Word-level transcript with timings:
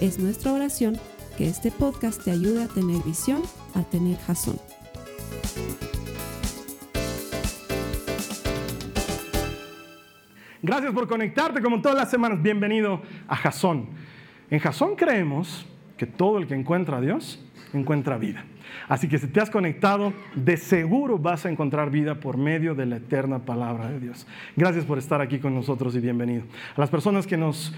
Es 0.00 0.18
nuestra 0.18 0.52
oración 0.52 0.98
que 1.38 1.48
este 1.48 1.70
podcast 1.70 2.22
te 2.22 2.30
ayude 2.30 2.64
a 2.64 2.68
tener 2.68 3.02
visión, 3.02 3.40
a 3.74 3.82
tener 3.82 4.18
jazón. 4.18 4.58
Gracias 10.62 10.92
por 10.92 11.08
conectarte 11.08 11.62
como 11.62 11.80
todas 11.80 11.96
las 11.96 12.10
semanas. 12.10 12.42
Bienvenido 12.42 13.00
a 13.26 13.36
Jazón. 13.36 13.88
En 14.50 14.58
Jazón 14.58 14.96
creemos 14.96 15.64
que 15.96 16.04
todo 16.04 16.36
el 16.36 16.46
que 16.46 16.54
encuentra 16.54 16.98
a 16.98 17.00
Dios 17.00 17.42
encuentra 17.72 18.18
vida. 18.18 18.44
Así 18.88 19.08
que 19.08 19.16
si 19.16 19.28
te 19.28 19.40
has 19.40 19.48
conectado, 19.48 20.12
de 20.34 20.58
seguro 20.58 21.18
vas 21.18 21.46
a 21.46 21.50
encontrar 21.50 21.90
vida 21.90 22.20
por 22.20 22.36
medio 22.36 22.74
de 22.74 22.84
la 22.84 22.96
eterna 22.96 23.38
palabra 23.38 23.88
de 23.88 24.00
Dios. 24.00 24.26
Gracias 24.56 24.84
por 24.84 24.98
estar 24.98 25.22
aquí 25.22 25.38
con 25.38 25.54
nosotros 25.54 25.96
y 25.96 26.00
bienvenido. 26.00 26.44
A 26.76 26.80
las 26.80 26.90
personas 26.90 27.26
que 27.26 27.38
nos 27.38 27.72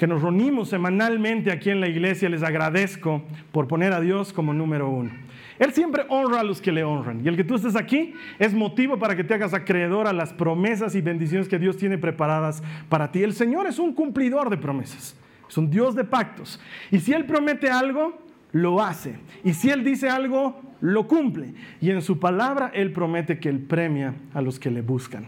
que 0.00 0.06
nos 0.06 0.22
reunimos 0.22 0.70
semanalmente 0.70 1.52
aquí 1.52 1.68
en 1.68 1.78
la 1.78 1.86
iglesia, 1.86 2.30
les 2.30 2.42
agradezco 2.42 3.22
por 3.52 3.68
poner 3.68 3.92
a 3.92 4.00
Dios 4.00 4.32
como 4.32 4.54
número 4.54 4.88
uno. 4.88 5.10
Él 5.58 5.74
siempre 5.74 6.06
honra 6.08 6.40
a 6.40 6.42
los 6.42 6.62
que 6.62 6.72
le 6.72 6.84
honran. 6.84 7.20
Y 7.22 7.28
el 7.28 7.36
que 7.36 7.44
tú 7.44 7.56
estés 7.56 7.76
aquí 7.76 8.14
es 8.38 8.54
motivo 8.54 8.98
para 8.98 9.14
que 9.14 9.24
te 9.24 9.34
hagas 9.34 9.52
acreedor 9.52 10.06
a 10.06 10.14
las 10.14 10.32
promesas 10.32 10.94
y 10.94 11.02
bendiciones 11.02 11.48
que 11.48 11.58
Dios 11.58 11.76
tiene 11.76 11.98
preparadas 11.98 12.62
para 12.88 13.12
ti. 13.12 13.22
El 13.22 13.34
Señor 13.34 13.66
es 13.66 13.78
un 13.78 13.92
cumplidor 13.92 14.48
de 14.48 14.56
promesas. 14.56 15.14
Es 15.46 15.58
un 15.58 15.68
Dios 15.68 15.94
de 15.94 16.04
pactos. 16.04 16.58
Y 16.90 16.98
si 17.00 17.12
Él 17.12 17.26
promete 17.26 17.68
algo, 17.68 18.22
lo 18.52 18.80
hace. 18.80 19.16
Y 19.44 19.52
si 19.52 19.68
Él 19.68 19.84
dice 19.84 20.08
algo, 20.08 20.62
lo 20.80 21.06
cumple. 21.06 21.52
Y 21.78 21.90
en 21.90 22.00
su 22.00 22.18
palabra 22.18 22.70
Él 22.72 22.90
promete 22.90 23.38
que 23.38 23.50
Él 23.50 23.58
premia 23.58 24.14
a 24.32 24.40
los 24.40 24.58
que 24.58 24.70
le 24.70 24.80
buscan. 24.80 25.26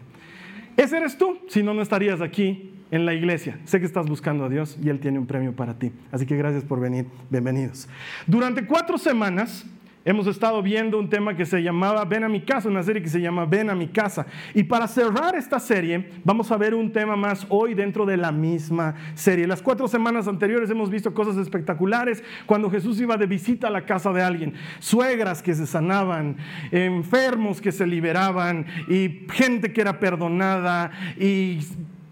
Ese 0.79 0.97
eres 0.97 1.19
tú, 1.19 1.41
si 1.49 1.63
no, 1.63 1.75
no 1.75 1.83
estarías 1.83 2.23
aquí 2.23 2.71
en 2.93 3.07
la 3.07 3.15
iglesia. 3.15 3.59
Sé 3.65 3.81
que 3.81 3.87
estás 3.87 4.07
buscando 4.07 4.45
a 4.45 4.49
Dios 4.49 4.79
y 4.81 4.91
Él 4.91 5.01
tiene 5.01 5.19
un 5.19 5.27
premio 5.27 5.57
para 5.57 5.79
ti. 5.79 5.91
Así 6.13 6.27
que 6.27 6.37
gracias 6.37 6.63
por 6.63 6.79
venir. 6.79 7.07
Bienvenidos. 7.31 7.89
Durante 8.27 8.65
cuatro 8.67 8.99
semanas 8.99 9.67
hemos 10.05 10.27
estado 10.27 10.63
viendo 10.63 10.99
un 10.99 11.09
tema 11.09 11.35
que 11.35 11.47
se 11.47 11.63
llamaba 11.63 12.05
Ven 12.05 12.25
a 12.25 12.29
mi 12.29 12.43
casa, 12.43 12.69
una 12.69 12.83
serie 12.83 13.01
que 13.01 13.09
se 13.09 13.21
llama 13.21 13.47
Ven 13.47 13.71
a 13.71 13.75
mi 13.75 13.89
casa. 13.89 14.27
Y 14.53 14.65
para 14.65 14.87
cerrar 14.87 15.35
esta 15.37 15.59
serie, 15.59 16.11
vamos 16.23 16.53
a 16.53 16.59
ver 16.59 16.75
un 16.75 16.93
tema 16.93 17.17
más 17.17 17.47
hoy 17.49 17.73
dentro 17.73 18.05
de 18.05 18.19
la 18.19 18.31
misma 18.31 18.95
serie. 19.15 19.47
Las 19.47 19.63
cuatro 19.63 19.89
semanas 19.89 20.29
anteriores 20.29 20.69
hemos 20.69 20.91
visto 20.91 21.15
cosas 21.15 21.39
espectaculares 21.39 22.23
cuando 22.45 22.71
Jesús 22.71 23.01
iba 23.01 23.17
de 23.17 23.25
visita 23.25 23.69
a 23.69 23.71
la 23.71 23.87
casa 23.87 24.13
de 24.13 24.23
alguien. 24.23 24.53
Suegras 24.81 25.43
que 25.43 25.55
se 25.55 25.67
sanaban, 25.67 26.37
enfermos 26.71 27.63
que 27.63 27.73
se 27.73 27.87
liberaban 27.87 28.67
y 28.87 29.25
gente 29.33 29.73
que 29.73 29.81
era 29.81 29.99
perdonada 29.99 30.91
y 31.19 31.61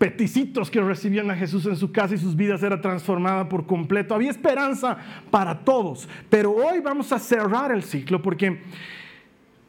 peticitos 0.00 0.70
que 0.70 0.80
recibían 0.80 1.30
a 1.30 1.36
Jesús 1.36 1.66
en 1.66 1.76
su 1.76 1.92
casa 1.92 2.14
y 2.14 2.18
sus 2.18 2.34
vidas 2.34 2.62
era 2.62 2.80
transformada 2.80 3.46
por 3.50 3.66
completo. 3.66 4.14
Había 4.14 4.30
esperanza 4.30 4.96
para 5.30 5.62
todos, 5.62 6.08
pero 6.30 6.52
hoy 6.52 6.80
vamos 6.80 7.12
a 7.12 7.18
cerrar 7.18 7.70
el 7.70 7.82
ciclo 7.82 8.22
porque 8.22 8.62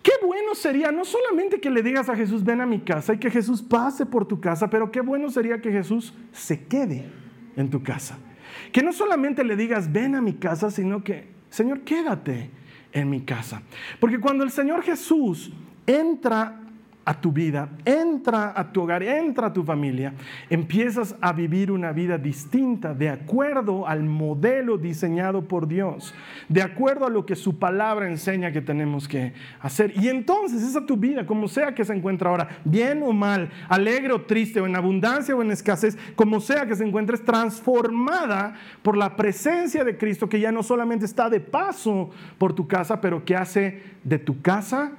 qué 0.01 0.13
bueno 0.25 0.55
sería 0.55 0.89
no 0.89 1.03
solamente 1.03 1.59
que 1.59 1.69
le 1.69 1.83
digas 1.83 2.07
a 2.07 2.15
Jesús 2.15 2.45
ven 2.45 2.61
a 2.61 2.65
mi 2.65 2.79
casa 2.79 3.13
y 3.13 3.17
que 3.17 3.29
Jesús 3.29 3.61
pase 3.61 4.05
por 4.05 4.25
tu 4.25 4.39
casa, 4.39 4.69
pero 4.69 4.89
qué 4.89 5.01
bueno 5.01 5.29
sería 5.29 5.59
que 5.59 5.69
Jesús 5.69 6.13
se 6.31 6.63
quede 6.63 7.09
en 7.57 7.69
tu 7.69 7.83
casa. 7.83 8.17
Que 8.71 8.81
no 8.81 8.93
solamente 8.93 9.43
le 9.43 9.57
digas 9.57 9.91
ven 9.91 10.15
a 10.15 10.21
mi 10.21 10.35
casa, 10.35 10.71
sino 10.71 11.03
que 11.03 11.27
Señor 11.49 11.81
quédate 11.81 12.49
en 12.93 13.09
mi 13.09 13.19
casa. 13.19 13.63
Porque 13.99 14.17
cuando 14.17 14.45
el 14.45 14.51
Señor 14.51 14.81
Jesús 14.81 15.51
entra 15.85 16.60
a 17.03 17.19
tu 17.19 17.31
vida, 17.31 17.69
entra 17.83 18.53
a 18.55 18.71
tu 18.71 18.83
hogar, 18.83 19.01
entra 19.01 19.47
a 19.47 19.53
tu 19.53 19.63
familia, 19.63 20.13
empiezas 20.49 21.15
a 21.19 21.33
vivir 21.33 21.71
una 21.71 21.91
vida 21.91 22.17
distinta 22.19 22.93
de 22.93 23.09
acuerdo 23.09 23.87
al 23.87 24.03
modelo 24.03 24.77
diseñado 24.77 25.47
por 25.47 25.67
Dios, 25.67 26.13
de 26.47 26.61
acuerdo 26.61 27.07
a 27.07 27.09
lo 27.09 27.25
que 27.25 27.35
su 27.35 27.57
palabra 27.57 28.07
enseña 28.07 28.51
que 28.51 28.61
tenemos 28.61 29.07
que 29.07 29.33
hacer. 29.59 29.93
Y 29.97 30.09
entonces 30.09 30.61
esa 30.61 30.85
tu 30.85 30.95
vida, 30.95 31.25
como 31.25 31.47
sea 31.47 31.73
que 31.73 31.85
se 31.85 31.93
encuentre 31.93 32.29
ahora, 32.29 32.47
bien 32.63 33.01
o 33.01 33.11
mal, 33.11 33.49
alegre 33.67 34.13
o 34.13 34.21
triste, 34.21 34.61
o 34.61 34.67
en 34.67 34.75
abundancia 34.75 35.35
o 35.35 35.41
en 35.41 35.51
escasez, 35.51 35.97
como 36.15 36.39
sea 36.39 36.67
que 36.67 36.75
se 36.75 36.85
encuentre, 36.85 37.15
es 37.15 37.25
transformada 37.25 38.53
por 38.83 38.95
la 38.95 39.15
presencia 39.15 39.83
de 39.83 39.97
Cristo 39.97 40.29
que 40.29 40.39
ya 40.39 40.51
no 40.51 40.61
solamente 40.61 41.05
está 41.05 41.29
de 41.29 41.39
paso 41.39 42.11
por 42.37 42.53
tu 42.53 42.67
casa, 42.67 43.01
pero 43.01 43.25
que 43.25 43.35
hace 43.35 43.81
de 44.03 44.19
tu 44.19 44.41
casa 44.41 44.91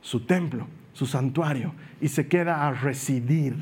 su 0.00 0.24
templo 0.24 0.66
su 0.92 1.06
santuario 1.06 1.72
y 2.00 2.08
se 2.08 2.26
queda 2.26 2.66
a 2.66 2.72
residir 2.72 3.54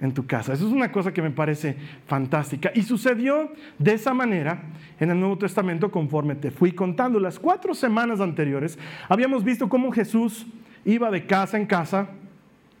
en 0.00 0.12
tu 0.12 0.26
casa. 0.26 0.52
Eso 0.52 0.66
es 0.66 0.72
una 0.72 0.92
cosa 0.92 1.12
que 1.12 1.22
me 1.22 1.30
parece 1.30 1.76
fantástica. 2.06 2.70
Y 2.74 2.82
sucedió 2.82 3.52
de 3.78 3.94
esa 3.94 4.14
manera 4.14 4.62
en 5.00 5.10
el 5.10 5.18
Nuevo 5.18 5.38
Testamento 5.38 5.90
conforme 5.90 6.34
te 6.34 6.50
fui 6.50 6.72
contando. 6.72 7.18
Las 7.18 7.38
cuatro 7.38 7.74
semanas 7.74 8.20
anteriores 8.20 8.78
habíamos 9.08 9.44
visto 9.44 9.68
cómo 9.68 9.90
Jesús 9.90 10.46
iba 10.84 11.10
de 11.10 11.26
casa 11.26 11.56
en 11.58 11.66
casa 11.66 12.08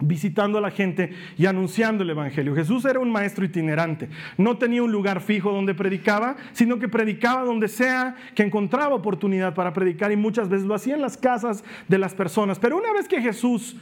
visitando 0.00 0.58
a 0.58 0.60
la 0.60 0.70
gente 0.70 1.12
y 1.36 1.46
anunciando 1.46 2.02
el 2.02 2.10
Evangelio. 2.10 2.54
Jesús 2.54 2.84
era 2.84 3.00
un 3.00 3.10
maestro 3.10 3.44
itinerante, 3.44 4.08
no 4.36 4.56
tenía 4.56 4.82
un 4.82 4.92
lugar 4.92 5.20
fijo 5.20 5.52
donde 5.52 5.74
predicaba, 5.74 6.36
sino 6.52 6.78
que 6.78 6.88
predicaba 6.88 7.44
donde 7.44 7.68
sea 7.68 8.16
que 8.34 8.42
encontraba 8.42 8.94
oportunidad 8.94 9.54
para 9.54 9.72
predicar 9.72 10.12
y 10.12 10.16
muchas 10.16 10.48
veces 10.48 10.66
lo 10.66 10.74
hacía 10.74 10.94
en 10.94 11.02
las 11.02 11.16
casas 11.16 11.64
de 11.88 11.98
las 11.98 12.14
personas. 12.14 12.58
Pero 12.58 12.76
una 12.76 12.92
vez 12.92 13.08
que 13.08 13.20
Jesús 13.20 13.76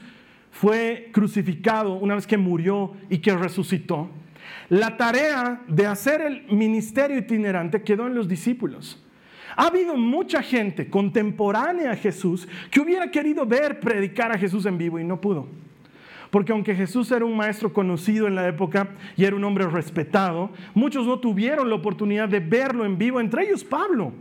fue 0.51 1.11
crucificado, 1.13 1.95
una 1.95 2.15
vez 2.15 2.27
que 2.27 2.39
murió 2.39 2.93
y 3.11 3.19
que 3.19 3.37
resucitó, 3.37 4.11
la 4.69 4.97
tarea 4.97 5.63
de 5.69 5.87
hacer 5.87 6.21
el 6.23 6.47
ministerio 6.49 7.19
itinerante 7.19 7.83
quedó 7.83 8.07
en 8.07 8.15
los 8.15 8.29
discípulos. 8.29 9.03
Ha 9.57 9.69
habido 9.69 9.97
mucha 9.97 10.43
gente 10.43 10.89
contemporánea 10.91 11.93
a 11.93 11.97
Jesús 11.97 12.47
que 12.71 12.81
hubiera 12.81 13.11
querido 13.11 13.47
ver 13.47 13.81
predicar 13.81 14.33
a 14.33 14.39
Jesús 14.39 14.67
en 14.67 14.77
vivo 14.77 14.99
y 14.99 15.05
no 15.05 15.21
pudo. 15.21 15.49
Porque 16.31 16.53
aunque 16.53 16.75
Jesús 16.75 17.11
era 17.11 17.25
un 17.25 17.37
maestro 17.37 17.73
conocido 17.73 18.27
en 18.27 18.35
la 18.35 18.49
época 18.49 18.89
y 19.17 19.25
era 19.25 19.37
un 19.37 19.45
hombre 19.45 19.67
respetado, 19.67 20.51
muchos 20.75 21.07
no 21.07 21.19
tuvieron 21.19 21.69
la 21.69 21.77
oportunidad 21.77 22.29
de 22.29 22.41
verlo 22.41 22.85
en 22.85 22.99
vivo, 22.99 23.21
entre 23.21 23.45
ellos 23.45 23.65
Pablo, 23.65 24.13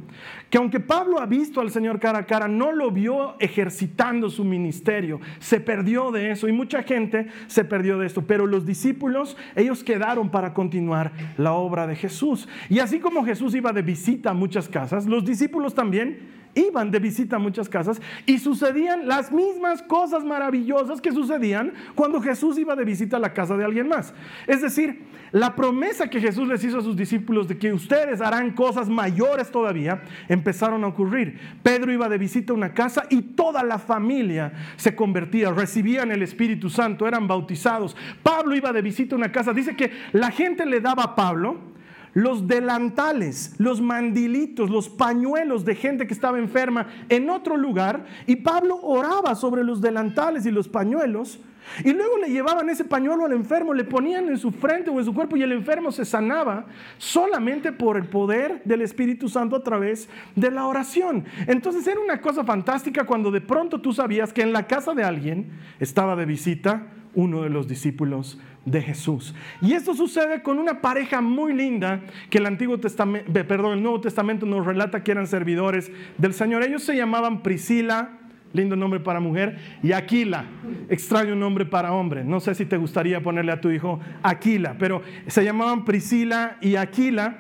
que 0.49 0.57
aunque 0.57 0.79
Pablo 0.79 1.19
ha 1.19 1.25
visto 1.25 1.61
al 1.61 1.71
Señor 1.71 1.99
cara 1.99 2.19
a 2.19 2.25
cara, 2.25 2.47
no 2.47 2.71
lo 2.71 2.91
vio 2.91 3.35
ejercitando 3.39 4.29
su 4.29 4.43
ministerio, 4.43 5.19
se 5.39 5.59
perdió 5.59 6.11
de 6.11 6.31
eso 6.31 6.47
y 6.47 6.51
mucha 6.51 6.83
gente 6.83 7.27
se 7.47 7.65
perdió 7.65 7.97
de 7.97 8.07
esto, 8.07 8.21
pero 8.21 8.45
los 8.45 8.65
discípulos, 8.65 9.37
ellos 9.55 9.83
quedaron 9.83 10.29
para 10.29 10.53
continuar 10.53 11.11
la 11.37 11.53
obra 11.53 11.87
de 11.87 11.95
Jesús. 11.95 12.47
Y 12.69 12.79
así 12.79 12.99
como 12.99 13.25
Jesús 13.25 13.55
iba 13.55 13.73
de 13.73 13.81
visita 13.81 14.31
a 14.31 14.33
muchas 14.33 14.69
casas, 14.69 15.05
los 15.05 15.25
discípulos 15.25 15.73
también 15.73 16.44
iban 16.55 16.89
de 16.89 16.99
visita 16.99 17.35
a 17.35 17.39
muchas 17.39 17.69
casas 17.69 18.01
y 18.25 18.39
sucedían 18.39 19.07
las 19.07 19.31
mismas 19.31 19.81
cosas 19.83 20.23
maravillosas 20.23 21.01
que 21.01 21.11
sucedían 21.11 21.73
cuando 21.93 22.21
Jesús 22.21 22.57
iba 22.57 22.75
de 22.75 22.85
visita 22.85 23.17
a 23.17 23.19
la 23.19 23.33
casa 23.33 23.55
de 23.55 23.65
alguien 23.65 23.87
más. 23.87 24.13
Es 24.47 24.61
decir, 24.61 25.03
la 25.31 25.55
promesa 25.55 26.09
que 26.09 26.21
Jesús 26.21 26.47
les 26.47 26.63
hizo 26.63 26.77
a 26.77 26.81
sus 26.81 26.95
discípulos 26.95 27.47
de 27.47 27.57
que 27.57 27.73
ustedes 27.73 28.21
harán 28.21 28.51
cosas 28.51 28.87
mayores 28.87 29.51
todavía, 29.51 30.01
empezaron 30.29 30.83
a 30.83 30.87
ocurrir. 30.87 31.39
Pedro 31.61 31.91
iba 31.91 32.07
de 32.07 32.17
visita 32.17 32.53
a 32.53 32.55
una 32.55 32.73
casa 32.73 33.05
y 33.09 33.21
toda 33.21 33.63
la 33.63 33.77
familia 33.77 34.53
se 34.77 34.95
convertía, 34.95 35.51
recibían 35.51 36.11
el 36.11 36.21
Espíritu 36.21 36.69
Santo, 36.69 37.07
eran 37.07 37.27
bautizados. 37.27 37.97
Pablo 38.23 38.55
iba 38.55 38.71
de 38.71 38.81
visita 38.81 39.15
a 39.15 39.17
una 39.17 39.31
casa, 39.31 39.51
dice 39.51 39.75
que 39.75 39.91
la 40.13 40.31
gente 40.31 40.65
le 40.65 40.79
daba 40.79 41.03
a 41.03 41.15
Pablo 41.15 41.74
los 42.15 42.47
delantales, 42.47 43.53
los 43.57 43.81
mandilitos, 43.81 44.69
los 44.69 44.89
pañuelos 44.89 45.65
de 45.65 45.75
gente 45.75 46.07
que 46.07 46.13
estaba 46.13 46.39
enferma 46.39 46.87
en 47.09 47.29
otro 47.29 47.57
lugar 47.57 48.05
y 48.25 48.37
Pablo 48.37 48.79
oraba 48.81 49.35
sobre 49.35 49.65
los 49.65 49.81
delantales 49.81 50.45
y 50.45 50.51
los 50.51 50.69
pañuelos 50.69 51.41
y 51.83 51.91
luego 51.91 52.17
le 52.17 52.29
llevaban 52.29 52.69
ese 52.69 52.85
pañuelo 52.85 53.25
al 53.25 53.33
enfermo, 53.33 53.73
le 53.73 53.83
ponían 53.83 54.29
en 54.29 54.37
su 54.37 54.51
frente 54.51 54.89
o 54.89 54.99
en 54.99 55.05
su 55.05 55.13
cuerpo 55.13 55.35
y 55.35 55.43
el 55.43 55.51
enfermo 55.51 55.91
se 55.91 56.05
sanaba 56.05 56.67
solamente 56.97 57.73
por 57.73 57.97
el 57.97 58.05
poder 58.05 58.61
del 58.63 58.81
Espíritu 58.81 59.27
Santo 59.27 59.57
a 59.57 59.63
través 59.63 60.07
de 60.35 60.51
la 60.51 60.67
oración. 60.67 61.25
Entonces 61.47 61.85
era 61.85 61.99
una 61.99 62.21
cosa 62.21 62.45
fantástica 62.45 63.03
cuando 63.05 63.29
de 63.29 63.41
pronto 63.41 63.81
tú 63.81 63.91
sabías 63.91 64.31
que 64.31 64.41
en 64.41 64.53
la 64.53 64.67
casa 64.67 64.93
de 64.93 65.03
alguien 65.03 65.49
estaba 65.81 66.15
de 66.15 66.25
visita 66.25 66.87
uno 67.13 67.41
de 67.41 67.49
los 67.49 67.67
discípulos 67.67 68.39
de 68.65 68.81
Jesús. 68.81 69.33
Y 69.61 69.73
esto 69.73 69.93
sucede 69.93 70.41
con 70.41 70.57
una 70.59 70.81
pareja 70.81 71.21
muy 71.21 71.53
linda 71.53 72.01
que 72.29 72.39
el 72.39 72.47
Antiguo 72.47 72.79
Testamento, 72.79 73.31
perdón, 73.31 73.73
el 73.73 73.83
Nuevo 73.83 74.01
Testamento 74.01 74.45
nos 74.45 74.65
relata 74.65 75.03
que 75.03 75.11
eran 75.11 75.27
servidores 75.27 75.91
del 76.17 76.33
Señor. 76.33 76.63
Ellos 76.63 76.83
se 76.83 76.95
llamaban 76.95 77.43
Priscila, 77.43 78.17
lindo 78.53 78.75
nombre 78.75 78.99
para 78.99 79.19
mujer, 79.19 79.57
y 79.83 79.91
Aquila, 79.91 80.45
extraño 80.89 81.35
nombre 81.35 81.65
para 81.65 81.93
hombre. 81.93 82.23
No 82.23 82.39
sé 82.39 82.55
si 82.55 82.65
te 82.65 82.77
gustaría 82.77 83.21
ponerle 83.21 83.51
a 83.51 83.61
tu 83.61 83.69
hijo 83.69 83.99
Aquila, 84.23 84.75
pero 84.79 85.01
se 85.27 85.43
llamaban 85.43 85.85
Priscila 85.85 86.57
y 86.61 86.75
Aquila. 86.75 87.37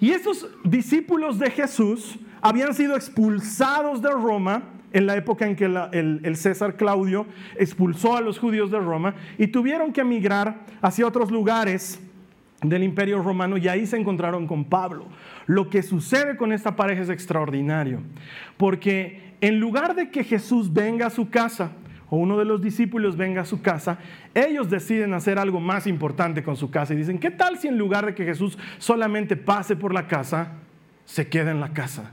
Y 0.00 0.10
estos 0.10 0.48
discípulos 0.64 1.38
de 1.38 1.50
Jesús 1.50 2.18
habían 2.42 2.74
sido 2.74 2.96
expulsados 2.96 4.02
de 4.02 4.10
Roma 4.10 4.64
en 4.92 5.06
la 5.06 5.16
época 5.16 5.46
en 5.46 5.56
que 5.56 5.64
el, 5.64 6.36
César 6.36 6.76
Claudio 6.76 7.26
expulsó 7.56 8.16
a 8.16 8.20
los 8.20 8.38
judíos 8.38 8.70
de 8.70 8.78
Roma 8.78 9.14
y 9.38 9.48
tuvieron 9.48 9.92
que 9.92 10.02
emigrar 10.02 10.60
hacia 10.80 11.06
otros 11.06 11.30
lugares 11.30 12.00
del 12.62 12.82
imperio 12.82 13.22
romano 13.22 13.56
y 13.56 13.68
ahí 13.68 13.86
se 13.86 13.96
encontraron 13.96 14.46
con 14.46 14.64
Pablo. 14.64 15.06
Lo 15.46 15.68
que 15.68 15.82
sucede 15.82 16.36
con 16.36 16.52
esta 16.52 16.76
pareja 16.76 17.02
es 17.02 17.08
extraordinario, 17.08 18.00
porque 18.56 19.34
en 19.40 19.58
lugar 19.58 19.94
de 19.94 20.10
que 20.10 20.24
Jesús 20.24 20.72
venga 20.72 21.06
a 21.06 21.10
su 21.10 21.28
casa, 21.28 21.72
o 22.08 22.16
uno 22.16 22.38
de 22.38 22.44
los 22.44 22.60
discípulos 22.60 23.16
venga 23.16 23.40
a 23.40 23.46
su 23.46 23.62
casa, 23.62 23.98
ellos 24.34 24.68
deciden 24.68 25.14
hacer 25.14 25.38
algo 25.38 25.60
más 25.60 25.86
importante 25.86 26.42
con 26.42 26.56
su 26.56 26.70
casa 26.70 26.92
y 26.92 26.98
dicen, 26.98 27.18
¿qué 27.18 27.30
tal 27.30 27.58
si 27.58 27.68
en 27.68 27.78
lugar 27.78 28.04
de 28.04 28.14
que 28.14 28.24
Jesús 28.24 28.58
solamente 28.76 29.34
pase 29.34 29.76
por 29.76 29.94
la 29.94 30.06
casa, 30.06 30.52
se 31.06 31.28
queda 31.28 31.50
en 31.50 31.60
la 31.60 31.72
casa? 31.72 32.12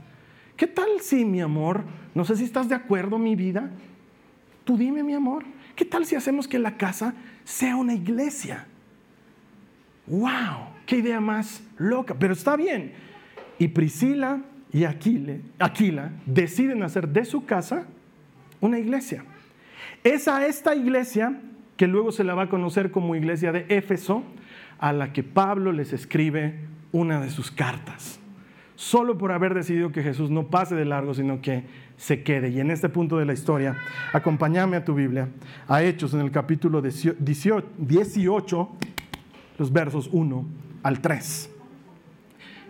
¿Qué 0.60 0.66
tal 0.66 1.00
si, 1.00 1.24
mi 1.24 1.40
amor, 1.40 1.84
no 2.14 2.22
sé 2.26 2.36
si 2.36 2.44
estás 2.44 2.68
de 2.68 2.74
acuerdo, 2.74 3.16
mi 3.16 3.34
vida. 3.34 3.70
Tú 4.64 4.76
dime, 4.76 5.02
mi 5.02 5.14
amor, 5.14 5.42
¿qué 5.74 5.86
tal 5.86 6.04
si 6.04 6.16
hacemos 6.16 6.46
que 6.46 6.58
la 6.58 6.76
casa 6.76 7.14
sea 7.44 7.76
una 7.76 7.94
iglesia? 7.94 8.66
¡Wow! 10.06 10.68
¡Qué 10.84 10.98
idea 10.98 11.18
más 11.18 11.62
loca! 11.78 12.14
Pero 12.18 12.34
está 12.34 12.56
bien. 12.56 12.92
Y 13.58 13.68
Priscila 13.68 14.42
y 14.70 14.84
Aquila 14.84 16.10
deciden 16.26 16.82
hacer 16.82 17.08
de 17.08 17.24
su 17.24 17.46
casa 17.46 17.86
una 18.60 18.78
iglesia. 18.78 19.24
Es 20.04 20.28
a 20.28 20.46
esta 20.46 20.74
iglesia 20.74 21.40
que 21.78 21.86
luego 21.86 22.12
se 22.12 22.22
la 22.22 22.34
va 22.34 22.42
a 22.42 22.48
conocer 22.50 22.90
como 22.90 23.16
iglesia 23.16 23.50
de 23.50 23.64
Éfeso, 23.70 24.24
a 24.78 24.92
la 24.92 25.14
que 25.14 25.22
Pablo 25.22 25.72
les 25.72 25.94
escribe 25.94 26.66
una 26.92 27.18
de 27.18 27.30
sus 27.30 27.50
cartas 27.50 28.19
solo 28.80 29.18
por 29.18 29.30
haber 29.30 29.52
decidido 29.52 29.92
que 29.92 30.02
Jesús 30.02 30.30
no 30.30 30.46
pase 30.46 30.74
de 30.74 30.86
largo, 30.86 31.12
sino 31.12 31.42
que 31.42 31.64
se 31.98 32.22
quede. 32.22 32.48
Y 32.48 32.60
en 32.60 32.70
este 32.70 32.88
punto 32.88 33.18
de 33.18 33.26
la 33.26 33.34
historia, 33.34 33.76
acompáñame 34.10 34.78
a 34.78 34.84
tu 34.86 34.94
Biblia, 34.94 35.28
a 35.68 35.82
Hechos 35.82 36.14
en 36.14 36.20
el 36.20 36.30
capítulo 36.30 36.80
18, 36.80 38.68
los 39.58 39.70
versos 39.70 40.08
1 40.10 40.46
al 40.82 40.98
3. 41.02 41.50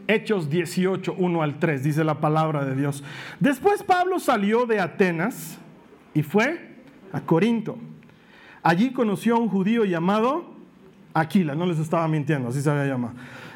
Hechos 0.08 0.50
18, 0.50 1.14
1 1.16 1.42
al 1.42 1.60
3, 1.60 1.84
dice 1.84 2.02
la 2.02 2.18
palabra 2.20 2.64
de 2.64 2.74
Dios. 2.74 3.04
Después 3.38 3.84
Pablo 3.84 4.18
salió 4.18 4.66
de 4.66 4.80
Atenas 4.80 5.60
y 6.12 6.24
fue 6.24 6.74
a 7.12 7.20
Corinto. 7.20 7.78
Allí 8.64 8.90
conoció 8.90 9.36
a 9.36 9.38
un 9.38 9.48
judío 9.48 9.84
llamado 9.84 10.56
Aquila, 11.14 11.54
no 11.54 11.66
les 11.66 11.78
estaba 11.78 12.08
mintiendo, 12.08 12.48
así 12.48 12.60
se 12.62 12.68
había 12.68 12.86
llamado, 12.86 13.14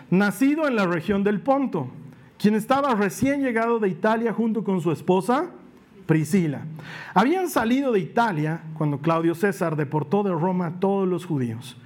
nacido 0.08 0.68
en 0.68 0.76
la 0.76 0.86
región 0.86 1.24
del 1.24 1.40
Ponto 1.40 1.90
quien 2.44 2.56
estaba 2.56 2.94
recién 2.94 3.40
llegado 3.40 3.78
de 3.78 3.88
Italia 3.88 4.30
junto 4.30 4.64
con 4.64 4.82
su 4.82 4.92
esposa 4.92 5.46
Priscila. 6.04 6.66
Habían 7.14 7.48
salido 7.48 7.90
de 7.90 8.00
Italia 8.00 8.60
cuando 8.76 8.98
Claudio 8.98 9.34
César 9.34 9.76
deportó 9.76 10.22
de 10.22 10.30
Roma 10.30 10.66
a 10.66 10.72
todos 10.72 11.08
los 11.08 11.24
judíos. 11.24 11.78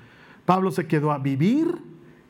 Pablo 0.45 0.73
se 0.73 0.89
quedó 0.89 1.13
a 1.13 1.19
vivir 1.19 1.77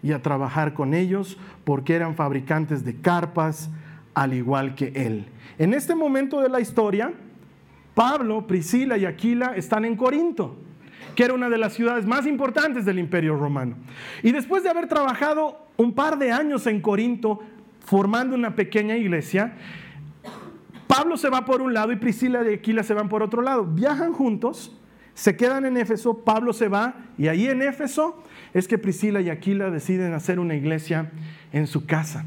y 0.03 0.13
a 0.13 0.21
trabajar 0.21 0.75
con 0.75 0.93
ellos 0.93 1.39
porque 1.65 1.95
eran 1.95 2.17
fabricantes 2.17 2.85
de 2.85 2.97
carpas 3.01 3.71
al 4.13 4.35
igual 4.35 4.75
que 4.75 4.93
él. 4.95 5.25
En 5.57 5.73
este 5.73 5.95
momento 5.95 6.43
de 6.43 6.51
la 6.51 6.61
historia, 6.61 7.15
Pablo, 7.95 8.47
Priscila 8.47 8.99
y 8.99 9.07
Aquila 9.07 9.57
están 9.57 9.87
en 9.87 9.97
Corinto, 9.97 10.55
que 11.15 11.25
era 11.25 11.33
una 11.33 11.49
de 11.49 11.57
las 11.57 11.73
ciudades 11.73 12.05
más 12.05 12.27
importantes 12.27 12.85
del 12.85 12.99
imperio 12.99 13.39
romano. 13.39 13.77
Y 14.23 14.33
después 14.33 14.63
de 14.65 14.69
haber 14.69 14.87
trabajado 14.87 15.67
un 15.79 15.95
par 15.95 16.19
de 16.19 16.31
años 16.31 16.67
en 16.67 16.83
Corinto, 16.83 17.41
formando 17.89 18.37
una 18.37 18.55
pequeña 18.55 18.97
iglesia. 18.99 19.55
Pablo 20.87 21.17
se 21.17 21.31
va 21.31 21.47
por 21.47 21.63
un 21.63 21.73
lado 21.73 21.91
y 21.91 21.97
Priscila 21.97 22.43
y 22.45 22.53
Aquila 22.53 22.83
se 22.83 22.93
van 22.93 23.09
por 23.09 23.23
otro 23.23 23.41
lado. 23.41 23.65
Viajan 23.65 24.13
juntos, 24.13 24.77
se 25.15 25.37
quedan 25.37 25.65
en 25.65 25.79
Éfeso, 25.79 26.23
Pablo 26.23 26.53
se 26.53 26.69
va 26.69 26.97
y 27.17 27.29
ahí 27.29 27.47
en 27.47 27.63
Éfeso 27.63 28.23
es 28.53 28.69
que 28.69 28.77
Priscila 28.77 29.23
y 29.23 29.31
Aquila 29.31 29.71
deciden 29.71 30.13
hacer 30.13 30.39
una 30.39 30.55
iglesia 30.55 31.11
en 31.51 31.67
su 31.67 31.87
casa. 31.87 32.27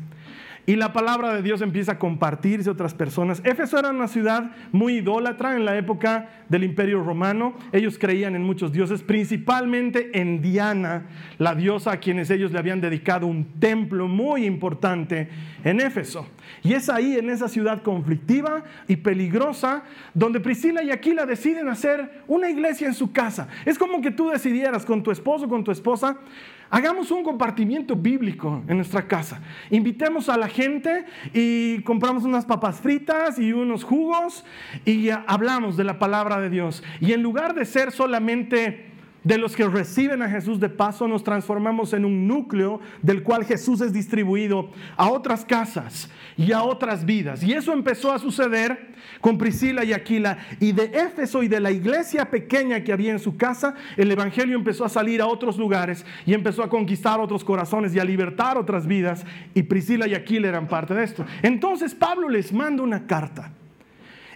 Y 0.66 0.76
la 0.76 0.94
palabra 0.94 1.34
de 1.34 1.42
Dios 1.42 1.62
empieza 1.62 1.94
a 1.94 2.00
compartirse 2.00 2.70
a 2.70 2.74
otras 2.74 2.94
personas. 2.94 3.42
Éfeso 3.44 3.80
era 3.80 3.90
una 3.90 4.08
ciudad 4.08 4.52
muy 4.72 4.98
idólatra 4.98 5.56
en 5.56 5.66
la 5.66 5.76
época 5.76 6.30
del 6.50 6.64
Imperio 6.64 7.04
Romano. 7.04 7.54
Ellos 7.72 7.98
creían 7.98 8.36
en 8.36 8.44
muchos 8.44 8.72
dioses, 8.72 9.02
principalmente 9.02 10.20
en 10.20 10.42
Diana, 10.42 11.08
la 11.40 11.56
diosa 11.56 11.94
a 11.94 11.98
quienes 11.98 12.30
ellos 12.30 12.52
le 12.52 12.60
habían 12.60 12.80
dedicado 12.80 13.26
un 13.26 13.60
templo 13.60 14.08
muy 14.08 14.46
importante 14.46 15.30
en 15.64 15.80
Éfeso. 15.80 16.28
Y 16.64 16.74
es 16.74 16.90
ahí, 16.90 17.18
en 17.18 17.30
esa 17.30 17.48
ciudad 17.48 17.82
conflictiva 17.82 18.64
y 18.88 18.98
peligrosa, 18.98 19.84
donde 20.14 20.40
Priscila 20.40 20.84
y 20.84 20.92
Aquila 20.92 21.26
deciden 21.26 21.70
hacer 21.70 22.24
una 22.28 22.50
iglesia 22.50 22.88
en 22.88 22.94
su 22.94 23.12
casa. 23.12 23.48
Es 23.66 23.80
como 23.80 24.02
que 24.02 24.12
tú 24.12 24.30
decidieras 24.30 24.86
con 24.86 25.02
tu 25.02 25.12
esposo, 25.12 25.48
con 25.48 25.64
tu 25.64 25.72
esposa, 25.72 26.18
Hagamos 26.74 27.12
un 27.12 27.22
compartimiento 27.22 27.98
bíblico 27.98 28.64
en 28.66 28.78
nuestra 28.78 29.06
casa. 29.06 29.42
Invitemos 29.70 30.30
a 30.30 30.38
la 30.38 30.48
gente 30.48 31.04
y 31.34 31.82
compramos 31.82 32.24
unas 32.24 32.46
papas 32.46 32.80
fritas 32.80 33.38
y 33.38 33.52
unos 33.52 33.84
jugos 33.84 34.46
y 34.86 35.10
hablamos 35.10 35.76
de 35.76 35.84
la 35.84 36.00
palabra 36.00 36.40
de 36.40 36.50
Dios. 36.50 36.82
Y 37.02 37.12
en 37.12 37.22
lugar 37.22 37.56
de 37.56 37.66
ser 37.66 37.92
solamente 37.92 38.91
de 39.24 39.38
los 39.38 39.56
que 39.56 39.68
reciben 39.68 40.22
a 40.22 40.30
Jesús 40.30 40.60
de 40.60 40.70
paso, 40.70 41.08
nos 41.08 41.24
transformamos 41.24 41.94
en 41.94 42.06
un 42.06 42.28
núcleo 42.28 42.80
del 43.02 43.22
cual 43.22 43.46
Jesús 43.46 43.82
es 43.82 43.94
distribuido 43.94 44.70
a 44.98 45.10
otras 45.10 45.46
casas 45.46 46.10
y 46.38 46.52
a 46.52 46.64
otras 46.64 47.06
vidas. 47.06 47.44
Y 47.44 47.54
eso 47.54 47.72
empezó 47.74 48.12
a 48.12 48.20
suceder 48.20 48.92
con 49.20 49.38
Priscila 49.38 49.84
y 49.84 49.94
Aquila. 49.94 50.40
Y 50.60 50.72
de 50.72 50.86
Éfeso 50.86 51.44
y 51.44 51.48
de 51.48 51.60
la 51.60 51.72
iglesia 51.72 52.30
pequeña 52.32 52.84
que 52.84 52.94
había 52.94 53.12
en 53.12 53.20
su 53.20 53.38
casa, 53.38 53.76
el 53.96 54.12
Evangelio 54.12 54.58
empezó 54.58 54.86
a 54.86 54.90
salir 54.90 55.22
a 55.22 55.28
otros 55.28 55.58
lugares 55.58 56.06
y 56.26 56.34
empezó 56.34 56.64
a 56.64 56.70
conquistar 56.70 57.20
otros 57.20 57.44
corazones 57.44 57.94
y 57.94 58.00
a 58.00 58.06
libertar 58.06 58.58
otras 58.58 58.88
vidas. 58.88 59.24
Y 59.54 59.64
Priscila 59.64 60.08
y 60.08 60.16
Aquila 60.16 60.48
eran 60.48 60.68
parte 60.68 60.94
de 60.96 61.04
esto. 61.04 61.26
Entonces 61.44 61.94
Pablo 61.94 62.28
les 62.28 62.52
manda 62.52 62.82
una 62.82 63.06
carta 63.06 63.52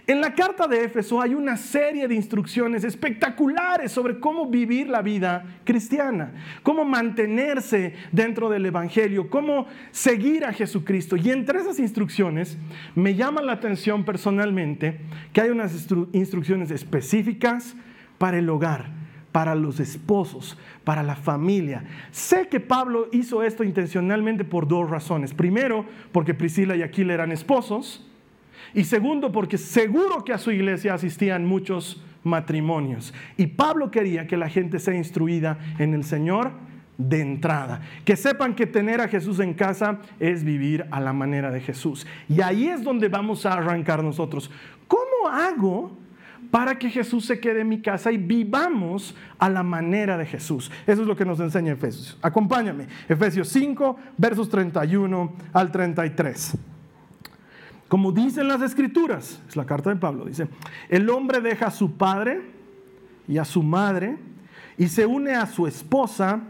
en 0.08 0.20
la 0.20 0.34
carta 0.34 0.68
de 0.68 0.84
Éfeso 0.84 1.20
hay 1.20 1.34
una 1.34 1.56
serie 1.56 2.06
de 2.06 2.14
instrucciones 2.14 2.84
espectaculares 2.84 3.90
sobre 3.90 4.20
cómo 4.20 4.46
vivir 4.46 4.88
la 4.88 5.02
vida 5.02 5.44
cristiana, 5.64 6.32
cómo 6.62 6.84
mantenerse 6.84 7.94
dentro 8.12 8.48
del 8.48 8.66
Evangelio, 8.66 9.28
cómo 9.28 9.66
seguir 9.90 10.44
a 10.44 10.52
Jesucristo. 10.52 11.16
Y 11.16 11.30
entre 11.30 11.58
esas 11.58 11.80
instrucciones 11.80 12.56
me 12.94 13.16
llama 13.16 13.42
la 13.42 13.52
atención 13.52 14.04
personalmente 14.04 15.00
que 15.32 15.40
hay 15.40 15.50
unas 15.50 15.88
instrucciones 16.12 16.70
específicas 16.70 17.74
para 18.16 18.38
el 18.38 18.48
hogar, 18.48 18.90
para 19.32 19.56
los 19.56 19.80
esposos, 19.80 20.56
para 20.84 21.02
la 21.02 21.16
familia. 21.16 21.82
Sé 22.12 22.46
que 22.46 22.60
Pablo 22.60 23.08
hizo 23.10 23.42
esto 23.42 23.64
intencionalmente 23.64 24.44
por 24.44 24.68
dos 24.68 24.88
razones. 24.88 25.34
Primero, 25.34 25.84
porque 26.12 26.32
Priscila 26.32 26.76
y 26.76 26.82
Aquila 26.82 27.12
eran 27.12 27.32
esposos. 27.32 28.05
Y 28.74 28.84
segundo, 28.84 29.32
porque 29.32 29.58
seguro 29.58 30.24
que 30.24 30.32
a 30.32 30.38
su 30.38 30.50
iglesia 30.50 30.94
asistían 30.94 31.46
muchos 31.46 32.02
matrimonios. 32.26 33.14
Y 33.36 33.46
Pablo 33.46 33.90
quería 33.90 34.26
que 34.26 34.36
la 34.36 34.48
gente 34.48 34.78
sea 34.78 34.94
instruida 34.94 35.58
en 35.78 35.94
el 35.94 36.04
Señor 36.04 36.52
de 36.98 37.20
entrada. 37.20 37.80
Que 38.04 38.16
sepan 38.16 38.54
que 38.54 38.66
tener 38.66 39.00
a 39.00 39.08
Jesús 39.08 39.40
en 39.40 39.54
casa 39.54 40.00
es 40.18 40.44
vivir 40.44 40.86
a 40.90 41.00
la 41.00 41.12
manera 41.12 41.50
de 41.50 41.60
Jesús. 41.60 42.06
Y 42.28 42.40
ahí 42.40 42.66
es 42.66 42.82
donde 42.82 43.08
vamos 43.08 43.46
a 43.46 43.54
arrancar 43.54 44.02
nosotros. 44.02 44.50
¿Cómo 44.88 45.28
hago 45.30 45.96
para 46.50 46.78
que 46.78 46.90
Jesús 46.90 47.26
se 47.26 47.40
quede 47.40 47.60
en 47.60 47.68
mi 47.68 47.80
casa 47.80 48.12
y 48.12 48.18
vivamos 48.18 49.14
a 49.38 49.48
la 49.48 49.62
manera 49.62 50.16
de 50.16 50.26
Jesús? 50.26 50.70
Eso 50.86 51.02
es 51.02 51.08
lo 51.08 51.16
que 51.16 51.24
nos 51.24 51.40
enseña 51.40 51.72
Efesios. 51.72 52.18
Acompáñame. 52.22 52.86
Efesios 53.08 53.48
5, 53.48 53.96
versos 54.16 54.48
31 54.48 55.32
al 55.52 55.70
33. 55.70 56.58
Como 57.88 58.10
dicen 58.10 58.48
las 58.48 58.62
escrituras, 58.62 59.40
es 59.48 59.56
la 59.56 59.64
carta 59.64 59.90
de 59.90 59.96
Pablo, 59.96 60.24
dice, 60.24 60.48
el 60.88 61.08
hombre 61.08 61.40
deja 61.40 61.66
a 61.66 61.70
su 61.70 61.92
padre 61.92 62.42
y 63.28 63.38
a 63.38 63.44
su 63.44 63.62
madre 63.62 64.16
y 64.76 64.88
se 64.88 65.06
une 65.06 65.32
a 65.32 65.46
su 65.46 65.66
esposa 65.66 66.40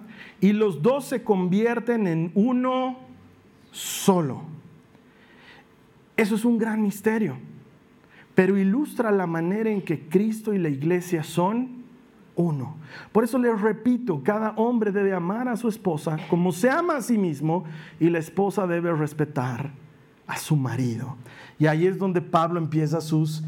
y 0.41 0.53
los 0.53 0.81
dos 0.81 1.05
se 1.05 1.23
convierten 1.23 2.07
en 2.07 2.31
uno 2.35 2.99
solo. 3.71 4.43
Eso 6.17 6.35
es 6.35 6.45
un 6.47 6.57
gran 6.57 6.81
misterio, 6.81 7.37
pero 8.35 8.57
ilustra 8.57 9.11
la 9.11 9.27
manera 9.27 9.71
en 9.71 9.83
que 9.83 10.09
Cristo 10.09 10.55
y 10.55 10.59
la 10.59 10.71
iglesia 10.71 11.23
son 11.23 11.85
uno. 12.35 12.77
Por 13.13 13.25
eso 13.25 13.39
les 13.39 13.61
repito, 13.61 14.23
cada 14.25 14.53
hombre 14.53 14.91
debe 14.91 15.13
amar 15.13 15.49
a 15.49 15.57
su 15.57 15.69
esposa 15.69 16.17
como 16.31 16.53
se 16.53 16.71
ama 16.71 16.97
a 16.97 17.03
sí 17.03 17.19
mismo 17.19 17.65
y 18.01 18.09
la 18.09 18.19
esposa 18.19 18.67
debe 18.67 18.95
respetar 18.95 19.71
a 20.27 20.37
su 20.37 20.57
marido. 20.57 21.17
Y 21.59 21.67
ahí 21.67 21.87
es 21.87 21.99
donde 21.99 22.21
Pablo 22.21 22.59
empieza 22.59 23.01
sus 23.01 23.43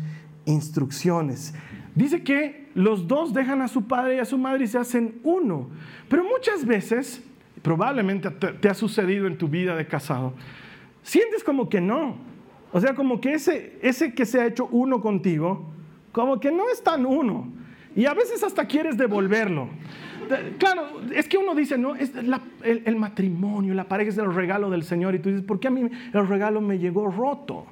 instrucciones. 0.44 1.54
Dice 1.94 2.22
que 2.22 2.68
los 2.74 3.08
dos 3.08 3.34
dejan 3.34 3.60
a 3.60 3.68
su 3.68 3.86
padre 3.86 4.16
y 4.16 4.18
a 4.20 4.24
su 4.24 4.38
madre 4.38 4.64
y 4.64 4.68
se 4.68 4.78
hacen 4.78 5.18
uno. 5.24 5.68
Pero 6.08 6.24
muchas 6.24 6.64
veces, 6.64 7.22
probablemente 7.62 8.30
te, 8.30 8.68
ha 8.68 8.74
sucedido 8.74 9.26
en 9.26 9.36
tu 9.36 9.48
vida 9.48 9.74
de 9.74 9.86
casado, 9.86 10.32
sientes 11.02 11.42
como 11.42 11.68
que 11.68 11.80
no. 11.80 12.16
O 12.72 12.80
sea, 12.80 12.94
como 12.94 13.20
que 13.20 13.32
ese, 13.32 13.78
ese 13.82 14.14
que 14.14 14.26
se 14.26 14.40
ha 14.40 14.46
hecho 14.46 14.68
uno 14.70 15.00
contigo, 15.00 15.66
como 16.12 16.38
que 16.38 16.52
no 16.52 16.68
es 16.70 16.82
tan 16.82 17.04
uno. 17.04 17.48
Y 17.96 18.06
a 18.06 18.14
veces 18.14 18.44
hasta 18.44 18.66
quieres 18.66 18.96
devolverlo. 18.96 19.68
Claro, 20.58 21.00
es 21.14 21.28
que 21.28 21.38
uno 21.38 21.54
dice, 21.54 21.78
no, 21.78 21.94
es 21.94 22.12
el, 22.62 22.96
matrimonio, 22.96 23.74
la 23.74 23.84
pareja 23.84 24.10
es 24.10 24.18
el 24.18 24.32
regalo 24.34 24.70
del 24.70 24.84
Señor. 24.84 25.14
Y 25.14 25.18
tú 25.18 25.28
dices, 25.30 25.44
¿por 25.44 25.60
qué 25.60 25.68
a 25.68 25.70
mí 25.70 25.88
el 26.12 26.28
regalo 26.28 26.60
me 26.60 26.78
llegó 26.78 27.08
roto? 27.08 27.66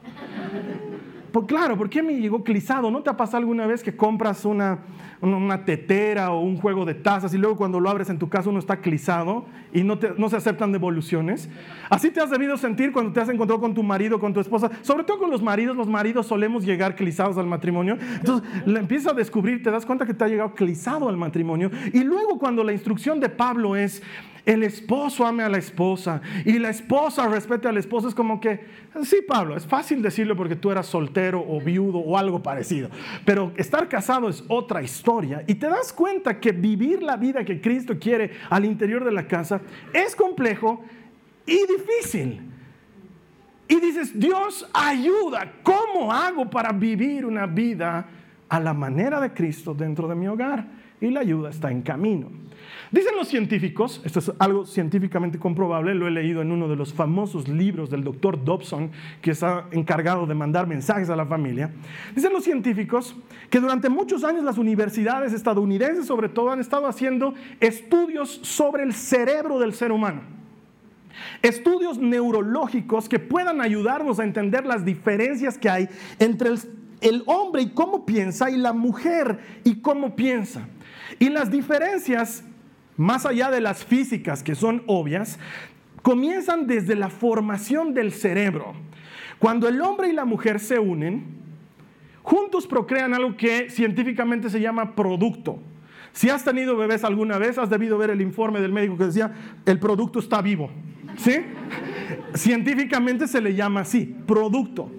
Claro, 1.44 1.76
¿por 1.76 1.90
qué 1.90 2.02
me 2.02 2.14
llegó 2.14 2.42
clisado? 2.42 2.90
¿No 2.90 3.02
te 3.02 3.10
ha 3.10 3.16
pasado 3.16 3.38
alguna 3.38 3.66
vez 3.66 3.82
que 3.82 3.96
compras 3.96 4.44
una, 4.44 4.78
una 5.20 5.64
tetera 5.64 6.30
o 6.30 6.40
un 6.40 6.56
juego 6.56 6.84
de 6.84 6.94
tazas 6.94 7.34
y 7.34 7.38
luego 7.38 7.56
cuando 7.56 7.80
lo 7.80 7.90
abres 7.90 8.08
en 8.08 8.18
tu 8.18 8.28
casa 8.28 8.48
uno 8.48 8.58
está 8.58 8.80
clisado 8.80 9.44
y 9.72 9.82
no, 9.82 9.98
no 10.16 10.28
se 10.28 10.36
aceptan 10.36 10.72
devoluciones? 10.72 11.50
Así 11.90 12.10
te 12.10 12.20
has 12.20 12.30
debido 12.30 12.56
sentir 12.56 12.92
cuando 12.92 13.12
te 13.12 13.20
has 13.20 13.28
encontrado 13.28 13.60
con 13.60 13.74
tu 13.74 13.82
marido, 13.82 14.18
con 14.18 14.32
tu 14.32 14.40
esposa, 14.40 14.70
sobre 14.82 15.04
todo 15.04 15.18
con 15.18 15.30
los 15.30 15.42
maridos, 15.42 15.76
los 15.76 15.88
maridos 15.88 16.26
solemos 16.26 16.64
llegar 16.64 16.94
clisados 16.94 17.36
al 17.36 17.46
matrimonio, 17.46 17.98
entonces 18.14 18.48
le 18.64 18.78
empiezas 18.78 19.12
a 19.12 19.16
descubrir, 19.16 19.62
te 19.62 19.70
das 19.70 19.84
cuenta 19.84 20.06
que 20.06 20.14
te 20.14 20.24
ha 20.24 20.28
llegado 20.28 20.54
clisado 20.54 21.08
al 21.08 21.16
matrimonio 21.16 21.70
y 21.92 22.04
luego 22.04 22.38
cuando 22.38 22.64
la 22.64 22.72
instrucción 22.72 23.20
de 23.20 23.28
Pablo 23.28 23.76
es, 23.76 24.02
el 24.46 24.62
esposo 24.62 25.26
ame 25.26 25.42
a 25.42 25.48
la 25.48 25.58
esposa 25.58 26.22
y 26.44 26.58
la 26.60 26.70
esposa 26.70 27.26
respete 27.28 27.66
al 27.66 27.76
esposo. 27.76 28.08
Es 28.08 28.14
como 28.14 28.40
que, 28.40 28.60
sí, 29.02 29.16
Pablo, 29.26 29.56
es 29.56 29.66
fácil 29.66 30.00
decirlo 30.00 30.36
porque 30.36 30.54
tú 30.54 30.70
eras 30.70 30.86
soltero 30.86 31.44
o 31.46 31.60
viudo 31.60 31.98
o 31.98 32.16
algo 32.16 32.42
parecido. 32.42 32.88
Pero 33.24 33.52
estar 33.56 33.88
casado 33.88 34.28
es 34.28 34.44
otra 34.46 34.82
historia. 34.82 35.42
Y 35.48 35.56
te 35.56 35.66
das 35.66 35.92
cuenta 35.92 36.38
que 36.38 36.52
vivir 36.52 37.02
la 37.02 37.16
vida 37.16 37.44
que 37.44 37.60
Cristo 37.60 37.98
quiere 37.98 38.30
al 38.48 38.64
interior 38.64 39.04
de 39.04 39.10
la 39.10 39.26
casa 39.26 39.60
es 39.92 40.14
complejo 40.14 40.80
y 41.44 41.58
difícil. 41.66 42.40
Y 43.66 43.80
dices, 43.80 44.16
Dios 44.16 44.70
ayuda. 44.72 45.54
¿Cómo 45.64 46.12
hago 46.12 46.48
para 46.48 46.70
vivir 46.70 47.26
una 47.26 47.46
vida 47.46 48.06
a 48.48 48.60
la 48.60 48.72
manera 48.72 49.20
de 49.20 49.32
Cristo 49.32 49.74
dentro 49.74 50.06
de 50.06 50.14
mi 50.14 50.28
hogar? 50.28 50.68
Y 51.00 51.10
la 51.10 51.18
ayuda 51.18 51.50
está 51.50 51.72
en 51.72 51.82
camino. 51.82 52.45
Dicen 52.90 53.16
los 53.16 53.28
científicos, 53.28 54.00
esto 54.04 54.20
es 54.20 54.32
algo 54.38 54.64
científicamente 54.64 55.38
comprobable, 55.38 55.94
lo 55.94 56.06
he 56.06 56.10
leído 56.10 56.40
en 56.40 56.52
uno 56.52 56.68
de 56.68 56.76
los 56.76 56.92
famosos 56.92 57.48
libros 57.48 57.90
del 57.90 58.04
doctor 58.04 58.44
Dobson, 58.44 58.90
que 59.20 59.32
está 59.32 59.66
encargado 59.72 60.26
de 60.26 60.34
mandar 60.34 60.66
mensajes 60.66 61.10
a 61.10 61.16
la 61.16 61.26
familia. 61.26 61.70
Dicen 62.14 62.32
los 62.32 62.44
científicos 62.44 63.16
que 63.50 63.60
durante 63.60 63.88
muchos 63.88 64.22
años 64.24 64.44
las 64.44 64.58
universidades 64.58 65.32
estadounidenses 65.32 66.06
sobre 66.06 66.28
todo 66.28 66.52
han 66.52 66.60
estado 66.60 66.86
haciendo 66.86 67.34
estudios 67.60 68.40
sobre 68.42 68.84
el 68.84 68.92
cerebro 68.92 69.58
del 69.58 69.74
ser 69.74 69.90
humano. 69.90 70.22
Estudios 71.42 71.98
neurológicos 71.98 73.08
que 73.08 73.18
puedan 73.18 73.60
ayudarnos 73.60 74.20
a 74.20 74.24
entender 74.24 74.66
las 74.66 74.84
diferencias 74.84 75.58
que 75.58 75.70
hay 75.70 75.88
entre 76.18 76.50
el, 76.50 76.58
el 77.00 77.22
hombre 77.26 77.62
y 77.62 77.70
cómo 77.70 78.06
piensa 78.06 78.50
y 78.50 78.56
la 78.56 78.72
mujer 78.72 79.38
y 79.64 79.76
cómo 79.76 80.14
piensa. 80.14 80.68
Y 81.18 81.30
las 81.30 81.50
diferencias 81.50 82.44
más 82.96 83.26
allá 83.26 83.50
de 83.50 83.60
las 83.60 83.84
físicas 83.84 84.42
que 84.42 84.54
son 84.54 84.82
obvias, 84.86 85.38
comienzan 86.02 86.66
desde 86.66 86.94
la 86.94 87.10
formación 87.10 87.94
del 87.94 88.12
cerebro. 88.12 88.74
Cuando 89.38 89.68
el 89.68 89.80
hombre 89.80 90.08
y 90.08 90.12
la 90.12 90.24
mujer 90.24 90.60
se 90.60 90.78
unen, 90.78 91.24
juntos 92.22 92.66
procrean 92.66 93.12
algo 93.12 93.36
que 93.36 93.70
científicamente 93.70 94.48
se 94.48 94.60
llama 94.60 94.94
producto. 94.94 95.58
Si 96.12 96.30
has 96.30 96.44
tenido 96.44 96.76
bebés 96.76 97.04
alguna 97.04 97.36
vez, 97.36 97.58
has 97.58 97.68
debido 97.68 97.98
ver 97.98 98.10
el 98.10 98.22
informe 98.22 98.60
del 98.60 98.72
médico 98.72 98.96
que 98.96 99.04
decía, 99.04 99.32
el 99.66 99.78
producto 99.78 100.18
está 100.18 100.40
vivo. 100.40 100.70
¿Sí? 101.18 101.36
Científicamente 102.34 103.28
se 103.28 103.40
le 103.40 103.54
llama 103.54 103.80
así, 103.80 104.16
producto. 104.26 104.90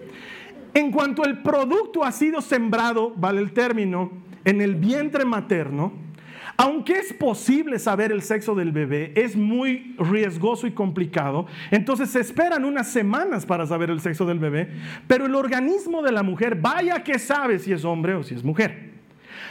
En 0.74 0.92
cuanto 0.92 1.26
el 1.26 1.42
producto 1.42 2.04
ha 2.04 2.12
sido 2.12 2.40
sembrado, 2.42 3.14
vale 3.16 3.42
el 3.42 3.52
término, 3.52 4.12
en 4.46 4.62
el 4.62 4.76
vientre 4.76 5.26
materno, 5.26 5.92
aunque 6.58 6.94
es 6.94 7.14
posible 7.14 7.78
saber 7.78 8.12
el 8.12 8.24
sexo 8.24 8.56
del 8.56 8.72
bebé, 8.72 9.14
es 9.16 9.36
muy 9.36 9.96
riesgoso 10.00 10.66
y 10.66 10.72
complicado. 10.72 11.46
Entonces 11.70 12.10
se 12.10 12.20
esperan 12.20 12.66
unas 12.66 12.90
semanas 12.90 13.46
para 13.46 13.68
saber 13.68 13.92
el 13.92 14.02
sexo 14.02 14.26
del 14.26 14.40
bebé, 14.40 14.72
pero 15.08 15.28
el 15.28 15.36
organismo 15.36 16.02
de 16.02 16.12
la 16.12 16.24
mujer, 16.24 16.56
vaya 16.56 17.04
que 17.04 17.20
sabe 17.20 17.60
si 17.60 17.72
es 17.72 17.86
hombre 17.86 18.16
o 18.16 18.24
si 18.24 18.34
es 18.34 18.44
mujer. 18.44 18.90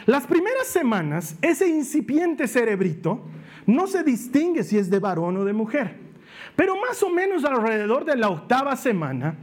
Las 0.06 0.26
primeras 0.26 0.66
semanas, 0.66 1.36
ese 1.42 1.68
incipiente 1.68 2.48
cerebrito 2.48 3.25
no 3.66 3.86
se 3.86 4.02
distingue 4.02 4.64
si 4.64 4.76
es 4.76 4.90
de 4.90 4.98
varón 4.98 5.36
o 5.36 5.44
de 5.44 5.52
mujer. 5.52 5.94
Pero 6.56 6.75
más 6.76 7.00
o 7.04 7.10
menos 7.10 7.44
alrededor 7.44 8.04
de 8.04 8.16
la 8.16 8.30
octava 8.30 8.75
semana, 8.75 9.36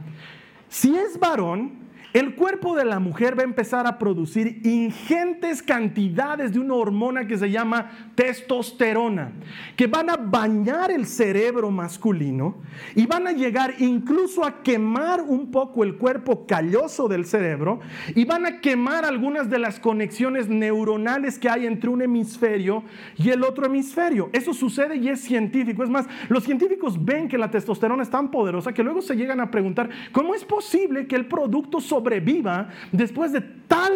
si 0.68 0.94
es 0.94 1.18
varón, 1.18 1.83
el 2.14 2.36
cuerpo 2.36 2.76
de 2.76 2.84
la 2.84 3.00
mujer 3.00 3.36
va 3.36 3.42
a 3.42 3.44
empezar 3.44 3.88
a 3.88 3.98
producir 3.98 4.60
ingentes 4.64 5.64
cantidades 5.64 6.52
de 6.52 6.60
una 6.60 6.74
hormona 6.74 7.26
que 7.26 7.36
se 7.36 7.50
llama 7.50 7.90
testosterona, 8.14 9.32
que 9.74 9.88
van 9.88 10.08
a 10.08 10.16
bañar 10.16 10.92
el 10.92 11.06
cerebro 11.06 11.72
masculino 11.72 12.58
y 12.94 13.04
van 13.06 13.26
a 13.26 13.32
llegar 13.32 13.74
incluso 13.80 14.46
a 14.46 14.62
quemar 14.62 15.22
un 15.22 15.50
poco 15.50 15.82
el 15.82 15.96
cuerpo 15.96 16.46
calloso 16.46 17.08
del 17.08 17.24
cerebro 17.24 17.80
y 18.14 18.24
van 18.24 18.46
a 18.46 18.60
quemar 18.60 19.04
algunas 19.04 19.50
de 19.50 19.58
las 19.58 19.80
conexiones 19.80 20.48
neuronales 20.48 21.36
que 21.36 21.48
hay 21.48 21.66
entre 21.66 21.90
un 21.90 22.00
hemisferio 22.00 22.84
y 23.16 23.30
el 23.30 23.42
otro 23.42 23.66
hemisferio. 23.66 24.30
Eso 24.32 24.54
sucede 24.54 24.98
y 24.98 25.08
es 25.08 25.20
científico. 25.20 25.82
Es 25.82 25.90
más, 25.90 26.06
los 26.28 26.44
científicos 26.44 27.04
ven 27.04 27.26
que 27.26 27.38
la 27.38 27.50
testosterona 27.50 28.04
es 28.04 28.10
tan 28.10 28.30
poderosa 28.30 28.72
que 28.72 28.84
luego 28.84 29.02
se 29.02 29.16
llegan 29.16 29.40
a 29.40 29.50
preguntar, 29.50 29.90
¿cómo 30.12 30.36
es 30.36 30.44
posible 30.44 31.08
que 31.08 31.16
el 31.16 31.26
producto 31.26 31.80
sobre 31.80 32.03
sobreviva 32.04 32.68
después 32.92 33.32
de 33.32 33.40
tal 33.40 33.92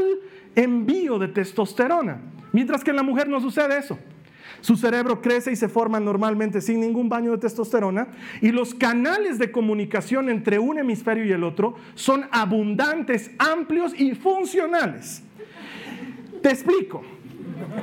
envío 0.56 1.18
de 1.18 1.28
testosterona. 1.28 2.20
Mientras 2.52 2.82
que 2.82 2.90
en 2.90 2.96
la 2.96 3.02
mujer 3.02 3.28
no 3.28 3.40
sucede 3.40 3.78
eso. 3.78 3.98
Su 4.60 4.76
cerebro 4.76 5.20
crece 5.20 5.52
y 5.52 5.56
se 5.56 5.68
forma 5.68 6.00
normalmente 6.00 6.60
sin 6.60 6.80
ningún 6.80 7.08
baño 7.08 7.30
de 7.32 7.38
testosterona 7.38 8.08
y 8.40 8.50
los 8.50 8.74
canales 8.74 9.38
de 9.38 9.52
comunicación 9.52 10.28
entre 10.30 10.58
un 10.58 10.78
hemisferio 10.78 11.24
y 11.24 11.30
el 11.30 11.44
otro 11.44 11.76
son 11.94 12.24
abundantes, 12.32 13.30
amplios 13.38 13.92
y 13.96 14.14
funcionales. 14.14 15.22
Te 16.42 16.48
explico. 16.48 17.04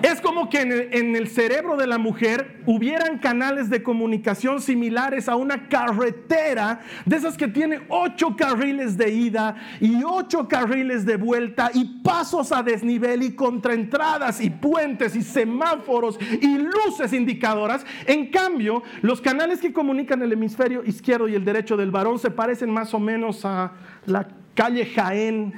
Es 0.02 0.22
como 0.22 0.50
que 0.50 0.62
en 0.62 1.16
el, 1.16 1.28
cerebro 1.28 1.78
de 1.78 1.88
la 1.88 1.98
mujer 1.98 2.62
hubieran 2.66 3.20
canales 3.20 3.70
de 3.70 3.82
comunicación 3.82 4.62
similares 4.62 5.28
a 5.28 5.36
una 5.36 5.68
carretera 5.68 6.82
de 7.06 7.16
esas 7.16 7.38
que 7.38 7.48
tiene 7.48 7.82
ocho 7.90 8.36
carriles 8.36 8.98
de 8.98 9.12
ida 9.12 9.56
y 9.80 10.04
ocho 10.04 10.48
carriles 10.48 11.06
de 11.06 11.18
vuelta 11.18 11.72
y 11.74 12.02
pasos 12.04 12.52
a 12.52 12.62
desnivel 12.62 13.24
y 13.24 13.36
contraentradas 13.36 14.42
y 14.42 14.50
puentes 14.50 15.16
y 15.16 15.22
semáforos 15.22 16.20
y 16.42 16.58
luces 16.58 17.14
indicadoras. 17.14 17.86
En 18.06 18.28
cambio, 18.28 18.84
los 19.02 19.22
canales 19.22 19.60
que 19.60 19.74
comunican 19.74 20.22
el 20.22 20.34
hemisferio 20.34 20.84
izquierdo 20.84 21.28
y 21.28 21.36
el 21.36 21.46
derecho 21.46 21.78
del 21.78 21.92
varón 21.92 22.20
se 22.20 22.32
parecen 22.32 22.70
más 22.70 22.94
o 22.94 23.00
menos 23.00 23.46
a 23.46 23.72
la 24.06 24.28
calle 24.54 24.86
Jaén 24.86 25.54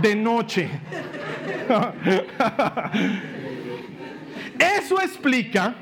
de 0.00 0.16
noche. 0.16 0.68
Eso 4.58 5.00
explica 5.00 5.74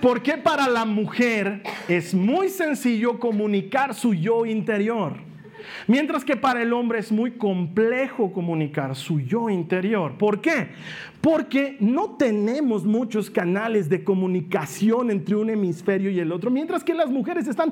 por 0.00 0.22
qué 0.22 0.36
para 0.36 0.68
la 0.68 0.84
mujer 0.84 1.62
es 1.88 2.12
muy 2.12 2.48
sencillo 2.48 3.18
comunicar 3.18 3.94
su 3.94 4.14
yo 4.14 4.44
interior, 4.44 5.16
mientras 5.86 6.24
que 6.24 6.36
para 6.36 6.62
el 6.62 6.72
hombre 6.72 6.98
es 6.98 7.12
muy 7.12 7.32
complejo 7.32 8.32
comunicar 8.32 8.94
su 8.96 9.20
yo 9.20 9.50
interior. 9.50 10.16
¿Por 10.18 10.40
qué? 10.40 10.68
Porque 11.20 11.76
no 11.80 12.16
tenemos 12.16 12.84
muchos 12.84 13.30
canales 13.30 13.88
de 13.88 14.02
comunicación 14.02 15.10
entre 15.10 15.36
un 15.36 15.50
hemisferio 15.50 16.10
y 16.10 16.18
el 16.18 16.32
otro, 16.32 16.50
mientras 16.50 16.82
que 16.82 16.94
las 16.94 17.10
mujeres 17.10 17.46
están 17.46 17.70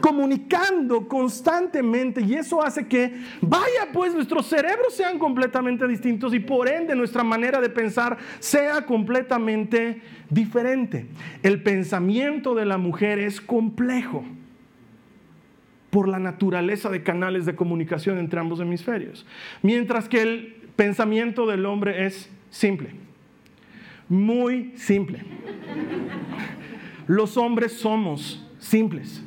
comunicando 0.00 1.06
constantemente 1.06 2.20
y 2.22 2.34
eso 2.34 2.60
hace 2.60 2.86
que, 2.88 3.14
vaya 3.40 3.88
pues, 3.92 4.12
nuestros 4.12 4.46
cerebros 4.46 4.94
sean 4.94 5.18
completamente 5.18 5.86
distintos 5.86 6.34
y 6.34 6.40
por 6.40 6.68
ende 6.68 6.96
nuestra 6.96 7.22
manera 7.22 7.60
de 7.60 7.70
pensar 7.70 8.18
sea 8.40 8.84
completamente 8.84 10.02
diferente. 10.28 11.06
El 11.42 11.62
pensamiento 11.62 12.54
de 12.54 12.66
la 12.66 12.78
mujer 12.78 13.20
es 13.20 13.40
complejo 13.40 14.24
por 15.92 16.08
la 16.08 16.18
naturaleza 16.18 16.88
de 16.88 17.02
canales 17.02 17.44
de 17.44 17.54
comunicación 17.54 18.16
entre 18.16 18.40
ambos 18.40 18.60
hemisferios, 18.60 19.26
mientras 19.60 20.08
que 20.08 20.22
el 20.22 20.56
pensamiento 20.74 21.46
del 21.46 21.66
hombre 21.66 22.06
es 22.06 22.30
simple, 22.48 22.92
muy 24.08 24.72
simple. 24.74 25.22
Los 27.06 27.36
hombres 27.36 27.74
somos 27.74 28.42
simples. 28.58 29.22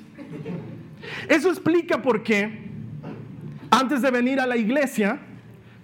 Eso 1.29 1.49
explica 1.49 2.01
por 2.01 2.23
qué 2.23 2.65
antes 3.69 4.01
de 4.01 4.09
venir 4.09 4.39
a 4.39 4.47
la 4.47 4.57
iglesia 4.57 5.19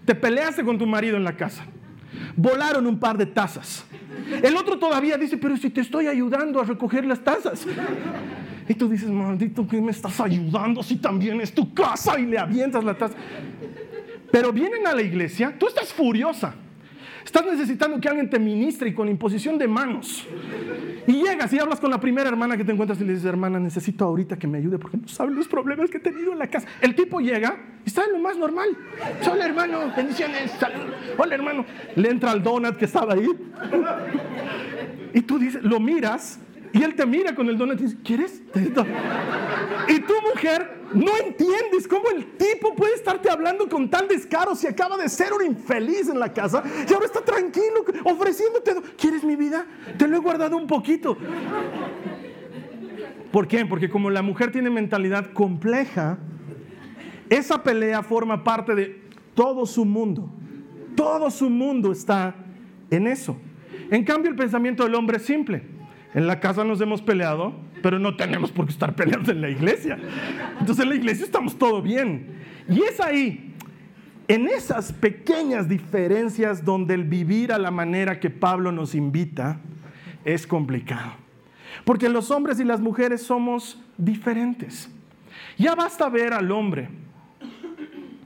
te 0.03 0.15
peleaste 0.15 0.63
con 0.63 0.79
tu 0.79 0.87
marido 0.87 1.15
en 1.15 1.23
la 1.23 1.37
casa. 1.37 1.63
Volaron 2.35 2.87
un 2.87 2.99
par 2.99 3.19
de 3.19 3.27
tazas. 3.27 3.85
El 4.41 4.57
otro 4.57 4.79
todavía 4.79 5.15
dice, 5.19 5.37
pero 5.37 5.55
si 5.57 5.69
te 5.69 5.81
estoy 5.81 6.07
ayudando 6.07 6.59
a 6.59 6.63
recoger 6.63 7.05
las 7.05 7.23
tazas. 7.23 7.67
Y 8.71 8.73
tú 8.73 8.87
dices, 8.87 9.09
maldito, 9.09 9.67
que 9.67 9.81
me 9.81 9.91
estás 9.91 10.17
ayudando 10.21 10.81
si 10.81 10.95
también 10.95 11.41
es 11.41 11.53
tu 11.53 11.73
casa 11.73 12.17
y 12.17 12.25
le 12.25 12.39
avientas 12.39 12.81
la 12.85 12.97
taza? 12.97 13.15
Pero 14.31 14.53
vienen 14.53 14.87
a 14.87 14.95
la 14.95 15.01
iglesia, 15.01 15.53
tú 15.59 15.67
estás 15.67 15.91
furiosa. 15.91 16.55
Estás 17.25 17.45
necesitando 17.45 17.99
que 17.99 18.07
alguien 18.07 18.29
te 18.29 18.39
ministre 18.39 18.87
y 18.87 18.93
con 18.93 19.09
imposición 19.09 19.57
de 19.57 19.67
manos. 19.67 20.25
Y 21.05 21.21
llegas 21.21 21.51
y 21.51 21.59
hablas 21.59 21.81
con 21.81 21.91
la 21.91 21.99
primera 21.99 22.29
hermana 22.29 22.55
que 22.55 22.63
te 22.63 22.71
encuentras 22.71 23.01
y 23.01 23.03
le 23.03 23.11
dices, 23.11 23.25
hermana, 23.25 23.59
necesito 23.59 24.05
ahorita 24.05 24.39
que 24.39 24.47
me 24.47 24.59
ayude 24.59 24.79
porque 24.79 24.95
no 24.95 25.07
sabes 25.09 25.35
los 25.35 25.49
problemas 25.49 25.89
que 25.89 25.97
he 25.97 25.99
tenido 25.99 26.31
en 26.31 26.39
la 26.39 26.47
casa. 26.47 26.65
El 26.79 26.95
tipo 26.95 27.19
llega 27.19 27.57
y 27.83 27.89
está 27.89 28.05
en 28.05 28.13
lo 28.13 28.19
más 28.19 28.37
normal. 28.37 28.69
Hola 29.29 29.45
hermano, 29.47 29.91
bendiciones, 29.97 30.53
Hola 31.17 31.35
hermano. 31.35 31.65
Le 31.97 32.09
entra 32.09 32.31
al 32.31 32.41
donut 32.41 32.77
que 32.77 32.85
estaba 32.85 33.15
ahí. 33.15 33.27
Y 35.13 35.23
tú 35.23 35.37
dices, 35.37 35.61
lo 35.61 35.81
miras 35.81 36.39
y 36.73 36.83
él 36.83 36.95
te 36.95 37.05
mira 37.05 37.35
con 37.35 37.49
el 37.49 37.57
donut 37.57 37.79
y 37.79 37.83
dice, 37.83 37.97
¿quieres? 38.03 38.41
Y 39.87 39.99
tu 39.99 40.13
mujer 40.29 40.81
no 40.93 41.11
entiendes 41.17 41.87
cómo 41.87 42.09
el 42.11 42.37
tipo 42.37 42.75
puede 42.75 42.95
estarte 42.95 43.29
hablando 43.29 43.67
con 43.67 43.89
tal 43.89 44.07
descaro 44.07 44.55
si 44.55 44.67
acaba 44.67 44.97
de 44.97 45.09
ser 45.09 45.33
un 45.33 45.45
infeliz 45.45 46.09
en 46.09 46.19
la 46.19 46.31
casa 46.31 46.63
y 46.89 46.93
ahora 46.93 47.05
está 47.05 47.21
tranquilo 47.21 47.85
ofreciéndote. 48.05 48.75
¿Quieres 48.97 49.23
mi 49.23 49.35
vida? 49.35 49.65
Te 49.97 50.07
lo 50.07 50.15
he 50.17 50.19
guardado 50.19 50.55
un 50.55 50.67
poquito. 50.67 51.17
¿Por 53.31 53.47
qué? 53.47 53.65
Porque 53.65 53.89
como 53.89 54.09
la 54.09 54.21
mujer 54.21 54.51
tiene 54.51 54.69
mentalidad 54.69 55.31
compleja, 55.33 56.17
esa 57.29 57.63
pelea 57.63 58.03
forma 58.03 58.43
parte 58.43 58.75
de 58.75 59.01
todo 59.33 59.65
su 59.65 59.85
mundo. 59.85 60.29
Todo 60.95 61.31
su 61.31 61.49
mundo 61.49 61.91
está 61.91 62.35
en 62.89 63.07
eso. 63.07 63.37
En 63.89 64.03
cambio, 64.03 64.29
el 64.29 64.37
pensamiento 64.37 64.83
del 64.83 64.95
hombre 64.95 65.17
es 65.17 65.23
simple. 65.23 65.63
En 66.13 66.27
la 66.27 66.39
casa 66.39 66.63
nos 66.63 66.81
hemos 66.81 67.01
peleado, 67.01 67.53
pero 67.81 67.97
no 67.97 68.15
tenemos 68.15 68.51
por 68.51 68.65
qué 68.65 68.71
estar 68.71 68.93
peleando 68.95 69.31
en 69.31 69.41
la 69.41 69.49
iglesia. 69.49 69.97
Entonces 70.59 70.83
en 70.83 70.89
la 70.89 70.95
iglesia 70.95 71.25
estamos 71.25 71.57
todo 71.57 71.81
bien. 71.81 72.41
Y 72.67 72.81
es 72.83 72.99
ahí, 72.99 73.53
en 74.27 74.47
esas 74.47 74.93
pequeñas 74.93 75.67
diferencias 75.67 76.63
donde 76.63 76.93
el 76.93 77.03
vivir 77.03 77.51
a 77.51 77.57
la 77.57 77.71
manera 77.71 78.19
que 78.19 78.29
Pablo 78.29 78.71
nos 78.71 78.95
invita 78.95 79.59
es 80.25 80.45
complicado. 80.45 81.13
Porque 81.85 82.09
los 82.09 82.31
hombres 82.31 82.59
y 82.59 82.63
las 82.63 82.81
mujeres 82.81 83.23
somos 83.23 83.81
diferentes. 83.97 84.89
Ya 85.57 85.75
basta 85.75 86.09
ver 86.09 86.33
al 86.33 86.51
hombre. 86.51 86.89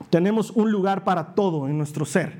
Tenemos 0.09 0.51
un 0.51 0.71
lugar 0.71 1.03
para 1.03 1.35
todo 1.35 1.67
en 1.67 1.77
nuestro 1.77 2.05
ser. 2.05 2.33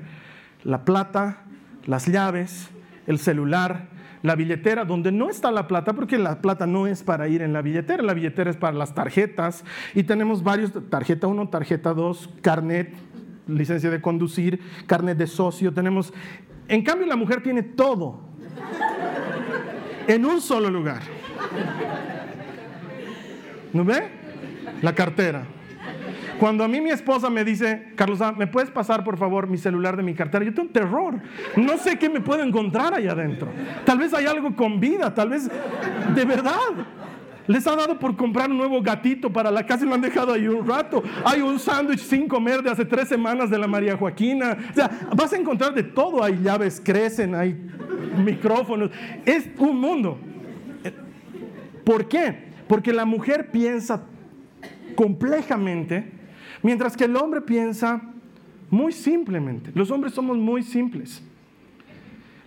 La 0.62 0.84
plata, 0.84 1.44
las 1.86 2.06
llaves, 2.06 2.68
el 3.06 3.18
celular, 3.18 3.88
la 4.26 4.34
billetera 4.34 4.84
donde 4.84 5.12
no 5.12 5.30
está 5.30 5.52
la 5.52 5.68
plata, 5.68 5.92
porque 5.92 6.18
la 6.18 6.42
plata 6.42 6.66
no 6.66 6.88
es 6.88 7.04
para 7.04 7.28
ir 7.28 7.42
en 7.42 7.52
la 7.52 7.62
billetera, 7.62 8.02
la 8.02 8.12
billetera 8.12 8.50
es 8.50 8.56
para 8.56 8.76
las 8.76 8.92
tarjetas 8.92 9.64
y 9.94 10.02
tenemos 10.02 10.42
varios, 10.42 10.72
tarjeta 10.90 11.28
1, 11.28 11.48
tarjeta 11.48 11.94
2, 11.94 12.30
carnet, 12.42 12.92
licencia 13.46 13.88
de 13.88 14.00
conducir, 14.00 14.60
carnet 14.86 15.16
de 15.16 15.28
socio, 15.28 15.72
tenemos... 15.72 16.12
En 16.66 16.82
cambio 16.82 17.06
la 17.06 17.14
mujer 17.14 17.40
tiene 17.40 17.62
todo 17.62 18.18
en 20.08 20.24
un 20.24 20.40
solo 20.40 20.70
lugar. 20.70 21.02
¿No 23.72 23.84
ve? 23.84 24.08
La 24.82 24.92
cartera. 24.92 25.46
Cuando 26.38 26.64
a 26.64 26.68
mí 26.68 26.80
mi 26.80 26.90
esposa 26.90 27.30
me 27.30 27.44
dice, 27.44 27.92
Carlos, 27.94 28.20
ah, 28.20 28.32
¿me 28.32 28.46
puedes 28.46 28.70
pasar 28.70 29.04
por 29.04 29.16
favor 29.16 29.46
mi 29.46 29.56
celular 29.56 29.96
de 29.96 30.02
mi 30.02 30.14
cartera? 30.14 30.44
Yo 30.44 30.52
tengo 30.52 30.70
terror. 30.70 31.14
No 31.56 31.78
sé 31.78 31.98
qué 31.98 32.08
me 32.08 32.20
puedo 32.20 32.42
encontrar 32.42 32.94
ahí 32.94 33.08
adentro. 33.08 33.48
Tal 33.84 33.98
vez 33.98 34.12
hay 34.12 34.26
algo 34.26 34.54
con 34.54 34.78
vida, 34.78 35.14
tal 35.14 35.30
vez 35.30 35.48
de 36.14 36.24
verdad. 36.24 36.52
Les 37.46 37.66
ha 37.66 37.76
dado 37.76 37.98
por 37.98 38.16
comprar 38.16 38.50
un 38.50 38.58
nuevo 38.58 38.82
gatito 38.82 39.32
para 39.32 39.50
la 39.50 39.64
casa 39.64 39.84
y 39.84 39.88
lo 39.88 39.94
han 39.94 40.00
dejado 40.00 40.32
ahí 40.32 40.48
un 40.48 40.66
rato. 40.66 41.02
Hay 41.24 41.40
un 41.40 41.58
sándwich 41.58 42.00
sin 42.00 42.26
comer 42.26 42.62
de 42.62 42.70
hace 42.70 42.84
tres 42.84 43.08
semanas 43.08 43.50
de 43.50 43.58
la 43.58 43.68
María 43.68 43.96
Joaquina. 43.96 44.56
O 44.70 44.74
sea, 44.74 44.90
vas 45.14 45.32
a 45.32 45.36
encontrar 45.36 45.72
de 45.72 45.84
todo. 45.84 46.22
Hay 46.22 46.40
llaves, 46.42 46.82
crecen, 46.84 47.34
hay 47.34 47.56
micrófonos. 48.18 48.90
Es 49.24 49.48
un 49.58 49.80
mundo. 49.80 50.18
¿Por 51.84 52.08
qué? 52.08 52.46
Porque 52.66 52.92
la 52.92 53.04
mujer 53.04 53.50
piensa 53.52 54.02
complejamente 54.96 56.16
Mientras 56.62 56.96
que 56.96 57.04
el 57.04 57.16
hombre 57.16 57.40
piensa 57.40 58.02
muy 58.70 58.92
simplemente. 58.92 59.70
Los 59.74 59.90
hombres 59.90 60.12
somos 60.12 60.36
muy 60.36 60.62
simples. 60.62 61.22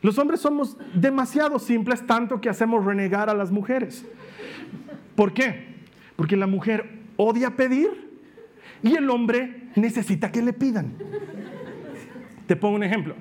Los 0.02 0.18
hombres 0.18 0.40
somos 0.40 0.78
demasiado 0.94 1.60
simples, 1.60 2.06
tanto 2.06 2.40
que 2.40 2.50
hacemos 2.50 2.86
renegar 2.86 3.30
a 3.30 3.34
las 3.34 3.52
mujeres. 3.52 4.06
¿Por 5.16 5.34
qué? 5.34 5.68
Porque 6.16 6.38
la 6.38 6.48
mujer 6.48 7.00
odia 7.18 7.56
pedir 7.56 7.90
y 8.82 8.96
el 8.96 9.10
hombre 9.10 9.70
necesita 9.76 10.32
que 10.32 10.42
le 10.42 10.54
pidan. 10.54 10.94
Te 12.48 12.56
pongo 12.56 12.76
un 12.76 12.84
ejemplo. 12.84 13.16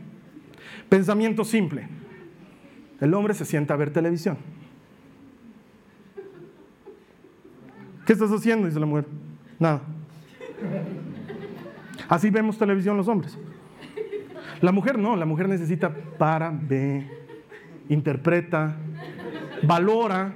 Pensamiento 0.88 1.44
simple. 1.44 1.86
El 3.00 3.14
hombre 3.14 3.34
se 3.34 3.44
sienta 3.44 3.74
a 3.74 3.76
ver 3.76 3.92
televisión. 3.92 4.38
¿Qué 8.08 8.14
estás 8.14 8.32
haciendo? 8.32 8.66
Dice 8.66 8.80
la 8.80 8.86
mujer. 8.86 9.04
Nada. 9.58 9.82
Así 12.08 12.30
vemos 12.30 12.56
televisión 12.56 12.96
los 12.96 13.06
hombres. 13.06 13.36
La 14.62 14.72
mujer 14.72 14.98
no, 14.98 15.14
la 15.14 15.26
mujer 15.26 15.46
necesita 15.46 15.92
para, 16.16 16.50
ve, 16.50 17.06
interpreta, 17.90 18.78
valora 19.62 20.32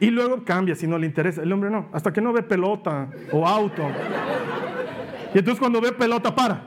y 0.00 0.08
luego 0.08 0.42
cambia 0.42 0.74
si 0.74 0.86
no 0.86 0.96
le 0.96 1.04
interesa. 1.04 1.42
El 1.42 1.52
hombre 1.52 1.68
no, 1.68 1.90
hasta 1.92 2.14
que 2.14 2.22
no 2.22 2.32
ve 2.32 2.42
pelota 2.42 3.08
o 3.30 3.46
auto. 3.46 3.86
Y 5.34 5.40
entonces 5.40 5.60
cuando 5.60 5.82
ve 5.82 5.92
pelota, 5.92 6.34
para. 6.34 6.64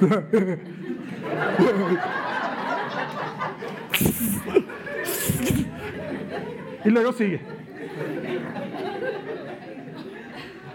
y 6.84 6.90
luego 6.90 7.12
sigue. 7.12 7.51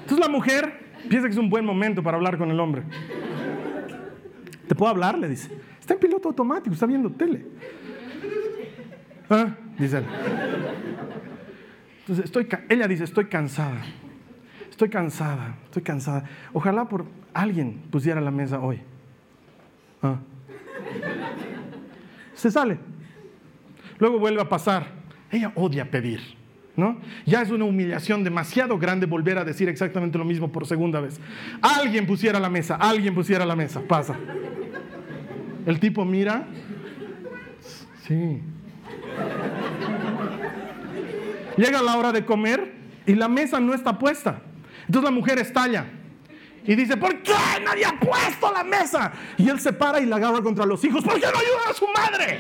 Entonces 0.08 0.26
la 0.26 0.32
mujer 0.32 0.74
piensa 1.10 1.28
que 1.28 1.34
es 1.34 1.38
un 1.38 1.50
buen 1.50 1.66
momento 1.66 2.02
para 2.02 2.16
hablar 2.16 2.38
con 2.38 2.50
el 2.50 2.58
hombre. 2.62 2.84
¿Te 4.66 4.74
puedo 4.74 4.90
hablar? 4.90 5.20
Le 5.20 5.28
dice. 5.28 5.52
Está 5.82 5.96
en 5.96 6.00
piloto 6.00 6.30
automático, 6.30 6.74
está 6.74 6.86
viendo 6.86 7.10
tele. 7.10 7.46
¿Ah? 9.30 9.54
Dice. 9.78 10.02
Entonces, 12.00 12.24
estoy, 12.24 12.48
ella 12.70 12.88
dice, 12.88 13.04
estoy 13.04 13.26
cansada. 13.26 13.82
Estoy 14.70 14.88
cansada, 14.88 15.58
estoy 15.66 15.84
cansada. 15.84 16.24
Ojalá 16.54 16.88
por 16.88 17.06
alguien 17.34 17.82
pusiera 17.92 18.22
la 18.22 18.32
mesa 18.32 18.62
hoy. 18.62 18.80
¿Ah? 20.02 20.20
Se 22.34 22.50
sale. 22.50 22.78
Luego 24.00 24.20
vuelve 24.20 24.40
a 24.40 24.48
pasar. 24.48 24.88
Ella 25.30 25.52
odia 25.56 25.92
pedir. 25.92 26.37
Ya 27.26 27.42
es 27.42 27.50
una 27.50 27.66
humillación 27.66 28.24
demasiado 28.24 28.78
grande 28.78 29.08
volver 29.08 29.40
a 29.40 29.44
decir 29.44 29.68
exactamente 29.68 30.18
lo 30.18 30.26
mismo 30.26 30.52
por 30.52 30.68
segunda 30.68 31.00
vez. 31.00 31.20
Alguien 31.62 32.06
pusiera 32.06 32.40
la 32.40 32.50
mesa, 32.50 32.76
alguien 32.76 33.16
pusiera 33.16 33.46
la 33.46 33.56
mesa, 33.56 33.82
pasa. 33.82 34.16
El 35.66 35.80
tipo 35.80 36.06
mira, 36.06 36.48
sí. 38.08 38.42
Llega 41.58 41.82
la 41.82 41.98
hora 41.98 42.12
de 42.12 42.24
comer 42.24 42.74
y 43.08 43.16
la 43.16 43.28
mesa 43.28 43.60
no 43.60 43.74
está 43.74 43.98
puesta. 43.98 44.42
Entonces 44.86 45.04
la 45.04 45.16
mujer 45.16 45.40
estalla 45.40 45.88
y 46.64 46.76
dice, 46.76 46.96
¿por 46.96 47.24
qué 47.24 47.34
nadie 47.64 47.86
ha 47.86 48.00
puesto 48.00 48.52
la 48.54 48.64
mesa? 48.64 49.12
Y 49.38 49.50
él 49.50 49.60
se 49.60 49.74
para 49.74 50.00
y 50.00 50.06
la 50.06 50.18
agarra 50.18 50.42
contra 50.42 50.66
los 50.66 50.84
hijos, 50.84 51.04
¿por 51.04 51.16
qué 51.16 51.26
no 51.26 51.40
ayuda 51.40 51.70
a 51.70 51.74
su 51.74 51.88
madre? 51.88 52.40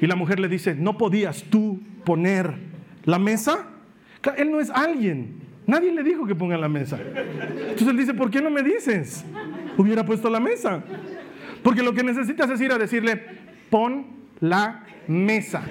Y 0.00 0.06
la 0.06 0.16
mujer 0.16 0.40
le 0.40 0.48
dice, 0.48 0.74
¿no 0.74 0.96
podías 0.96 1.44
tú 1.44 1.80
poner 2.04 2.54
la 3.04 3.18
mesa? 3.18 3.66
Él 4.36 4.50
no 4.50 4.60
es 4.60 4.70
alguien. 4.70 5.40
Nadie 5.66 5.92
le 5.92 6.02
dijo 6.02 6.26
que 6.26 6.34
ponga 6.34 6.56
la 6.56 6.68
mesa. 6.68 6.98
Entonces 6.98 7.88
él 7.88 7.96
dice, 7.96 8.14
¿por 8.14 8.30
qué 8.30 8.40
no 8.40 8.50
me 8.50 8.62
dices? 8.62 9.24
Hubiera 9.76 10.04
puesto 10.04 10.30
la 10.30 10.40
mesa. 10.40 10.82
Porque 11.62 11.82
lo 11.82 11.92
que 11.92 12.02
necesitas 12.02 12.48
es 12.50 12.60
ir 12.60 12.72
a 12.72 12.78
decirle, 12.78 13.20
pon 13.70 14.06
la 14.40 14.84
mesa. 15.06 15.62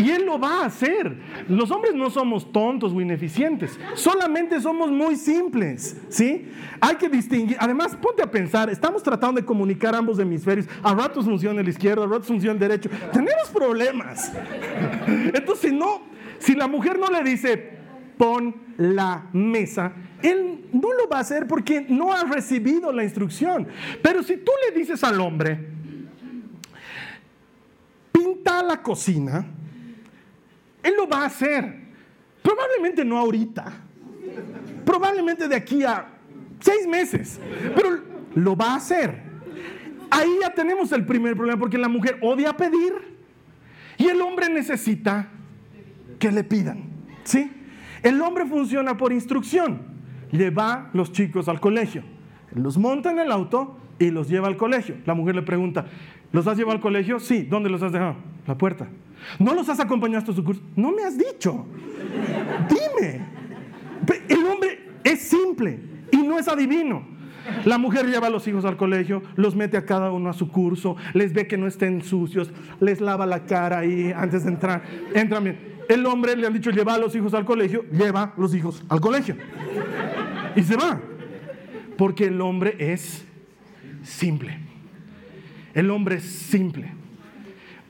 Y 0.00 0.10
Él 0.10 0.24
lo 0.24 0.38
va 0.38 0.62
a 0.62 0.66
hacer. 0.66 1.14
Los 1.48 1.70
hombres 1.70 1.94
no 1.94 2.08
somos 2.08 2.50
tontos 2.50 2.92
o 2.92 3.00
ineficientes, 3.00 3.78
solamente 3.94 4.60
somos 4.60 4.90
muy 4.90 5.16
simples, 5.16 5.96
¿sí? 6.08 6.48
Hay 6.80 6.96
que 6.96 7.08
distinguir, 7.08 7.56
además 7.60 7.96
ponte 8.00 8.22
a 8.22 8.30
pensar, 8.30 8.70
estamos 8.70 9.02
tratando 9.02 9.40
de 9.40 9.46
comunicar 9.46 9.94
ambos 9.94 10.18
hemisferios, 10.18 10.66
a 10.82 10.94
ratos 10.94 11.26
funciona 11.26 11.60
el 11.60 11.68
izquierdo, 11.68 12.04
a 12.04 12.06
ratos 12.06 12.28
funciona 12.28 12.54
el 12.54 12.58
derecho, 12.58 12.88
tenemos 13.12 13.48
problemas. 13.52 14.32
Entonces, 15.06 15.72
no, 15.72 16.02
si 16.38 16.54
la 16.54 16.66
mujer 16.66 16.98
no 16.98 17.08
le 17.10 17.22
dice, 17.22 17.78
pon 18.16 18.54
la 18.78 19.28
mesa, 19.34 19.92
él 20.22 20.66
no 20.72 20.92
lo 20.94 21.08
va 21.08 21.18
a 21.18 21.20
hacer 21.20 21.46
porque 21.46 21.84
no 21.88 22.12
ha 22.12 22.24
recibido 22.24 22.92
la 22.92 23.04
instrucción. 23.04 23.68
Pero 24.02 24.22
si 24.22 24.38
tú 24.38 24.52
le 24.66 24.78
dices 24.78 25.02
al 25.04 25.20
hombre, 25.20 25.58
pinta 28.12 28.62
la 28.62 28.82
cocina, 28.82 29.46
él 30.82 30.94
lo 30.96 31.08
va 31.08 31.22
a 31.22 31.26
hacer. 31.26 31.80
Probablemente 32.42 33.04
no 33.04 33.18
ahorita. 33.18 33.72
Probablemente 34.84 35.48
de 35.48 35.56
aquí 35.56 35.82
a 35.84 36.06
seis 36.60 36.86
meses. 36.86 37.40
Pero 37.74 38.00
lo 38.34 38.56
va 38.56 38.72
a 38.72 38.76
hacer. 38.76 39.22
Ahí 40.10 40.30
ya 40.40 40.52
tenemos 40.52 40.90
el 40.92 41.06
primer 41.06 41.36
problema 41.36 41.58
porque 41.58 41.78
la 41.78 41.88
mujer 41.88 42.18
odia 42.22 42.56
pedir 42.56 42.94
y 43.96 44.08
el 44.08 44.20
hombre 44.20 44.48
necesita 44.48 45.28
que 46.18 46.32
le 46.32 46.42
pidan. 46.42 46.84
¿Sí? 47.24 47.50
El 48.02 48.20
hombre 48.22 48.46
funciona 48.46 48.96
por 48.96 49.12
instrucción. 49.12 49.82
Lleva 50.32 50.90
los 50.92 51.12
chicos 51.12 51.48
al 51.48 51.60
colegio. 51.60 52.02
Los 52.54 52.78
monta 52.78 53.10
en 53.10 53.18
el 53.18 53.30
auto 53.30 53.79
y 54.00 54.10
los 54.10 54.28
lleva 54.28 54.48
al 54.48 54.56
colegio. 54.56 54.96
La 55.04 55.14
mujer 55.14 55.36
le 55.36 55.42
pregunta, 55.42 55.86
¿los 56.32 56.46
has 56.48 56.56
llevado 56.56 56.74
al 56.74 56.80
colegio? 56.80 57.20
Sí. 57.20 57.42
¿Dónde 57.42 57.70
los 57.70 57.82
has 57.82 57.92
dejado? 57.92 58.16
La 58.46 58.56
puerta. 58.56 58.88
¿No 59.38 59.54
los 59.54 59.68
has 59.68 59.78
acompañado 59.78 60.18
hasta 60.18 60.32
su 60.32 60.42
curso? 60.42 60.62
No 60.74 60.90
me 60.90 61.04
has 61.04 61.16
dicho. 61.16 61.66
Dime. 62.68 63.20
El 64.28 64.46
hombre 64.46 64.80
es 65.04 65.20
simple 65.20 65.78
y 66.10 66.16
no 66.16 66.38
es 66.38 66.48
adivino. 66.48 67.04
La 67.64 67.78
mujer 67.78 68.06
lleva 68.06 68.28
a 68.28 68.30
los 68.30 68.46
hijos 68.48 68.64
al 68.64 68.76
colegio, 68.76 69.22
los 69.36 69.54
mete 69.54 69.76
a 69.76 69.84
cada 69.84 70.10
uno 70.12 70.30
a 70.30 70.32
su 70.32 70.50
curso, 70.50 70.96
les 71.14 71.32
ve 71.32 71.46
que 71.46 71.56
no 71.56 71.66
estén 71.66 72.02
sucios, 72.02 72.50
les 72.80 73.00
lava 73.00 73.26
la 73.26 73.44
cara 73.44 73.78
ahí 73.78 74.12
antes 74.14 74.44
de 74.44 74.50
entrar. 74.50 74.82
Entran 75.14 75.44
bien. 75.44 75.58
El 75.88 76.06
hombre 76.06 76.36
le 76.36 76.46
han 76.46 76.52
dicho 76.52 76.70
lleva 76.70 76.94
a 76.94 76.98
los 76.98 77.14
hijos 77.14 77.34
al 77.34 77.44
colegio, 77.44 77.84
lleva 77.90 78.32
los 78.38 78.54
hijos 78.54 78.82
al 78.88 79.00
colegio. 79.00 79.36
Y 80.56 80.62
se 80.62 80.76
va. 80.76 81.00
Porque 81.96 82.26
el 82.26 82.40
hombre 82.40 82.76
es 82.78 83.26
simple. 84.02 84.58
El 85.74 85.90
hombre 85.90 86.16
es 86.16 86.24
simple. 86.24 86.90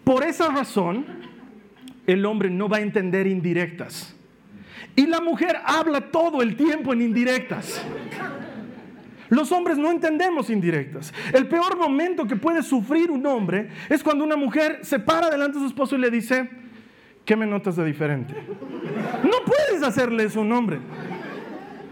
Por 0.05 0.25
esa 0.25 0.49
razón, 0.49 1.05
el 2.07 2.25
hombre 2.27 2.51
no 2.51 2.69
va 2.69 2.79
a 2.79 2.81
entender 2.81 3.27
indirectas. 3.27 4.15
Y 4.97 5.07
la 5.07 5.21
mujer 5.21 5.57
habla 5.65 6.11
todo 6.11 6.43
el 6.43 6.57
tiempo 6.57 6.93
en 6.93 7.03
indirectas. 7.03 7.83
Los 9.29 9.53
hombres 9.53 9.79
no 9.79 9.91
entendemos 9.91 10.51
indirectas. 10.51 11.15
El 11.33 11.47
peor 11.47 11.79
momento 11.79 12.27
que 12.27 12.35
puede 12.35 12.63
sufrir 12.63 13.11
un 13.11 13.25
hombre 13.27 13.69
es 13.89 14.03
cuando 14.03 14.25
una 14.25 14.37
mujer 14.37 14.81
se 14.83 14.99
para 14.99 15.31
delante 15.31 15.59
de 15.59 15.65
su 15.65 15.69
esposo 15.69 15.95
y 15.95 16.01
le 16.01 16.11
dice, 16.11 16.51
¿qué 17.25 17.37
me 17.37 17.47
notas 17.47 17.77
de 17.77 17.85
diferente? 17.85 18.35
No 19.23 19.45
puedes 19.47 19.85
hacerle 19.85 20.25
eso 20.25 20.41
a 20.41 20.43
un 20.43 20.53
hombre. 20.53 20.81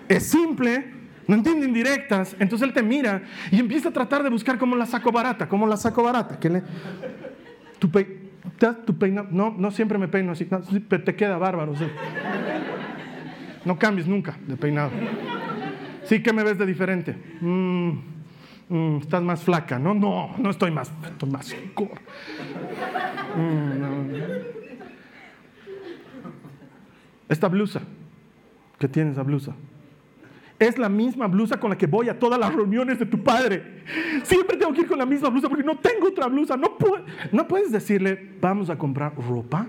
Es 0.09 0.24
simple, 0.26 0.97
no 1.28 1.34
entiende 1.34 1.66
indirectas. 1.66 2.34
Entonces 2.40 2.66
él 2.66 2.74
te 2.74 2.82
mira 2.82 3.22
y 3.52 3.60
empieza 3.60 3.90
a 3.90 3.92
tratar 3.92 4.24
de 4.24 4.30
buscar 4.30 4.58
cómo 4.58 4.74
la 4.74 4.86
saco 4.86 5.12
barata, 5.12 5.48
cómo 5.48 5.66
la 5.66 5.76
saco 5.76 6.02
barata. 6.02 6.40
¿Qué 6.40 6.48
le, 6.48 6.62
tu, 7.78 7.90
no, 9.30 9.54
no 9.56 9.70
siempre 9.70 9.98
me 9.98 10.08
peino 10.08 10.32
así, 10.32 10.46
te 10.46 11.14
queda 11.14 11.36
bárbaro. 11.36 11.74
No 13.64 13.78
cambies 13.78 14.08
nunca 14.08 14.36
de 14.46 14.56
peinado. 14.56 14.90
Sí, 16.04 16.22
¿qué 16.22 16.32
me 16.32 16.42
ves 16.42 16.56
de 16.56 16.64
diferente? 16.64 17.14
Mm, 17.42 17.90
mm, 18.70 18.96
estás 19.02 19.22
más 19.22 19.42
flaca, 19.42 19.78
¿no? 19.78 19.92
No, 19.92 20.34
no 20.38 20.48
estoy 20.50 20.70
más, 20.70 20.90
estoy 21.04 21.30
más 21.30 21.54
mm, 23.36 24.14
Esta 27.28 27.48
blusa, 27.48 27.82
¿qué 28.78 28.88
tienes 28.88 29.12
esa 29.12 29.22
blusa? 29.22 29.54
Es 30.59 30.77
la 30.77 30.88
misma 30.88 31.29
blusa 31.29 31.59
con 31.61 31.71
la 31.71 31.79
que 31.79 31.87
voy 31.87 32.09
a 32.09 32.18
todas 32.18 32.38
las 32.38 32.53
reuniones 32.53 32.99
de 32.99 33.07
tu 33.07 33.23
padre. 33.23 33.85
Siempre 34.25 34.57
tengo 34.57 34.73
que 34.73 34.81
ir 34.81 34.88
con 34.88 34.99
la 34.99 35.07
misma 35.07 35.29
blusa 35.29 35.49
porque 35.49 35.64
no 35.64 35.79
tengo 35.79 36.09
otra 36.09 36.27
blusa. 36.27 36.57
No, 36.57 36.77
no 37.31 37.49
puedes 37.49 37.71
decirle, 37.71 38.33
vamos 38.40 38.68
a 38.68 38.77
comprar 38.77 39.14
ropa. 39.16 39.66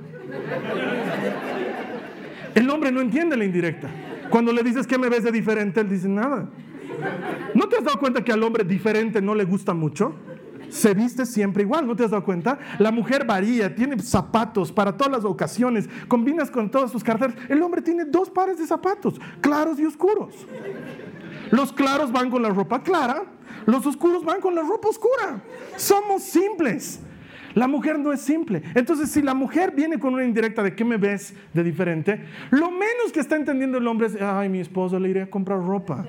El 2.56 2.70
hombre 2.70 2.92
no 2.92 3.02
entiende 3.02 3.38
la 3.38 3.46
indirecta. 3.46 3.90
Cuando 4.30 4.52
le 4.52 4.64
dices 4.64 4.88
que 4.88 4.98
me 4.98 5.10
ves 5.10 5.24
de 5.24 5.32
diferente, 5.32 5.80
él 5.82 5.90
dice 5.90 6.10
nada. 6.10 6.50
¿No 7.54 7.68
te 7.68 7.78
has 7.78 7.84
dado 7.84 8.00
cuenta 8.00 8.24
que 8.24 8.32
al 8.32 8.42
hombre 8.44 8.64
diferente 8.64 9.22
no 9.22 9.36
le 9.36 9.46
gusta 9.46 9.74
mucho? 9.74 10.16
Se 10.70 10.94
viste 10.94 11.26
siempre 11.26 11.64
igual, 11.64 11.88
¿no 11.88 11.96
te 11.96 12.04
has 12.04 12.12
dado 12.12 12.24
cuenta? 12.24 12.60
La 12.78 12.92
mujer 12.92 13.26
varía, 13.26 13.74
tiene 13.74 14.00
zapatos 14.00 14.72
para 14.72 14.96
todas 14.96 15.12
las 15.12 15.26
ocasiones, 15.26 15.90
combinas 16.08 16.52
con 16.52 16.70
todas 16.70 16.92
sus 16.92 17.04
carteras. 17.04 17.36
El 17.50 17.62
hombre 17.62 17.82
tiene 17.82 18.06
dos 18.06 18.30
pares 18.30 18.58
de 18.58 18.68
zapatos, 18.68 19.20
claros 19.42 19.80
y 19.80 19.86
oscuros. 19.86 20.34
Los 21.52 21.74
claros 21.74 22.12
van 22.12 22.30
con 22.30 22.42
la 22.42 22.50
ropa 22.50 22.84
clara, 22.84 23.24
los 23.66 23.86
oscuros 23.86 24.24
van 24.24 24.42
con 24.42 24.56
la 24.56 24.62
ropa 24.62 24.90
oscura. 24.90 25.44
Somos 25.76 26.24
simples. 26.24 27.02
La 27.56 27.68
mujer 27.68 27.98
no 27.98 28.14
es 28.14 28.22
simple. 28.22 28.62
Entonces, 28.76 29.10
si 29.10 29.22
la 29.22 29.34
mujer 29.34 29.72
viene 29.72 30.00
con 30.00 30.14
una 30.14 30.24
indirecta 30.24 30.62
de 30.62 30.76
qué 30.76 30.86
me 30.86 30.98
ves 30.98 31.34
de 31.54 31.64
diferente, 31.64 32.24
lo 32.52 32.70
menos 32.70 33.12
que 33.12 33.20
está 33.20 33.36
entendiendo 33.36 33.80
el 33.80 33.88
hombre 33.88 34.08
es, 34.08 34.22
ay, 34.22 34.50
mi 34.50 34.60
esposo 34.60 35.00
le 35.00 35.10
iré 35.10 35.24
a 35.24 35.30
comprar 35.30 35.60
ropa. 35.60 36.06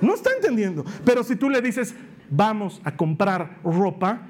No 0.00 0.14
está 0.14 0.30
entendiendo. 0.34 0.84
Pero 1.04 1.22
si 1.22 1.36
tú 1.36 1.48
le 1.48 1.60
dices, 1.60 1.94
vamos 2.30 2.80
a 2.84 2.96
comprar 2.96 3.58
ropa, 3.62 4.22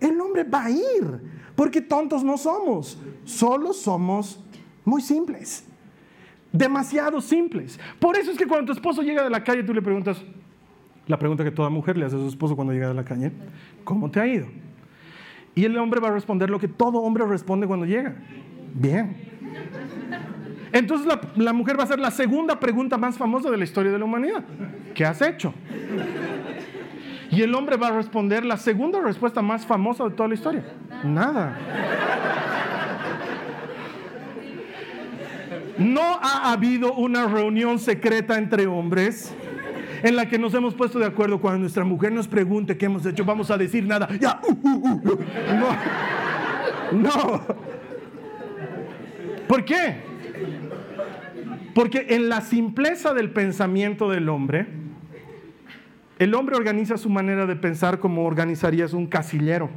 el 0.00 0.20
hombre 0.20 0.44
va 0.44 0.64
a 0.64 0.70
ir. 0.70 1.38
Porque 1.54 1.80
tontos 1.80 2.22
no 2.22 2.38
somos. 2.38 3.02
Solo 3.24 3.72
somos 3.72 4.40
muy 4.84 5.02
simples. 5.02 5.66
Demasiado 6.52 7.20
simples. 7.20 7.78
Por 7.98 8.16
eso 8.16 8.30
es 8.30 8.38
que 8.38 8.46
cuando 8.46 8.66
tu 8.66 8.72
esposo 8.72 9.02
llega 9.02 9.24
de 9.24 9.30
la 9.30 9.42
calle, 9.42 9.64
tú 9.64 9.74
le 9.74 9.82
preguntas, 9.82 10.22
la 11.08 11.18
pregunta 11.18 11.42
que 11.42 11.50
toda 11.50 11.68
mujer 11.68 11.98
le 11.98 12.06
hace 12.06 12.16
a 12.16 12.20
su 12.20 12.28
esposo 12.28 12.54
cuando 12.54 12.72
llega 12.72 12.88
de 12.88 12.94
la 12.94 13.04
calle, 13.04 13.32
¿cómo 13.82 14.08
te 14.08 14.20
ha 14.20 14.26
ido? 14.26 14.46
Y 15.54 15.64
el 15.64 15.76
hombre 15.76 15.98
va 15.98 16.08
a 16.08 16.12
responder 16.12 16.48
lo 16.48 16.60
que 16.60 16.68
todo 16.68 16.98
hombre 16.98 17.26
responde 17.26 17.66
cuando 17.66 17.84
llega. 17.84 18.14
Bien. 18.72 19.16
Entonces 20.72 21.08
la, 21.34 21.52
mujer 21.52 21.76
va 21.76 21.82
a 21.82 21.84
hacer 21.84 21.98
la 21.98 22.10
segunda 22.10 22.60
pregunta 22.60 22.98
más 22.98 23.18
famosa 23.18 23.50
de 23.50 23.56
la 23.56 23.64
historia 23.64 23.90
de 23.90 23.98
la 23.98 24.04
humanidad. 24.04 24.44
¿Qué 24.94 25.04
has 25.04 25.20
hecho? 25.22 25.52
Y 27.30 27.42
el 27.42 27.54
hombre 27.54 27.76
va 27.76 27.88
a 27.88 27.92
responder 27.92 28.44
la 28.44 28.56
segunda 28.56 29.00
respuesta 29.00 29.42
más 29.42 29.66
famosa 29.66 30.04
de 30.04 30.10
toda 30.10 30.28
la 30.28 30.34
historia. 30.34 30.64
Nada. 31.04 31.56
No 35.78 36.18
ha 36.20 36.52
habido 36.52 36.94
una 36.94 37.26
reunión 37.26 37.78
secreta 37.78 38.38
entre 38.38 38.66
hombres 38.66 39.34
en 40.02 40.16
la 40.16 40.28
que 40.28 40.38
nos 40.38 40.54
hemos 40.54 40.74
puesto 40.74 40.98
de 40.98 41.06
acuerdo 41.06 41.40
cuando 41.40 41.60
nuestra 41.60 41.84
mujer 41.84 42.12
nos 42.12 42.28
pregunte 42.28 42.76
qué 42.76 42.86
hemos 42.86 43.04
hecho, 43.04 43.24
vamos 43.24 43.50
a 43.50 43.58
decir 43.58 43.84
nada. 43.84 44.08
Ya, 44.20 44.40
uh, 44.48 44.52
uh, 44.52 44.92
uh. 44.92 45.00
no, 46.92 47.00
no. 47.00 47.42
¿Por 49.46 49.64
qué? 49.64 49.96
Porque 51.74 52.06
en 52.10 52.28
la 52.28 52.40
simpleza 52.40 53.14
del 53.14 53.30
pensamiento 53.30 54.10
del 54.10 54.28
hombre, 54.28 54.66
el 56.18 56.34
hombre 56.34 56.56
organiza 56.56 56.96
su 56.96 57.08
manera 57.08 57.46
de 57.46 57.56
pensar 57.56 57.98
como 58.00 58.24
organizarías 58.24 58.92
un 58.92 59.06
casillero. 59.06 59.70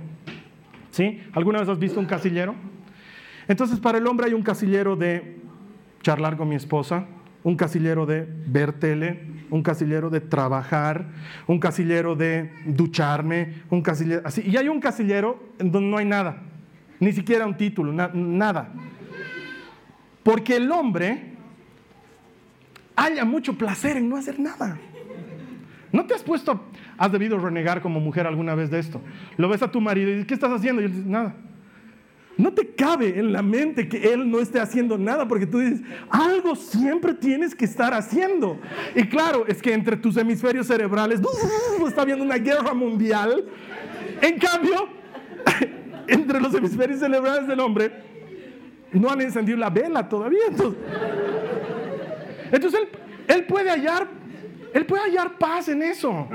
¿Sí? 0.89 1.21
¿Alguna 1.33 1.59
vez 1.59 1.69
has 1.69 1.79
visto 1.79 1.99
un 1.99 2.05
casillero? 2.05 2.55
Entonces, 3.47 3.79
para 3.79 3.97
el 3.97 4.07
hombre 4.07 4.27
hay 4.27 4.33
un 4.33 4.43
casillero 4.43 4.95
de 4.95 5.39
charlar 6.01 6.35
con 6.37 6.49
mi 6.49 6.55
esposa, 6.55 7.05
un 7.43 7.55
casillero 7.55 8.05
de 8.05 8.27
ver 8.47 8.73
tele, 8.73 9.21
un 9.49 9.63
casillero 9.63 10.09
de 10.09 10.19
trabajar, 10.19 11.07
un 11.47 11.59
casillero 11.59 12.15
de 12.15 12.51
ducharme, 12.65 13.63
un 13.69 13.81
casillero 13.81 14.21
así. 14.25 14.41
Y 14.45 14.57
hay 14.57 14.67
un 14.67 14.79
casillero 14.79 15.41
donde 15.59 15.89
no 15.89 15.97
hay 15.97 16.05
nada, 16.05 16.41
ni 16.99 17.11
siquiera 17.13 17.45
un 17.45 17.55
título, 17.55 17.93
nada. 17.93 18.71
Porque 20.23 20.57
el 20.57 20.71
hombre 20.71 21.33
haya 22.95 23.25
mucho 23.25 23.57
placer 23.57 23.97
en 23.97 24.09
no 24.09 24.17
hacer 24.17 24.39
nada. 24.39 24.77
¿No 25.91 26.05
te 26.05 26.13
has 26.13 26.23
puesto, 26.23 26.61
has 26.97 27.11
debido 27.11 27.37
renegar 27.37 27.81
como 27.81 27.99
mujer 27.99 28.25
alguna 28.25 28.55
vez 28.55 28.69
de 28.69 28.79
esto? 28.79 29.01
Lo 29.37 29.49
ves 29.49 29.61
a 29.61 29.71
tu 29.71 29.81
marido 29.81 30.09
y 30.09 30.13
dices, 30.13 30.27
¿qué 30.27 30.33
estás 30.33 30.51
haciendo? 30.51 30.81
Y 30.81 30.85
él 30.85 30.91
dice, 30.91 31.07
nada. 31.07 31.35
No 32.37 32.53
te 32.53 32.73
cabe 32.73 33.19
en 33.19 33.33
la 33.33 33.41
mente 33.41 33.87
que 33.87 34.13
Él 34.13 34.31
no 34.31 34.39
esté 34.39 34.59
haciendo 34.59 34.97
nada 34.97 35.27
porque 35.27 35.45
tú 35.45 35.59
dices, 35.59 35.81
algo 36.09 36.55
siempre 36.55 37.13
tienes 37.13 37.53
que 37.53 37.65
estar 37.65 37.93
haciendo. 37.93 38.57
Y 38.95 39.03
claro, 39.03 39.45
es 39.47 39.61
que 39.61 39.73
entre 39.73 39.97
tus 39.97 40.17
hemisferios 40.17 40.65
cerebrales 40.67 41.21
está 41.87 42.01
habiendo 42.01 42.23
una 42.23 42.37
guerra 42.37 42.73
mundial. 42.73 43.45
En 44.21 44.39
cambio, 44.39 44.87
entre 46.07 46.39
los 46.39 46.53
hemisferios 46.55 46.99
cerebrales 46.99 47.47
del 47.47 47.59
hombre, 47.59 47.91
no 48.91 49.09
han 49.09 49.21
encendido 49.21 49.57
la 49.57 49.69
vela 49.69 50.07
todavía. 50.07 50.41
Entonces, 52.51 52.81
él, 53.27 53.45
puede 53.45 53.69
hallar, 53.69 54.07
él 54.73 54.85
puede 54.85 55.03
hallar 55.03 55.37
paz 55.37 55.69
en 55.69 55.81
eso. 55.81 56.27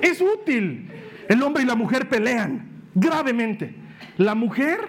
Es 0.00 0.20
útil. 0.20 0.90
El 1.28 1.42
hombre 1.42 1.62
y 1.62 1.66
la 1.66 1.74
mujer 1.74 2.08
pelean 2.08 2.68
gravemente. 2.94 3.74
La 4.16 4.34
mujer, 4.34 4.88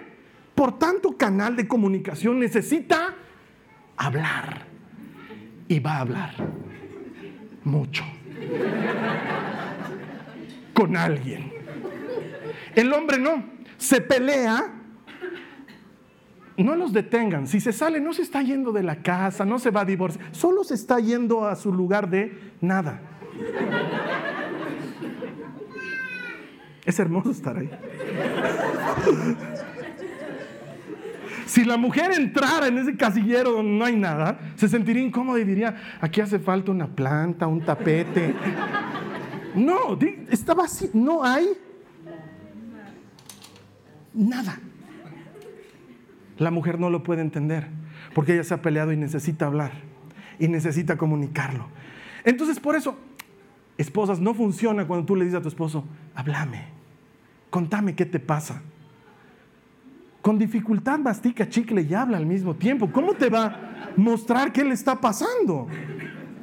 por 0.54 0.78
tanto 0.78 1.16
canal 1.16 1.56
de 1.56 1.66
comunicación, 1.66 2.38
necesita 2.38 3.14
hablar. 3.96 4.66
Y 5.66 5.80
va 5.80 5.96
a 5.96 6.00
hablar 6.00 6.34
mucho. 7.64 8.04
Con 10.72 10.96
alguien. 10.96 11.52
El 12.74 12.92
hombre 12.92 13.18
no. 13.18 13.44
Se 13.76 14.00
pelea 14.00 14.77
no 16.64 16.76
los 16.76 16.92
detengan. 16.92 17.46
Si 17.46 17.60
se 17.60 17.72
sale, 17.72 18.00
no 18.00 18.12
se 18.12 18.22
está 18.22 18.42
yendo 18.42 18.72
de 18.72 18.82
la 18.82 18.96
casa, 18.96 19.44
no 19.44 19.58
se 19.58 19.70
va 19.70 19.82
a 19.82 19.84
divorciar, 19.84 20.24
solo 20.32 20.64
se 20.64 20.74
está 20.74 20.98
yendo 20.98 21.46
a 21.46 21.56
su 21.56 21.72
lugar 21.72 22.10
de 22.10 22.52
nada. 22.60 23.00
Es 26.84 26.98
hermoso 26.98 27.30
estar 27.30 27.56
ahí. 27.56 27.70
Si 31.46 31.64
la 31.64 31.78
mujer 31.78 32.12
entrara 32.12 32.66
en 32.66 32.76
ese 32.76 32.96
casillero 32.96 33.52
donde 33.52 33.72
no 33.72 33.84
hay 33.84 33.96
nada, 33.96 34.38
se 34.56 34.68
sentiría 34.68 35.02
incómoda 35.02 35.38
y 35.38 35.44
diría, 35.44 35.98
aquí 36.00 36.20
hace 36.20 36.38
falta 36.38 36.70
una 36.70 36.86
planta, 36.86 37.46
un 37.46 37.60
tapete. 37.60 38.34
No, 39.54 39.98
está 40.30 40.54
vacío, 40.54 40.90
no 40.92 41.24
hay 41.24 41.48
nada. 44.12 44.60
La 46.38 46.50
mujer 46.50 46.78
no 46.78 46.88
lo 46.88 47.02
puede 47.02 47.20
entender 47.20 47.66
porque 48.14 48.34
ella 48.34 48.44
se 48.44 48.54
ha 48.54 48.62
peleado 48.62 48.92
y 48.92 48.96
necesita 48.96 49.46
hablar 49.46 49.72
y 50.38 50.48
necesita 50.48 50.96
comunicarlo. 50.96 51.66
Entonces, 52.24 52.60
por 52.60 52.76
eso, 52.76 52.96
esposas, 53.76 54.20
no 54.20 54.34
funciona 54.34 54.86
cuando 54.86 55.06
tú 55.06 55.16
le 55.16 55.24
dices 55.24 55.38
a 55.38 55.42
tu 55.42 55.48
esposo, 55.48 55.84
háblame, 56.14 56.66
contame 57.50 57.94
qué 57.94 58.06
te 58.06 58.20
pasa. 58.20 58.62
Con 60.22 60.38
dificultad 60.38 60.98
mastica 60.98 61.48
chicle 61.48 61.82
y 61.82 61.94
habla 61.94 62.18
al 62.18 62.26
mismo 62.26 62.54
tiempo. 62.54 62.90
¿Cómo 62.92 63.14
te 63.14 63.30
va 63.30 63.46
a 63.46 63.90
mostrar 63.96 64.52
qué 64.52 64.64
le 64.64 64.74
está 64.74 65.00
pasando? 65.00 65.68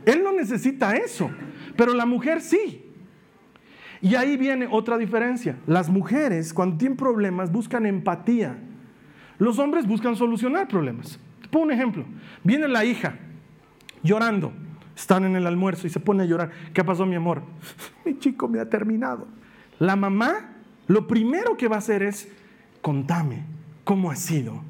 Él 0.06 0.24
no 0.24 0.34
necesita 0.34 0.96
eso, 0.96 1.30
pero 1.76 1.94
la 1.94 2.06
mujer 2.06 2.42
sí. 2.42 2.82
Y 4.02 4.16
ahí 4.16 4.38
viene 4.38 4.68
otra 4.70 4.98
diferencia. 4.98 5.58
Las 5.68 5.90
mujeres, 5.90 6.54
cuando 6.54 6.78
tienen 6.78 6.98
problemas, 6.98 7.52
buscan 7.52 7.86
empatía 7.86 8.58
los 9.38 9.60
hombres 9.60 9.88
buscan 9.88 10.16
solucionar 10.16 10.68
problemas. 10.68 11.20
Te 11.50 11.58
un 11.58 11.72
ejemplo. 11.72 12.06
Viene 12.44 12.68
la 12.68 12.84
hija 12.86 13.18
llorando. 14.04 14.52
Están 14.96 15.26
en 15.26 15.36
el 15.36 15.46
almuerzo 15.46 15.88
y 15.88 15.90
se 15.90 16.00
pone 16.00 16.24
a 16.24 16.26
llorar. 16.26 16.52
¿Qué 16.74 16.84
pasó, 16.84 17.06
mi 17.06 17.16
amor? 17.16 17.42
Mi 18.06 18.18
chico 18.18 18.48
me 18.48 18.60
ha 18.60 18.70
terminado. 18.70 19.28
La 19.80 19.96
mamá 19.96 20.56
lo 20.88 21.08
primero 21.08 21.58
que 21.58 21.68
va 21.68 21.78
a 21.78 21.80
hacer 21.80 22.04
es, 22.04 22.30
contame, 22.82 23.44
¿cómo 23.84 24.12
ha 24.12 24.16
sido? 24.16 24.62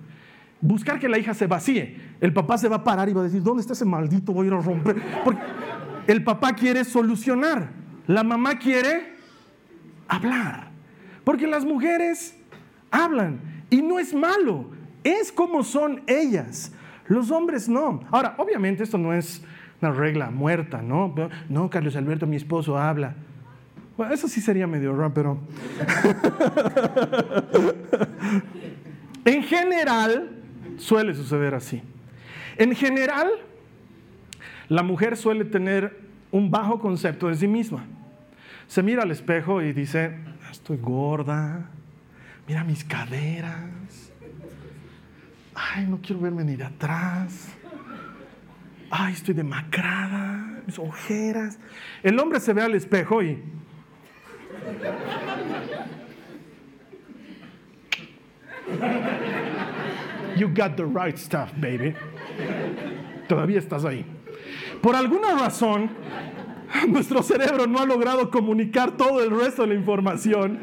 Buscar 0.62 1.00
que 1.00 1.10
la 1.10 1.18
hija 1.18 1.34
se 1.34 1.48
vacíe. 1.48 2.00
El 2.22 2.34
papá 2.34 2.58
se 2.58 2.70
va 2.70 2.78
a 2.78 2.84
parar 2.84 3.10
y 3.10 3.14
va 3.14 3.22
a 3.22 3.26
decir, 3.26 3.44
¿dónde 3.44 3.62
está 3.62 3.74
ese 3.74 3.86
maldito? 3.86 4.32
Voy 4.32 4.46
a 4.46 4.48
ir 4.48 4.54
a 4.54 4.62
romper. 4.62 4.96
Porque 5.24 5.42
el 6.08 6.24
papá 6.24 6.54
quiere 6.54 6.84
solucionar. 6.86 7.70
La 8.08 8.24
mamá 8.24 8.58
quiere 8.58 9.16
hablar. 10.08 10.70
Porque 11.24 11.48
las 11.48 11.66
mujeres 11.66 12.38
hablan. 12.90 13.40
Y 13.70 13.82
no 13.82 14.00
es 14.00 14.14
malo, 14.14 14.66
es 15.04 15.32
como 15.32 15.64
son 15.64 16.02
ellas. 16.08 16.72
Los 17.08 17.32
hombres 17.32 17.70
no. 17.70 18.02
Ahora, 18.12 18.36
obviamente 18.38 18.84
esto 18.84 18.98
no 18.98 19.14
es 19.14 19.44
una 19.82 19.92
regla 19.92 20.32
muerta, 20.32 20.82
¿no? 20.82 21.14
No, 21.50 21.70
Carlos 21.70 21.96
Alberto, 21.96 22.26
mi 22.26 22.36
esposo 22.36 22.78
habla. 22.78 23.16
Bueno, 23.98 24.14
eso 24.14 24.28
sí 24.28 24.42
sería 24.42 24.68
medio 24.68 24.96
raro, 24.96 25.14
pero... 25.14 25.40
en 29.26 29.44
general, 29.44 30.32
suele 30.78 31.14
suceder 31.14 31.54
así. 31.54 31.82
En 32.58 32.76
general, 32.76 33.30
la 34.68 34.84
mujer 34.84 35.16
suele 35.16 35.46
tener 35.46 36.00
un 36.32 36.52
bajo 36.52 36.80
concepto 36.80 37.28
de 37.28 37.36
sí 37.36 37.48
misma. 37.48 37.86
Se 38.68 38.82
mira 38.82 39.04
al 39.04 39.12
espejo 39.12 39.62
y 39.62 39.74
dice, 39.74 40.18
estoy 40.52 40.78
gorda, 40.78 41.70
mira 42.48 42.64
mis 42.64 42.84
caderas. 42.84 44.12
Ay, 45.54 45.86
no 45.88 46.00
quiero 46.02 46.22
verme 46.22 46.44
ni 46.44 46.56
de 46.56 46.66
atrás. 46.66 47.50
Ay, 48.90 49.14
estoy 49.14 49.34
demacrada, 49.34 50.62
mis 50.66 50.78
ojeras. 50.78 51.60
El 52.04 52.20
hombre 52.20 52.40
se 52.40 52.54
ve 52.54 52.62
al 52.62 52.76
espejo 52.76 53.24
y... 53.24 53.42
You 60.38 60.50
got 60.50 60.76
the 60.76 60.86
right 60.86 61.18
stuff, 61.18 61.52
baby. 61.56 61.96
Todavía 63.28 63.60
estás 63.60 63.86
ahí. 63.86 64.06
Por 64.82 64.96
alguna 64.96 65.34
razón, 65.36 65.90
nuestro 66.90 67.24
cerebro 67.24 67.68
no 67.68 67.80
ha 67.80 67.86
logrado 67.86 68.30
comunicar 68.30 68.98
todo 68.98 69.24
el 69.24 69.32
resto 69.32 69.62
de 69.62 69.70
la 69.70 69.76
información 69.76 70.60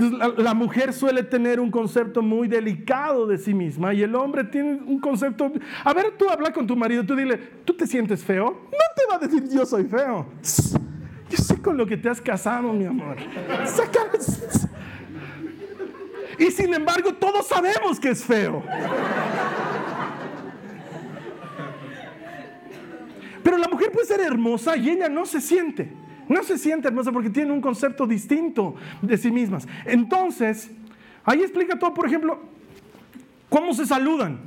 la, 0.00 0.54
mujer 0.54 0.92
suele 0.92 1.22
tener 1.22 1.60
un 1.60 1.70
concepto 1.70 2.22
muy 2.22 2.48
delicado 2.48 3.26
de 3.26 3.38
sí 3.38 3.54
misma 3.54 3.92
y 3.94 4.02
el 4.02 4.14
hombre 4.14 4.44
tiene 4.44 4.80
un 4.86 4.98
concepto... 5.00 5.52
A 5.84 5.92
ver, 5.92 6.14
tú 6.18 6.28
habla 6.28 6.52
con 6.52 6.66
tu 6.66 6.76
marido, 6.76 7.04
tú 7.04 7.14
dile, 7.14 7.36
¿tú 7.64 7.74
te 7.74 7.86
sientes 7.86 8.24
feo? 8.24 8.44
No 8.44 8.78
te 8.96 9.02
va 9.10 9.16
a 9.16 9.18
decir 9.18 9.48
yo 9.50 9.64
soy 9.66 9.84
feo. 9.84 10.26
Yo 11.30 11.36
sé 11.36 11.60
con 11.60 11.76
lo 11.76 11.86
que 11.86 11.96
te 11.96 12.08
has 12.08 12.20
casado, 12.20 12.72
mi 12.72 12.84
amor. 12.84 13.16
Y 16.38 16.50
sin 16.50 16.72
embargo, 16.72 17.12
todos 17.14 17.46
sabemos 17.46 18.00
que 18.00 18.08
es 18.08 18.24
feo. 18.24 18.62
Pero 23.42 23.58
la 23.58 23.68
mujer 23.68 23.92
puede 23.92 24.06
ser 24.06 24.20
hermosa 24.20 24.76
y 24.76 24.90
ella 24.90 25.08
no 25.08 25.26
se 25.26 25.40
siente. 25.40 25.92
No 26.30 26.44
se 26.44 26.58
siente 26.58 26.86
hermosa 26.86 27.10
porque 27.10 27.28
tiene 27.28 27.50
un 27.50 27.60
concepto 27.60 28.06
distinto 28.06 28.76
de 29.02 29.18
sí 29.18 29.32
mismas. 29.32 29.66
Entonces, 29.84 30.70
ahí 31.24 31.40
explica 31.40 31.76
todo, 31.76 31.92
por 31.92 32.06
ejemplo, 32.06 32.38
cómo 33.48 33.74
se 33.74 33.84
saludan. 33.84 34.38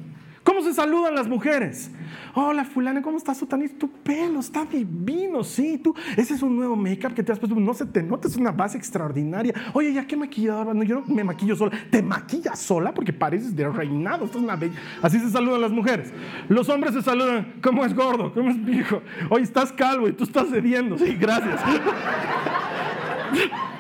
¿Cómo 0.44 0.62
se 0.62 0.74
saludan 0.74 1.16
las 1.16 1.28
mujeres? 1.28 1.90
Hola, 2.36 2.66
fulana, 2.66 3.02
¿cómo 3.02 3.18
estás, 3.18 3.38
Sotanís? 3.38 3.78
Tu 3.78 3.90
pelo 3.90 4.42
está 4.42 4.66
divino, 4.66 5.44
sí. 5.44 5.78
Tú, 5.78 5.96
ese 6.18 6.34
es 6.34 6.42
un 6.42 6.58
nuevo 6.58 6.76
make-up 6.76 7.14
que 7.14 7.24
te 7.24 7.32
has 7.32 7.40
puesto. 7.40 7.58
No 7.58 7.74
se 7.74 7.86
te 7.86 8.04
nota, 8.04 8.28
es 8.28 8.36
una 8.36 8.52
base 8.52 8.78
extraordinaria. 8.78 9.54
Oye, 9.74 9.94
¿ya 9.94 10.06
qué 10.06 10.18
maquilladora? 10.18 10.74
No, 10.74 10.84
yo 10.84 11.04
no 11.08 11.16
me 11.16 11.24
maquillo 11.24 11.56
sola. 11.56 11.72
¿Te 11.90 12.02
maquillas 12.02 12.60
sola? 12.60 12.94
Porque 12.94 13.14
pareces 13.14 13.56
de 13.56 13.70
reinado. 13.70 14.26
Esto 14.26 14.40
es 14.40 14.44
una 14.44 14.58
bella. 14.58 14.74
Así 15.02 15.20
se 15.20 15.30
saludan 15.30 15.62
las 15.62 15.72
mujeres. 15.72 16.12
Los 16.50 16.68
hombres 16.68 16.94
se 16.94 17.02
saludan. 17.02 17.54
¿Cómo 17.62 17.86
es 17.86 17.96
gordo? 17.96 18.34
¿Cómo 18.34 18.50
es 18.50 18.66
viejo? 18.66 19.02
Oye, 19.30 19.44
estás 19.44 19.72
calvo 19.72 20.10
y 20.10 20.14
tú 20.14 20.26
estás 20.26 20.50
cediendo. 20.50 20.98
Sí, 20.98 21.16
gracias. 21.16 21.62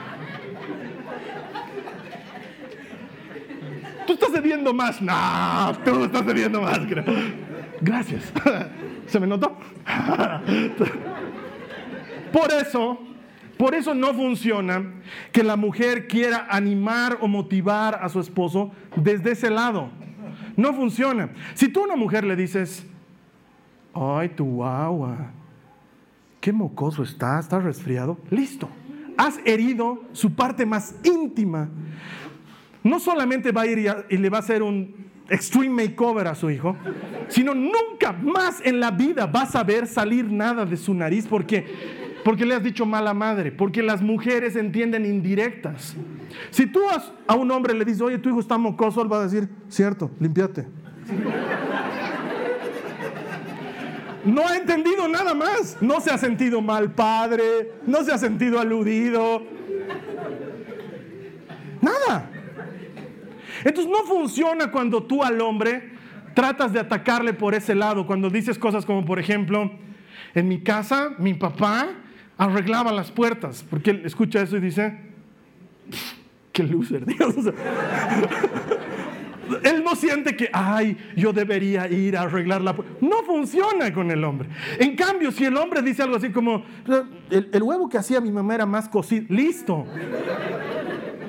Tú 4.05 4.13
estás 4.13 4.31
cediendo 4.31 4.73
más. 4.73 5.01
No, 5.01 5.77
tú 5.83 6.03
estás 6.05 6.23
cediendo 6.25 6.61
más. 6.61 6.79
Gracias. 7.81 8.31
¿Se 9.07 9.19
me 9.19 9.27
notó? 9.27 9.57
Por 12.31 12.51
eso, 12.51 12.99
por 13.59 13.75
eso 13.75 13.93
no 13.93 14.11
funciona 14.15 14.83
que 15.31 15.43
la 15.43 15.55
mujer 15.55 16.07
quiera 16.07 16.47
animar 16.49 17.19
o 17.21 17.27
motivar 17.27 17.99
a 18.01 18.09
su 18.09 18.19
esposo 18.19 18.71
desde 18.95 19.33
ese 19.33 19.51
lado. 19.51 19.91
No 20.57 20.73
funciona. 20.73 21.29
Si 21.53 21.67
tú 21.67 21.81
a 21.81 21.83
una 21.83 21.95
mujer 21.95 22.23
le 22.23 22.35
dices, 22.35 22.87
ay, 23.93 24.29
tu 24.29 24.45
guagua, 24.45 25.31
qué 26.41 26.51
mocoso 26.51 27.03
estás, 27.03 27.45
estás 27.45 27.63
resfriado, 27.63 28.17
listo. 28.31 28.67
Has 29.15 29.39
herido 29.45 30.03
su 30.11 30.33
parte 30.33 30.65
más 30.65 30.95
íntima. 31.03 31.69
No 32.83 32.99
solamente 32.99 33.51
va 33.51 33.61
a 33.61 33.67
ir 33.67 33.89
y 34.09 34.17
le 34.17 34.29
va 34.29 34.37
a 34.37 34.41
hacer 34.41 34.61
un 34.61 34.93
extreme 35.29 35.87
makeover 35.87 36.27
a 36.27 36.35
su 36.35 36.49
hijo, 36.49 36.75
sino 37.29 37.55
nunca 37.55 38.11
más 38.11 38.61
en 38.63 38.79
la 38.79 38.91
vida 38.91 39.25
vas 39.25 39.55
a 39.55 39.63
ver 39.63 39.87
salir 39.87 40.29
nada 40.29 40.65
de 40.65 40.75
su 40.77 40.93
nariz 40.93 41.25
porque 41.27 41.65
porque 42.23 42.45
le 42.45 42.55
has 42.55 42.63
dicho 42.63 42.85
mala 42.85 43.13
madre, 43.13 43.51
porque 43.51 43.83
las 43.83 44.01
mujeres 44.01 44.55
entienden 44.55 45.05
indirectas. 45.05 45.93
Si 46.51 46.65
tú 46.65 46.79
a 47.27 47.35
un 47.35 47.51
hombre 47.51 47.73
le 47.73 47.83
dices, 47.83 48.01
oye, 48.01 48.17
tu 48.17 48.29
hijo 48.29 48.39
está 48.39 48.57
mocoso, 48.57 49.01
él 49.01 49.11
va 49.11 49.19
a 49.19 49.23
decir, 49.23 49.49
cierto, 49.67 50.09
limpiate. 50.21 50.65
No 54.25 54.47
ha 54.47 54.55
entendido 54.55 55.07
nada 55.07 55.33
más. 55.33 55.77
No 55.81 55.99
se 55.99 56.11
ha 56.11 56.17
sentido 56.17 56.61
mal 56.61 56.91
padre, 56.91 57.73
no 57.85 58.03
se 58.03 58.11
ha 58.11 58.17
sentido 58.17 58.59
aludido. 58.59 59.43
Nada. 61.81 62.29
Entonces 63.63 63.91
no 63.91 64.03
funciona 64.03 64.71
cuando 64.71 65.03
tú 65.03 65.23
al 65.23 65.39
hombre 65.41 65.91
tratas 66.33 66.73
de 66.73 66.79
atacarle 66.79 67.33
por 67.33 67.53
ese 67.53 67.75
lado 67.75 68.05
cuando 68.05 68.29
dices 68.29 68.57
cosas 68.57 68.85
como, 68.85 69.05
por 69.05 69.19
ejemplo, 69.19 69.71
en 70.33 70.47
mi 70.47 70.61
casa 70.61 71.11
mi 71.19 71.33
papá 71.33 71.89
arreglaba 72.37 72.91
las 72.91 73.11
puertas, 73.11 73.63
porque 73.69 73.91
él 73.91 74.01
escucha 74.05 74.41
eso 74.41 74.57
y 74.57 74.61
dice, 74.61 74.97
qué 76.51 76.63
loser, 76.63 77.05
Dios. 77.05 77.35
Él 79.61 79.83
no 79.83 79.93
siente 79.95 80.37
que, 80.37 80.49
ay, 80.53 80.97
yo 81.17 81.33
debería 81.33 81.87
ir 81.89 82.15
a 82.15 82.21
arreglar 82.21 82.61
la 82.61 82.73
puerta. 82.75 82.93
No 83.01 83.23
funciona 83.23 83.93
con 83.93 84.09
el 84.09 84.23
hombre. 84.23 84.47
En 84.79 84.95
cambio, 84.95 85.33
si 85.33 85.43
el 85.43 85.57
hombre 85.57 85.81
dice 85.81 86.01
algo 86.01 86.15
así 86.15 86.29
como, 86.29 86.63
el, 87.29 87.49
el 87.51 87.61
huevo 87.61 87.89
que 87.89 87.97
hacía 87.97 88.21
mi 88.21 88.31
mamá 88.31 88.55
era 88.55 88.65
más 88.65 88.87
cocido, 88.87 89.25
listo. 89.29 89.85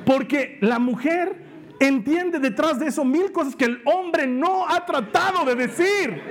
Porque 0.06 0.58
la 0.60 0.78
mujer 0.78 1.43
entiende 1.86 2.38
detrás 2.38 2.78
de 2.78 2.86
eso 2.86 3.04
mil 3.04 3.32
cosas 3.32 3.56
que 3.56 3.64
el 3.64 3.82
hombre 3.84 4.26
no 4.26 4.68
ha 4.68 4.84
tratado 4.84 5.44
de 5.44 5.54
decir. 5.54 6.22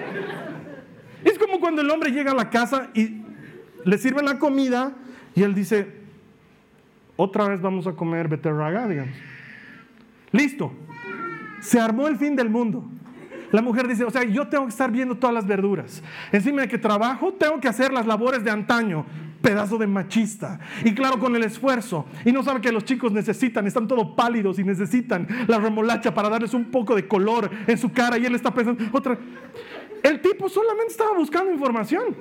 Es 1.23 1.37
como 1.39 1.59
cuando 1.59 1.81
el 1.81 1.89
hombre 1.89 2.11
llega 2.11 2.31
a 2.31 2.35
la 2.35 2.49
casa 2.49 2.89
y 2.93 3.21
le 3.85 3.97
sirven 3.97 4.25
la 4.25 4.39
comida 4.39 4.93
y 5.35 5.43
él 5.43 5.53
dice, 5.55 5.87
otra 7.15 7.47
vez 7.47 7.61
vamos 7.61 7.87
a 7.87 7.93
comer 7.93 8.27
beterraga, 8.27 8.87
digamos. 8.87 9.15
Listo. 10.31 10.73
Se 11.61 11.79
armó 11.79 12.07
el 12.07 12.17
fin 12.17 12.35
del 12.35 12.49
mundo. 12.49 12.83
La 13.51 13.61
mujer 13.61 13.87
dice, 13.87 14.03
o 14.03 14.09
sea, 14.09 14.23
yo 14.23 14.47
tengo 14.47 14.65
que 14.65 14.71
estar 14.71 14.91
viendo 14.91 15.15
todas 15.15 15.33
las 15.33 15.45
verduras. 15.45 16.03
Encima 16.31 16.61
de 16.61 16.67
que 16.67 16.77
trabajo, 16.77 17.31
tengo 17.33 17.59
que 17.59 17.67
hacer 17.67 17.93
las 17.93 18.05
labores 18.07 18.43
de 18.43 18.49
antaño. 18.49 19.05
Pedazo 19.43 19.77
de 19.77 19.87
machista. 19.87 20.57
Y 20.85 20.95
claro, 20.95 21.19
con 21.19 21.35
el 21.35 21.43
esfuerzo. 21.43 22.05
Y 22.23 22.31
no 22.31 22.43
sabe 22.43 22.61
que 22.61 22.71
los 22.71 22.85
chicos 22.85 23.11
necesitan, 23.11 23.67
están 23.67 23.89
todos 23.89 24.15
pálidos 24.15 24.57
y 24.57 24.63
necesitan 24.63 25.27
la 25.47 25.59
remolacha 25.59 26.13
para 26.13 26.29
darles 26.29 26.53
un 26.53 26.71
poco 26.71 26.95
de 26.95 27.09
color 27.09 27.51
en 27.67 27.77
su 27.77 27.91
cara. 27.91 28.17
Y 28.17 28.25
él 28.25 28.35
está 28.35 28.53
pensando, 28.53 28.81
otra. 28.93 29.17
El 30.01 30.21
tipo 30.21 30.47
solamente 30.47 30.93
estaba 30.93 31.11
buscando 31.17 31.51
información. 31.51 32.15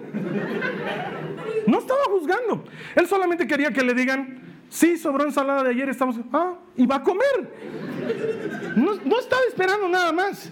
No 1.68 1.78
estaba 1.78 2.00
juzgando. 2.10 2.64
Él 2.96 3.06
solamente 3.06 3.46
quería 3.46 3.70
que 3.70 3.84
le 3.84 3.94
digan, 3.94 4.40
sí, 4.68 4.96
sobró 4.96 5.22
ensalada 5.22 5.62
de 5.62 5.70
ayer, 5.70 5.88
estamos, 5.88 6.16
ah, 6.32 6.54
y 6.76 6.86
va 6.86 6.96
a 6.96 7.02
comer. 7.04 8.74
No, 8.74 8.96
no 9.04 9.20
estaba 9.20 9.42
esperando 9.48 9.88
nada 9.88 10.12
más. 10.12 10.50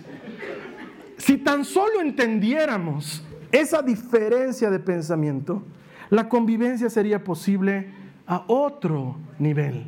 Si 1.16 1.36
tan 1.38 1.64
solo 1.64 2.00
entendiéramos 2.00 3.24
esa 3.50 3.82
diferencia 3.82 4.70
de 4.70 4.78
pensamiento, 4.78 5.64
la 6.10 6.28
convivencia 6.28 6.90
sería 6.90 7.24
posible 7.24 7.88
a 8.26 8.44
otro 8.46 9.16
nivel. 9.38 9.86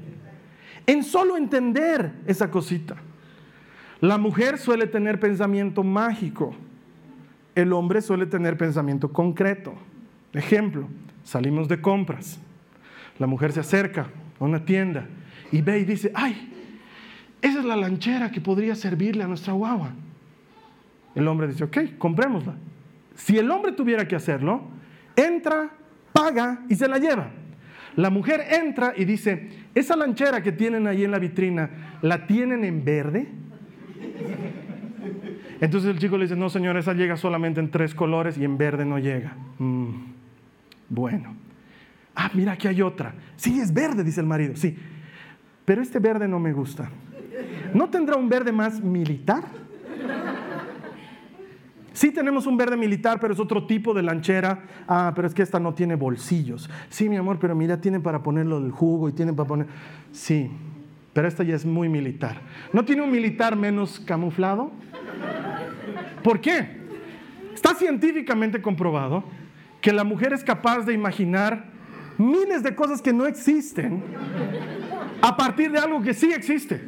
En 0.86 1.04
solo 1.04 1.36
entender 1.36 2.12
esa 2.26 2.50
cosita. 2.50 2.96
La 4.00 4.18
mujer 4.18 4.58
suele 4.58 4.86
tener 4.86 5.20
pensamiento 5.20 5.84
mágico 5.84 6.54
el 7.54 7.72
hombre 7.72 8.00
suele 8.00 8.26
tener 8.26 8.56
pensamiento 8.56 9.12
concreto. 9.12 9.74
Ejemplo, 10.32 10.88
salimos 11.22 11.68
de 11.68 11.80
compras. 11.80 12.38
La 13.18 13.26
mujer 13.26 13.52
se 13.52 13.60
acerca 13.60 14.08
a 14.40 14.44
una 14.44 14.64
tienda 14.64 15.06
y 15.50 15.60
ve 15.60 15.80
y 15.80 15.84
dice, 15.84 16.10
ay, 16.14 16.50
esa 17.42 17.58
es 17.58 17.64
la 17.64 17.76
lanchera 17.76 18.30
que 18.30 18.40
podría 18.40 18.74
servirle 18.74 19.24
a 19.24 19.28
nuestra 19.28 19.52
guagua. 19.52 19.90
El 21.14 21.28
hombre 21.28 21.48
dice, 21.48 21.64
ok, 21.64 21.98
comprémosla. 21.98 22.54
Si 23.14 23.36
el 23.36 23.50
hombre 23.50 23.72
tuviera 23.72 24.08
que 24.08 24.16
hacerlo, 24.16 24.62
entra, 25.14 25.70
y 26.68 26.74
se 26.74 26.88
la 26.88 26.98
lleva. 26.98 27.30
La 27.96 28.10
mujer 28.10 28.40
entra 28.50 28.94
y 28.96 29.04
dice, 29.04 29.50
esa 29.74 29.96
lanchera 29.96 30.42
que 30.42 30.52
tienen 30.52 30.86
ahí 30.86 31.04
en 31.04 31.10
la 31.10 31.18
vitrina, 31.18 31.98
¿la 32.00 32.26
tienen 32.26 32.64
en 32.64 32.84
verde? 32.84 33.28
Entonces 35.60 35.90
el 35.90 35.98
chico 35.98 36.16
le 36.16 36.24
dice, 36.24 36.36
no 36.36 36.48
señor, 36.48 36.76
esa 36.76 36.94
llega 36.94 37.16
solamente 37.16 37.60
en 37.60 37.70
tres 37.70 37.94
colores 37.94 38.38
y 38.38 38.44
en 38.44 38.56
verde 38.56 38.84
no 38.84 38.98
llega. 38.98 39.36
Mm, 39.58 39.90
bueno. 40.88 41.36
Ah, 42.14 42.30
mira, 42.34 42.52
aquí 42.52 42.68
hay 42.68 42.82
otra. 42.82 43.14
Sí, 43.36 43.60
es 43.60 43.72
verde, 43.72 44.04
dice 44.04 44.20
el 44.20 44.26
marido. 44.26 44.56
Sí, 44.56 44.76
pero 45.64 45.82
este 45.82 45.98
verde 45.98 46.28
no 46.28 46.38
me 46.38 46.52
gusta. 46.52 46.90
¿No 47.74 47.88
tendrá 47.88 48.16
un 48.16 48.28
verde 48.28 48.52
más 48.52 48.80
militar? 48.80 49.44
Sí 51.92 52.10
tenemos 52.10 52.46
un 52.46 52.56
verde 52.56 52.76
militar, 52.76 53.18
pero 53.20 53.34
es 53.34 53.40
otro 53.40 53.66
tipo 53.66 53.92
de 53.94 54.02
lanchera. 54.02 54.64
Ah, 54.88 55.12
pero 55.14 55.28
es 55.28 55.34
que 55.34 55.42
esta 55.42 55.60
no 55.60 55.74
tiene 55.74 55.94
bolsillos. 55.94 56.70
Sí, 56.88 57.08
mi 57.08 57.16
amor, 57.16 57.38
pero 57.38 57.54
mira, 57.54 57.80
tiene 57.80 58.00
para 58.00 58.22
ponerlo 58.22 58.60
del 58.60 58.70
jugo 58.70 59.08
y 59.08 59.12
tiene 59.12 59.32
para 59.32 59.48
poner... 59.48 59.66
Sí, 60.12 60.50
pero 61.12 61.28
esta 61.28 61.42
ya 61.42 61.54
es 61.54 61.66
muy 61.66 61.88
militar. 61.88 62.40
¿No 62.72 62.84
tiene 62.84 63.02
un 63.02 63.10
militar 63.10 63.56
menos 63.56 64.00
camuflado? 64.00 64.72
¿Por 66.22 66.40
qué? 66.40 66.80
Está 67.54 67.74
científicamente 67.74 68.62
comprobado 68.62 69.24
que 69.80 69.92
la 69.92 70.04
mujer 70.04 70.32
es 70.32 70.42
capaz 70.42 70.80
de 70.80 70.92
imaginar 70.92 71.66
miles 72.16 72.62
de 72.62 72.74
cosas 72.74 73.02
que 73.02 73.12
no 73.12 73.26
existen 73.26 74.02
a 75.20 75.36
partir 75.36 75.70
de 75.70 75.78
algo 75.78 76.00
que 76.02 76.14
sí 76.14 76.32
existe. 76.32 76.80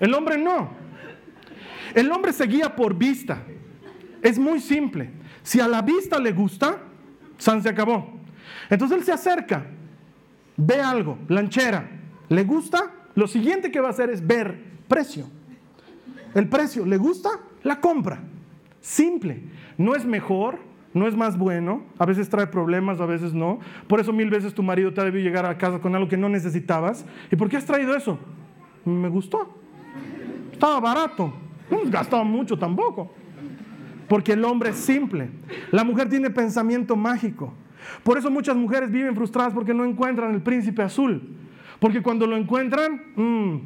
El 0.00 0.14
hombre 0.14 0.38
no. 0.38 0.70
El 1.94 2.10
hombre 2.10 2.32
se 2.32 2.46
guía 2.46 2.74
por 2.74 2.94
vista. 2.94 3.42
Es 4.22 4.38
muy 4.38 4.60
simple. 4.60 5.10
Si 5.42 5.60
a 5.60 5.68
la 5.68 5.82
vista 5.82 6.18
le 6.18 6.32
gusta, 6.32 6.78
San 7.38 7.62
se 7.62 7.68
acabó. 7.68 8.18
Entonces 8.70 8.98
él 8.98 9.04
se 9.04 9.12
acerca, 9.12 9.66
ve 10.56 10.80
algo, 10.80 11.18
lanchera, 11.28 11.88
le 12.28 12.44
gusta, 12.44 12.92
lo 13.14 13.26
siguiente 13.26 13.70
que 13.70 13.80
va 13.80 13.88
a 13.88 13.90
hacer 13.90 14.10
es 14.10 14.26
ver 14.26 14.58
precio. 14.86 15.26
El 16.34 16.48
precio, 16.48 16.84
¿le 16.84 16.98
gusta? 16.98 17.30
La 17.62 17.80
compra. 17.80 18.20
Simple. 18.80 19.42
No 19.76 19.94
es 19.94 20.04
mejor, 20.04 20.58
no 20.92 21.06
es 21.06 21.16
más 21.16 21.38
bueno, 21.38 21.82
a 21.98 22.06
veces 22.06 22.28
trae 22.28 22.46
problemas, 22.46 23.00
a 23.00 23.06
veces 23.06 23.32
no. 23.32 23.60
Por 23.86 24.00
eso 24.00 24.12
mil 24.12 24.30
veces 24.30 24.54
tu 24.54 24.62
marido 24.62 24.92
te 24.92 25.00
ha 25.00 25.04
debido 25.04 25.24
llegar 25.24 25.46
a 25.46 25.56
casa 25.56 25.78
con 25.78 25.94
algo 25.94 26.08
que 26.08 26.16
no 26.16 26.28
necesitabas. 26.28 27.04
¿Y 27.30 27.36
por 27.36 27.48
qué 27.48 27.56
has 27.56 27.64
traído 27.64 27.96
eso? 27.96 28.18
Me 28.84 29.08
gustó. 29.08 29.54
Estaba 30.52 30.80
barato. 30.80 31.32
No 31.70 31.82
has 31.82 31.90
gastado 31.90 32.24
mucho 32.24 32.58
tampoco. 32.58 33.10
Porque 34.08 34.32
el 34.32 34.44
hombre 34.44 34.70
es 34.70 34.76
simple. 34.76 35.28
La 35.70 35.84
mujer 35.84 36.08
tiene 36.08 36.30
pensamiento 36.30 36.96
mágico. 36.96 37.52
Por 38.02 38.18
eso 38.18 38.30
muchas 38.30 38.56
mujeres 38.56 38.90
viven 38.90 39.14
frustradas 39.14 39.52
porque 39.52 39.74
no 39.74 39.84
encuentran 39.84 40.34
el 40.34 40.42
príncipe 40.42 40.82
azul. 40.82 41.36
Porque 41.78 42.02
cuando 42.02 42.26
lo 42.26 42.36
encuentran, 42.36 43.02
mm, 43.14 43.56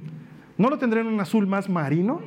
¿no 0.58 0.68
lo 0.68 0.78
tendrán 0.78 1.06
en 1.06 1.14
un 1.14 1.20
azul 1.20 1.46
más 1.46 1.68
marino? 1.68 2.20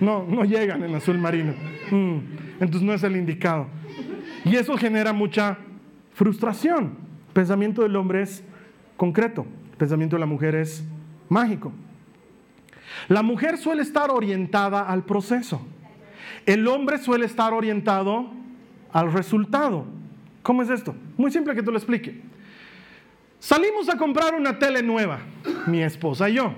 No, 0.00 0.26
no 0.28 0.44
llegan 0.44 0.82
en 0.82 0.94
azul 0.94 1.18
marino. 1.18 1.54
Mm, 1.90 2.18
entonces 2.60 2.82
no 2.82 2.92
es 2.92 3.02
el 3.02 3.16
indicado. 3.16 3.66
Y 4.44 4.56
eso 4.56 4.76
genera 4.76 5.12
mucha 5.12 5.58
frustración. 6.12 6.96
El 7.28 7.32
pensamiento 7.32 7.82
del 7.82 7.96
hombre 7.96 8.22
es 8.22 8.44
concreto, 8.96 9.46
el 9.72 9.76
pensamiento 9.76 10.16
de 10.16 10.20
la 10.20 10.26
mujer 10.26 10.54
es 10.54 10.84
mágico. 11.28 11.72
La 13.08 13.22
mujer 13.22 13.58
suele 13.58 13.82
estar 13.82 14.10
orientada 14.10 14.82
al 14.82 15.04
proceso. 15.04 15.60
El 16.46 16.66
hombre 16.68 16.98
suele 16.98 17.26
estar 17.26 17.52
orientado 17.52 18.30
al 18.92 19.12
resultado. 19.12 19.86
¿Cómo 20.42 20.62
es 20.62 20.70
esto? 20.70 20.94
Muy 21.16 21.30
simple 21.30 21.54
que 21.54 21.62
te 21.62 21.70
lo 21.70 21.76
explique. 21.76 22.20
Salimos 23.38 23.88
a 23.88 23.96
comprar 23.96 24.34
una 24.34 24.58
tele 24.58 24.82
nueva, 24.82 25.20
mi 25.66 25.82
esposa 25.82 26.28
y 26.30 26.34
yo. 26.34 26.52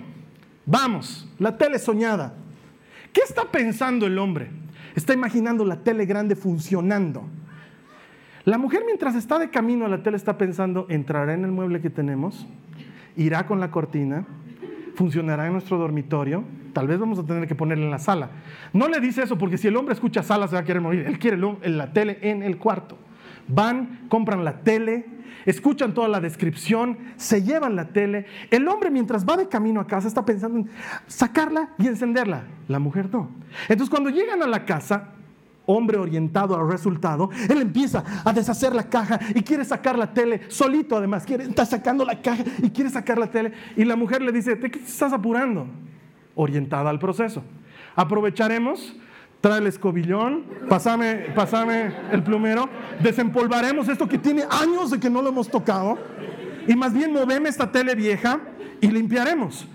Vamos, 0.65 1.29
la 1.39 1.57
tele 1.57 1.79
soñada. 1.79 2.35
¿Qué 3.13 3.23
está 3.23 3.45
pensando 3.51 4.07
el 4.07 4.19
hombre? 4.19 4.51
Está 4.95 5.13
imaginando 5.13 5.65
la 5.65 5.83
tele 5.83 6.07
grande 6.07 6.37
funcionando. 6.37 7.25
La 8.45 8.59
mujer 8.59 8.83
mientras 8.87 9.15
está 9.15 9.39
de 9.39 9.51
camino 9.51 9.87
a 9.87 9.89
la 9.89 10.03
tele 10.03 10.17
está 10.17 10.39
pensando, 10.39 10.87
entrará 10.89 11.35
en 11.35 11.45
el 11.45 11.51
mueble 11.51 11.81
que 11.81 11.91
tenemos, 11.91 12.47
irá 13.17 13.47
con 13.47 13.59
la 13.59 13.71
cortina, 13.71 14.25
funcionará 14.97 15.47
en 15.47 15.53
nuestro 15.53 15.77
dormitorio, 15.77 16.43
tal 16.73 16.89
vez 16.89 16.99
vamos 16.99 17.19
a 17.19 17.25
tener 17.25 17.47
que 17.47 17.55
ponerla 17.55 17.85
en 17.85 17.91
la 17.91 17.99
sala. 17.99 18.31
No 18.73 18.89
le 18.89 18.99
dice 18.99 19.23
eso 19.23 19.37
porque 19.37 19.59
si 19.59 19.69
el 19.69 19.77
hombre 19.77 19.95
escucha 19.95 20.23
sala 20.23 20.49
se 20.49 20.55
va 20.55 20.63
a 20.63 20.65
querer 20.65 20.81
morir. 20.83 21.05
Él 21.07 21.19
quiere 21.19 21.37
la 21.37 21.93
tele 21.93 22.19
en 22.23 22.43
el 22.43 22.57
cuarto. 22.57 22.99
Van, 23.47 24.07
compran 24.09 24.43
la 24.43 24.61
tele, 24.61 25.07
escuchan 25.45 25.93
toda 25.93 26.09
la 26.09 26.21
descripción, 26.21 26.99
se 27.17 27.43
llevan 27.43 27.77
la 27.77 27.89
tele. 27.89 28.25
El 28.51 28.67
hombre 28.69 28.91
mientras 28.91 29.27
va 29.27 29.37
de 29.37 29.49
camino 29.49 29.81
a 29.81 29.87
casa 29.87 30.09
está 30.09 30.25
pensando 30.25 30.59
en 30.59 30.71
sacarla 31.07 31.75
y 31.79 31.87
encenderla. 31.87 32.45
La 32.67 32.79
mujer 32.79 33.11
no. 33.13 33.29
Entonces 33.69 33.91
cuando 33.91 34.09
llegan 34.11 34.43
a 34.43 34.47
la 34.47 34.65
casa, 34.65 35.11
hombre 35.67 35.99
orientado 35.99 36.57
al 36.57 36.71
resultado, 36.71 37.31
él 37.49 37.61
empieza 37.61 38.05
a 38.25 38.33
deshacer 38.33 38.75
la 38.75 38.89
caja 38.89 39.19
y 39.35 39.43
quiere 39.43 39.65
sacar 39.65 39.99
la 39.99 40.13
tele 40.13 40.43
solito 40.49 40.97
además, 40.97 41.25
quiere, 41.25 41.45
está 41.45 41.67
sacando 41.67 42.05
la 42.05 42.23
caja 42.23 42.45
y 42.63 42.71
quiere 42.71 42.91
sacar 42.91 43.19
la 43.19 43.31
tele 43.31 43.53
y 43.77 43.85
la 43.85 43.97
mujer 43.97 44.23
le 44.23 44.33
dice, 44.33 44.55
¿de 44.55 44.71
qué 44.71 44.79
estás 44.79 45.13
apurando? 45.13 45.67
Orientada 46.35 46.91
al 46.91 46.99
proceso. 46.99 47.43
Aprovecharemos 47.95 48.97
trae 49.41 49.61
el 49.61 49.67
escobillón, 49.67 50.45
pasame, 50.69 51.27
pasame 51.35 51.93
el 52.11 52.23
plumero, 52.23 52.69
desempolvaremos 53.01 53.89
esto 53.89 54.09
que 54.09 54.19
tiene 54.19 54.45
años 54.51 54.91
de 54.91 54.99
que 54.99 55.11
no 55.11 55.23
lo 55.23 55.29
hemos 55.29 55.49
tocado 55.49 55.99
y 56.67 56.75
más 56.75 56.93
bien 56.93 57.13
moveme 57.13 57.49
esta 57.49 57.71
tele 57.71 57.95
vieja 57.95 58.41
y 58.81 58.89
limpiaremos. 58.89 59.69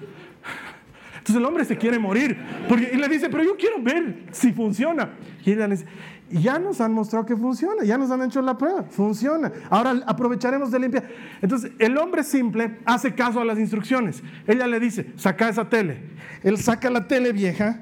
Entonces 1.21 1.35
el 1.35 1.45
hombre 1.45 1.63
se 1.65 1.77
quiere 1.77 1.99
morir. 1.99 2.35
Porque, 2.67 2.89
y 2.91 2.97
le 2.97 3.07
dice, 3.07 3.29
pero 3.29 3.43
yo 3.43 3.55
quiero 3.55 3.79
ver 3.79 4.23
si 4.31 4.51
funciona. 4.51 5.11
Y 5.45 5.51
ella 5.51 5.67
le 5.67 5.75
dice, 5.75 5.85
ya 6.31 6.57
nos 6.57 6.81
han 6.81 6.93
mostrado 6.93 7.27
que 7.27 7.35
funciona, 7.35 7.83
ya 7.83 7.99
nos 7.99 8.09
han 8.09 8.23
hecho 8.23 8.41
la 8.41 8.57
prueba, 8.57 8.85
funciona. 8.89 9.51
Ahora 9.69 10.01
aprovecharemos 10.07 10.71
de 10.71 10.79
limpiar. 10.79 11.07
Entonces 11.39 11.73
el 11.77 11.95
hombre 11.95 12.23
simple 12.23 12.79
hace 12.85 13.13
caso 13.13 13.39
a 13.39 13.45
las 13.45 13.59
instrucciones. 13.59 14.23
Ella 14.47 14.65
le 14.65 14.79
dice, 14.79 15.11
saca 15.15 15.47
esa 15.47 15.69
tele. 15.69 16.01
Él 16.41 16.57
saca 16.57 16.89
la 16.89 17.07
tele 17.07 17.33
vieja. 17.33 17.81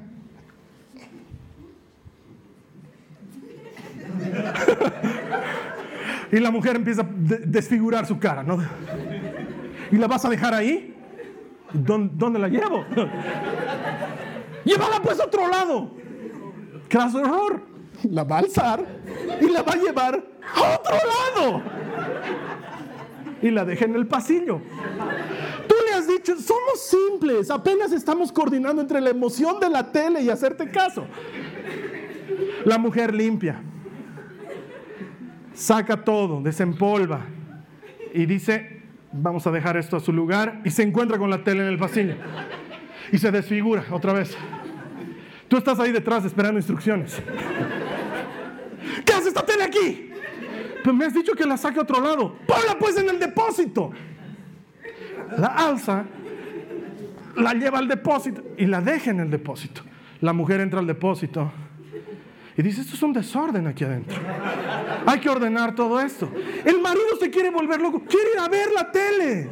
y 6.30 6.38
la 6.40 6.50
mujer 6.50 6.76
empieza 6.76 7.00
a 7.00 7.08
desfigurar 7.08 8.04
su 8.04 8.18
cara, 8.18 8.42
¿no? 8.42 8.58
¿Y 9.90 9.96
la 9.96 10.06
vas 10.06 10.26
a 10.26 10.28
dejar 10.28 10.52
ahí? 10.52 10.94
¿Dónde, 11.72 12.38
la 12.38 12.48
llevo? 12.48 12.84
Llévala 14.64 15.00
pues 15.02 15.20
a 15.20 15.24
otro 15.24 15.48
lado. 15.48 15.90
Caso 16.88 17.20
error. 17.20 17.62
La 18.04 18.24
va 18.24 18.36
a 18.36 18.38
alzar 18.38 18.84
y 19.40 19.50
la 19.50 19.62
va 19.62 19.72
a 19.72 19.76
llevar 19.76 20.24
a 20.54 20.74
otro 20.74 20.96
lado. 20.96 21.62
Y 23.42 23.50
la 23.50 23.64
deja 23.64 23.84
en 23.84 23.94
el 23.94 24.06
pasillo. 24.06 24.60
Tú 25.68 25.74
le 25.86 25.94
has 25.94 26.08
dicho, 26.08 26.34
somos 26.36 26.80
simples, 26.80 27.50
apenas 27.50 27.92
estamos 27.92 28.32
coordinando 28.32 28.80
entre 28.80 29.00
la 29.00 29.10
emoción 29.10 29.60
de 29.60 29.68
la 29.68 29.92
tele 29.92 30.22
y 30.22 30.30
hacerte 30.30 30.70
caso. 30.70 31.04
La 32.64 32.78
mujer 32.78 33.14
limpia, 33.14 33.62
saca 35.54 36.02
todo, 36.02 36.40
desempolva 36.40 37.20
y 38.12 38.26
dice, 38.26 38.79
vamos 39.12 39.46
a 39.46 39.50
dejar 39.50 39.76
esto 39.76 39.96
a 39.96 40.00
su 40.00 40.12
lugar 40.12 40.60
y 40.64 40.70
se 40.70 40.82
encuentra 40.82 41.18
con 41.18 41.30
la 41.30 41.42
tele 41.42 41.62
en 41.62 41.68
el 41.68 41.78
pasillo 41.78 42.14
y 43.12 43.18
se 43.18 43.30
desfigura 43.30 43.84
otra 43.90 44.12
vez. 44.12 44.36
Tú 45.48 45.56
estás 45.56 45.80
ahí 45.80 45.90
detrás 45.90 46.24
esperando 46.24 46.58
instrucciones. 46.58 47.20
¿Qué 49.04 49.12
hace 49.12 49.28
esta 49.28 49.44
tele 49.44 49.64
aquí? 49.64 50.10
Pues 50.84 50.96
me 50.96 51.04
has 51.04 51.14
dicho 51.14 51.32
que 51.32 51.44
la 51.44 51.56
saque 51.56 51.78
a 51.78 51.82
otro 51.82 52.00
lado. 52.00 52.36
Ponla 52.46 52.78
pues 52.78 52.96
en 52.96 53.08
el 53.08 53.18
depósito. 53.18 53.90
La 55.36 55.48
alza, 55.48 56.04
la 57.36 57.52
lleva 57.54 57.78
al 57.78 57.88
depósito 57.88 58.42
y 58.56 58.66
la 58.66 58.80
deja 58.80 59.10
en 59.10 59.20
el 59.20 59.30
depósito. 59.30 59.82
La 60.20 60.32
mujer 60.32 60.60
entra 60.60 60.80
al 60.80 60.86
depósito 60.86 61.52
y 62.60 62.62
dice, 62.62 62.82
esto 62.82 62.94
es 62.94 63.02
un 63.02 63.14
desorden 63.14 63.66
aquí 63.66 63.84
adentro. 63.84 64.18
Hay 65.06 65.18
que 65.18 65.30
ordenar 65.30 65.74
todo 65.74 65.98
esto. 65.98 66.30
El 66.62 66.78
marido 66.82 67.16
se 67.18 67.30
quiere 67.30 67.48
volver 67.48 67.80
loco, 67.80 68.02
quiere 68.06 68.32
ir 68.34 68.38
a 68.38 68.48
ver 68.48 68.68
la 68.74 68.92
tele, 68.92 69.48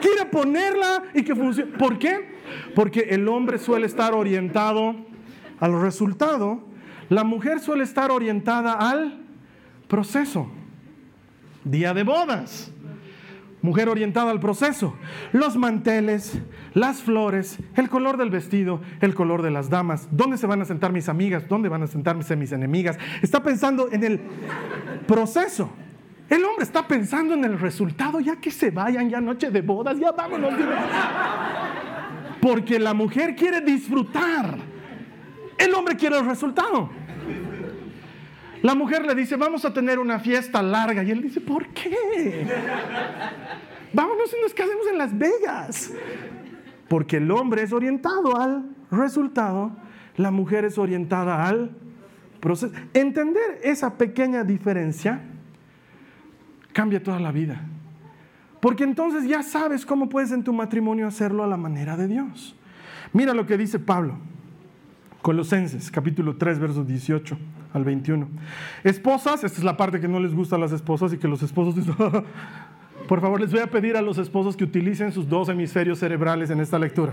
quiere 0.00 0.24
ponerla 0.26 1.04
y 1.14 1.22
que 1.22 1.32
funcione. 1.32 1.70
¿Por 1.78 1.96
qué? 1.96 2.40
Porque 2.74 3.02
el 3.10 3.28
hombre 3.28 3.56
suele 3.56 3.86
estar 3.86 4.14
orientado 4.14 4.96
al 5.60 5.80
resultado, 5.80 6.60
la 7.08 7.22
mujer 7.22 7.60
suele 7.60 7.84
estar 7.84 8.10
orientada 8.10 8.72
al 8.72 9.20
proceso. 9.86 10.50
Día 11.62 11.94
de 11.94 12.02
bodas 12.02 12.72
mujer 13.62 13.88
orientada 13.88 14.30
al 14.30 14.40
proceso. 14.40 14.94
Los 15.32 15.56
manteles, 15.56 16.40
las 16.74 17.02
flores, 17.02 17.58
el 17.76 17.88
color 17.88 18.16
del 18.16 18.30
vestido, 18.30 18.80
el 19.00 19.14
color 19.14 19.42
de 19.42 19.50
las 19.50 19.70
damas, 19.70 20.08
dónde 20.10 20.38
se 20.38 20.46
van 20.46 20.62
a 20.62 20.64
sentar 20.64 20.92
mis 20.92 21.08
amigas, 21.08 21.48
dónde 21.48 21.68
van 21.68 21.82
a 21.82 21.86
sentarse 21.86 22.36
mis 22.36 22.52
enemigas. 22.52 22.98
Está 23.22 23.42
pensando 23.42 23.88
en 23.90 24.04
el 24.04 24.20
proceso. 25.06 25.70
El 26.28 26.44
hombre 26.44 26.64
está 26.64 26.86
pensando 26.86 27.34
en 27.34 27.44
el 27.44 27.58
resultado, 27.58 28.20
ya 28.20 28.36
que 28.36 28.52
se 28.52 28.70
vayan, 28.70 29.10
ya 29.10 29.20
noche 29.20 29.50
de 29.50 29.62
bodas, 29.62 29.98
ya 29.98 30.12
vámonos. 30.12 30.54
Porque 32.40 32.78
la 32.78 32.94
mujer 32.94 33.34
quiere 33.34 33.60
disfrutar. 33.60 34.56
El 35.58 35.74
hombre 35.74 35.96
quiere 35.96 36.18
el 36.18 36.24
resultado. 36.24 36.88
La 38.62 38.74
mujer 38.74 39.06
le 39.06 39.14
dice, 39.14 39.36
vamos 39.36 39.64
a 39.64 39.72
tener 39.72 39.98
una 39.98 40.18
fiesta 40.18 40.62
larga. 40.62 41.02
Y 41.02 41.10
él 41.10 41.22
dice, 41.22 41.40
¿por 41.40 41.66
qué? 41.68 42.46
Vámonos 43.92 44.34
y 44.36 44.42
nos 44.42 44.52
casemos 44.52 44.86
en 44.90 44.98
Las 44.98 45.16
Vegas. 45.16 45.92
Porque 46.88 47.16
el 47.16 47.30
hombre 47.30 47.62
es 47.62 47.72
orientado 47.72 48.36
al 48.38 48.64
resultado, 48.90 49.72
la 50.16 50.30
mujer 50.30 50.64
es 50.64 50.76
orientada 50.76 51.46
al 51.46 51.70
proceso. 52.40 52.74
Entender 52.92 53.60
esa 53.62 53.96
pequeña 53.96 54.44
diferencia 54.44 55.22
cambia 56.72 57.02
toda 57.02 57.20
la 57.20 57.32
vida. 57.32 57.62
Porque 58.60 58.84
entonces 58.84 59.26
ya 59.26 59.42
sabes 59.42 59.86
cómo 59.86 60.08
puedes 60.08 60.32
en 60.32 60.44
tu 60.44 60.52
matrimonio 60.52 61.06
hacerlo 61.06 61.44
a 61.44 61.46
la 61.46 61.56
manera 61.56 61.96
de 61.96 62.08
Dios. 62.08 62.54
Mira 63.14 63.32
lo 63.32 63.46
que 63.46 63.56
dice 63.56 63.78
Pablo. 63.78 64.18
Colosenses, 65.22 65.90
capítulo 65.90 66.36
3, 66.36 66.58
versos 66.58 66.86
18 66.86 67.38
al 67.72 67.84
21. 67.84 68.28
Esposas, 68.84 69.44
esta 69.44 69.58
es 69.58 69.64
la 69.64 69.76
parte 69.76 70.00
que 70.00 70.08
no 70.08 70.20
les 70.20 70.34
gusta 70.34 70.56
a 70.56 70.58
las 70.58 70.72
esposas 70.72 71.12
y 71.12 71.18
que 71.18 71.28
los 71.28 71.42
esposos 71.42 71.74
por 73.08 73.20
favor 73.20 73.40
les 73.40 73.50
voy 73.50 73.60
a 73.60 73.66
pedir 73.66 73.96
a 73.96 74.02
los 74.02 74.18
esposos 74.18 74.56
que 74.56 74.64
utilicen 74.64 75.12
sus 75.12 75.28
dos 75.28 75.48
hemisferios 75.48 75.98
cerebrales 75.98 76.50
en 76.50 76.60
esta 76.60 76.78
lectura. 76.78 77.12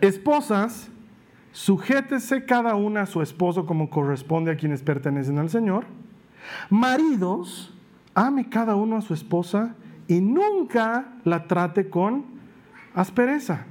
Esposas, 0.00 0.90
sujétese 1.52 2.44
cada 2.44 2.74
una 2.74 3.02
a 3.02 3.06
su 3.06 3.22
esposo 3.22 3.66
como 3.66 3.90
corresponde 3.90 4.50
a 4.50 4.56
quienes 4.56 4.82
pertenecen 4.82 5.38
al 5.38 5.50
Señor. 5.50 5.84
Maridos, 6.70 7.74
ame 8.14 8.48
cada 8.48 8.74
uno 8.74 8.96
a 8.96 9.02
su 9.02 9.14
esposa 9.14 9.74
y 10.06 10.20
nunca 10.20 11.14
la 11.24 11.46
trate 11.46 11.88
con 11.88 12.24
aspereza. 12.94 13.66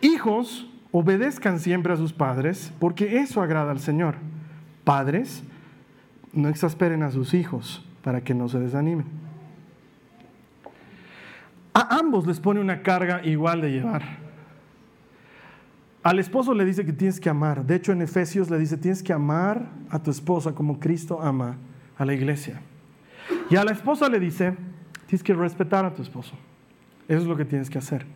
Hijos, 0.00 0.70
obedezcan 0.92 1.60
siempre 1.60 1.92
a 1.92 1.96
sus 1.96 2.12
padres 2.12 2.72
porque 2.78 3.18
eso 3.18 3.42
agrada 3.42 3.72
al 3.72 3.80
Señor. 3.80 4.16
Padres, 4.86 5.42
no 6.32 6.48
exasperen 6.48 7.02
a 7.02 7.10
sus 7.10 7.34
hijos 7.34 7.84
para 8.04 8.20
que 8.20 8.34
no 8.34 8.48
se 8.48 8.60
desanimen. 8.60 9.04
A 11.74 11.98
ambos 11.98 12.24
les 12.24 12.38
pone 12.38 12.60
una 12.60 12.82
carga 12.82 13.20
igual 13.26 13.62
de 13.62 13.72
llevar. 13.72 14.04
Al 16.04 16.20
esposo 16.20 16.54
le 16.54 16.64
dice 16.64 16.86
que 16.86 16.92
tienes 16.92 17.18
que 17.18 17.28
amar. 17.28 17.66
De 17.66 17.74
hecho, 17.74 17.90
en 17.90 18.00
Efesios 18.00 18.48
le 18.48 18.60
dice, 18.60 18.76
tienes 18.76 19.02
que 19.02 19.12
amar 19.12 19.66
a 19.90 20.00
tu 20.00 20.12
esposa 20.12 20.52
como 20.52 20.78
Cristo 20.78 21.20
ama 21.20 21.56
a 21.98 22.04
la 22.04 22.14
iglesia. 22.14 22.60
Y 23.50 23.56
a 23.56 23.64
la 23.64 23.72
esposa 23.72 24.08
le 24.08 24.20
dice, 24.20 24.54
tienes 25.08 25.24
que 25.24 25.34
respetar 25.34 25.84
a 25.84 25.92
tu 25.92 26.02
esposo. 26.02 26.36
Eso 27.08 27.22
es 27.22 27.26
lo 27.26 27.36
que 27.36 27.44
tienes 27.44 27.68
que 27.68 27.78
hacer. 27.78 28.06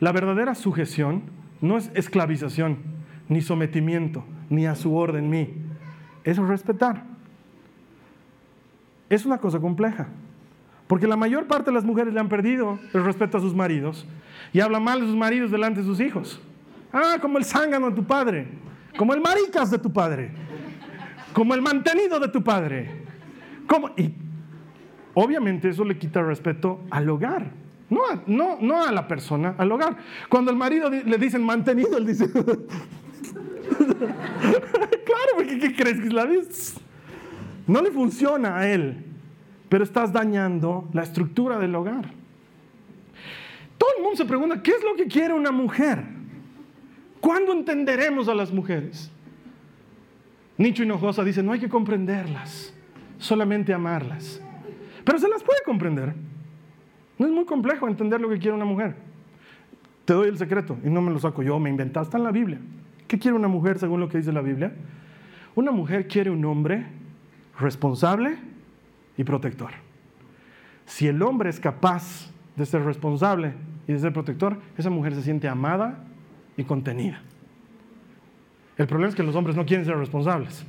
La 0.00 0.12
verdadera 0.12 0.54
sujeción 0.54 1.22
no 1.62 1.78
es 1.78 1.90
esclavización, 1.94 2.76
ni 3.30 3.40
sometimiento, 3.40 4.22
ni 4.50 4.66
a 4.66 4.74
su 4.74 4.94
orden 4.94 5.30
mí 6.24 6.30
es 6.30 6.38
respetar. 6.38 7.04
Es 9.08 9.24
una 9.24 9.38
cosa 9.38 9.60
compleja. 9.60 10.08
Porque 10.86 11.06
la 11.06 11.16
mayor 11.16 11.46
parte 11.46 11.70
de 11.70 11.74
las 11.74 11.84
mujeres 11.84 12.12
le 12.12 12.20
han 12.20 12.28
perdido 12.28 12.78
el 12.92 13.04
respeto 13.04 13.38
a 13.38 13.40
sus 13.40 13.54
maridos 13.54 14.06
y 14.52 14.60
hablan 14.60 14.82
mal 14.82 15.00
de 15.00 15.06
sus 15.06 15.16
maridos 15.16 15.50
delante 15.50 15.80
de 15.80 15.86
sus 15.86 16.00
hijos. 16.00 16.40
Ah, 16.92 17.16
como 17.20 17.38
el 17.38 17.44
zángano 17.44 17.90
de 17.90 17.96
tu 17.96 18.04
padre, 18.04 18.48
como 18.96 19.14
el 19.14 19.20
maricas 19.20 19.70
de 19.70 19.78
tu 19.78 19.92
padre, 19.92 20.30
como 21.32 21.54
el 21.54 21.62
mantenido 21.62 22.20
de 22.20 22.28
tu 22.28 22.42
padre. 22.42 23.02
Como, 23.66 23.90
y 23.96 24.14
obviamente 25.14 25.70
eso 25.70 25.84
le 25.84 25.98
quita 25.98 26.22
respeto 26.22 26.80
al 26.90 27.08
hogar, 27.08 27.50
no 27.88 28.02
no, 28.26 28.58
no 28.60 28.82
a 28.82 28.92
la 28.92 29.08
persona, 29.08 29.54
al 29.58 29.72
hogar. 29.72 29.96
Cuando 30.28 30.50
el 30.50 30.56
marido 30.56 30.90
le 30.90 31.18
dicen 31.18 31.42
mantenido, 31.42 31.96
él 31.96 32.06
dice, 32.06 32.28
claro, 33.98 35.30
porque 35.36 35.58
¿qué 35.58 35.74
crees 35.74 36.00
que 36.00 36.06
es 36.06 36.12
la 36.12 36.28
No 37.66 37.82
le 37.82 37.90
funciona 37.90 38.58
a 38.58 38.68
él, 38.68 39.04
pero 39.68 39.84
estás 39.84 40.12
dañando 40.12 40.88
la 40.92 41.02
estructura 41.02 41.58
del 41.58 41.74
hogar. 41.74 42.10
Todo 43.78 43.90
el 43.96 44.02
mundo 44.02 44.16
se 44.16 44.24
pregunta, 44.24 44.62
¿qué 44.62 44.70
es 44.72 44.82
lo 44.82 44.94
que 44.94 45.06
quiere 45.06 45.34
una 45.34 45.50
mujer? 45.50 46.04
¿Cuándo 47.20 47.52
entenderemos 47.52 48.28
a 48.28 48.34
las 48.34 48.52
mujeres? 48.52 49.10
Nicho 50.56 50.82
Hinojosa 50.82 51.24
dice, 51.24 51.42
no 51.42 51.52
hay 51.52 51.60
que 51.60 51.68
comprenderlas, 51.68 52.72
solamente 53.18 53.72
amarlas. 53.72 54.40
Pero 55.04 55.18
se 55.18 55.28
las 55.28 55.42
puede 55.42 55.60
comprender. 55.64 56.14
No 57.18 57.26
es 57.26 57.32
muy 57.32 57.44
complejo 57.44 57.88
entender 57.88 58.20
lo 58.20 58.28
que 58.28 58.38
quiere 58.38 58.54
una 58.54 58.64
mujer. 58.64 58.94
Te 60.04 60.12
doy 60.12 60.28
el 60.28 60.38
secreto 60.38 60.78
y 60.84 60.90
no 60.90 61.00
me 61.00 61.10
lo 61.10 61.18
saco 61.18 61.42
yo, 61.42 61.58
me 61.58 61.70
inventaste 61.70 62.16
en 62.16 62.24
la 62.24 62.30
Biblia. 62.30 62.60
¿Qué 63.06 63.18
quiere 63.18 63.36
una 63.36 63.48
mujer 63.48 63.78
según 63.78 64.00
lo 64.00 64.08
que 64.08 64.18
dice 64.18 64.32
la 64.32 64.40
Biblia? 64.40 64.72
Una 65.54 65.70
mujer 65.70 66.08
quiere 66.08 66.30
un 66.30 66.44
hombre 66.44 66.86
responsable 67.58 68.36
y 69.16 69.24
protector. 69.24 69.70
Si 70.86 71.06
el 71.06 71.22
hombre 71.22 71.50
es 71.50 71.60
capaz 71.60 72.30
de 72.56 72.66
ser 72.66 72.82
responsable 72.82 73.52
y 73.86 73.92
de 73.92 73.98
ser 73.98 74.12
protector, 74.12 74.58
esa 74.76 74.90
mujer 74.90 75.14
se 75.14 75.22
siente 75.22 75.48
amada 75.48 76.04
y 76.56 76.64
contenida. 76.64 77.20
El 78.76 78.86
problema 78.86 79.08
es 79.08 79.14
que 79.14 79.22
los 79.22 79.36
hombres 79.36 79.56
no 79.56 79.64
quieren 79.64 79.84
ser 79.84 79.96
responsables. 79.96 80.64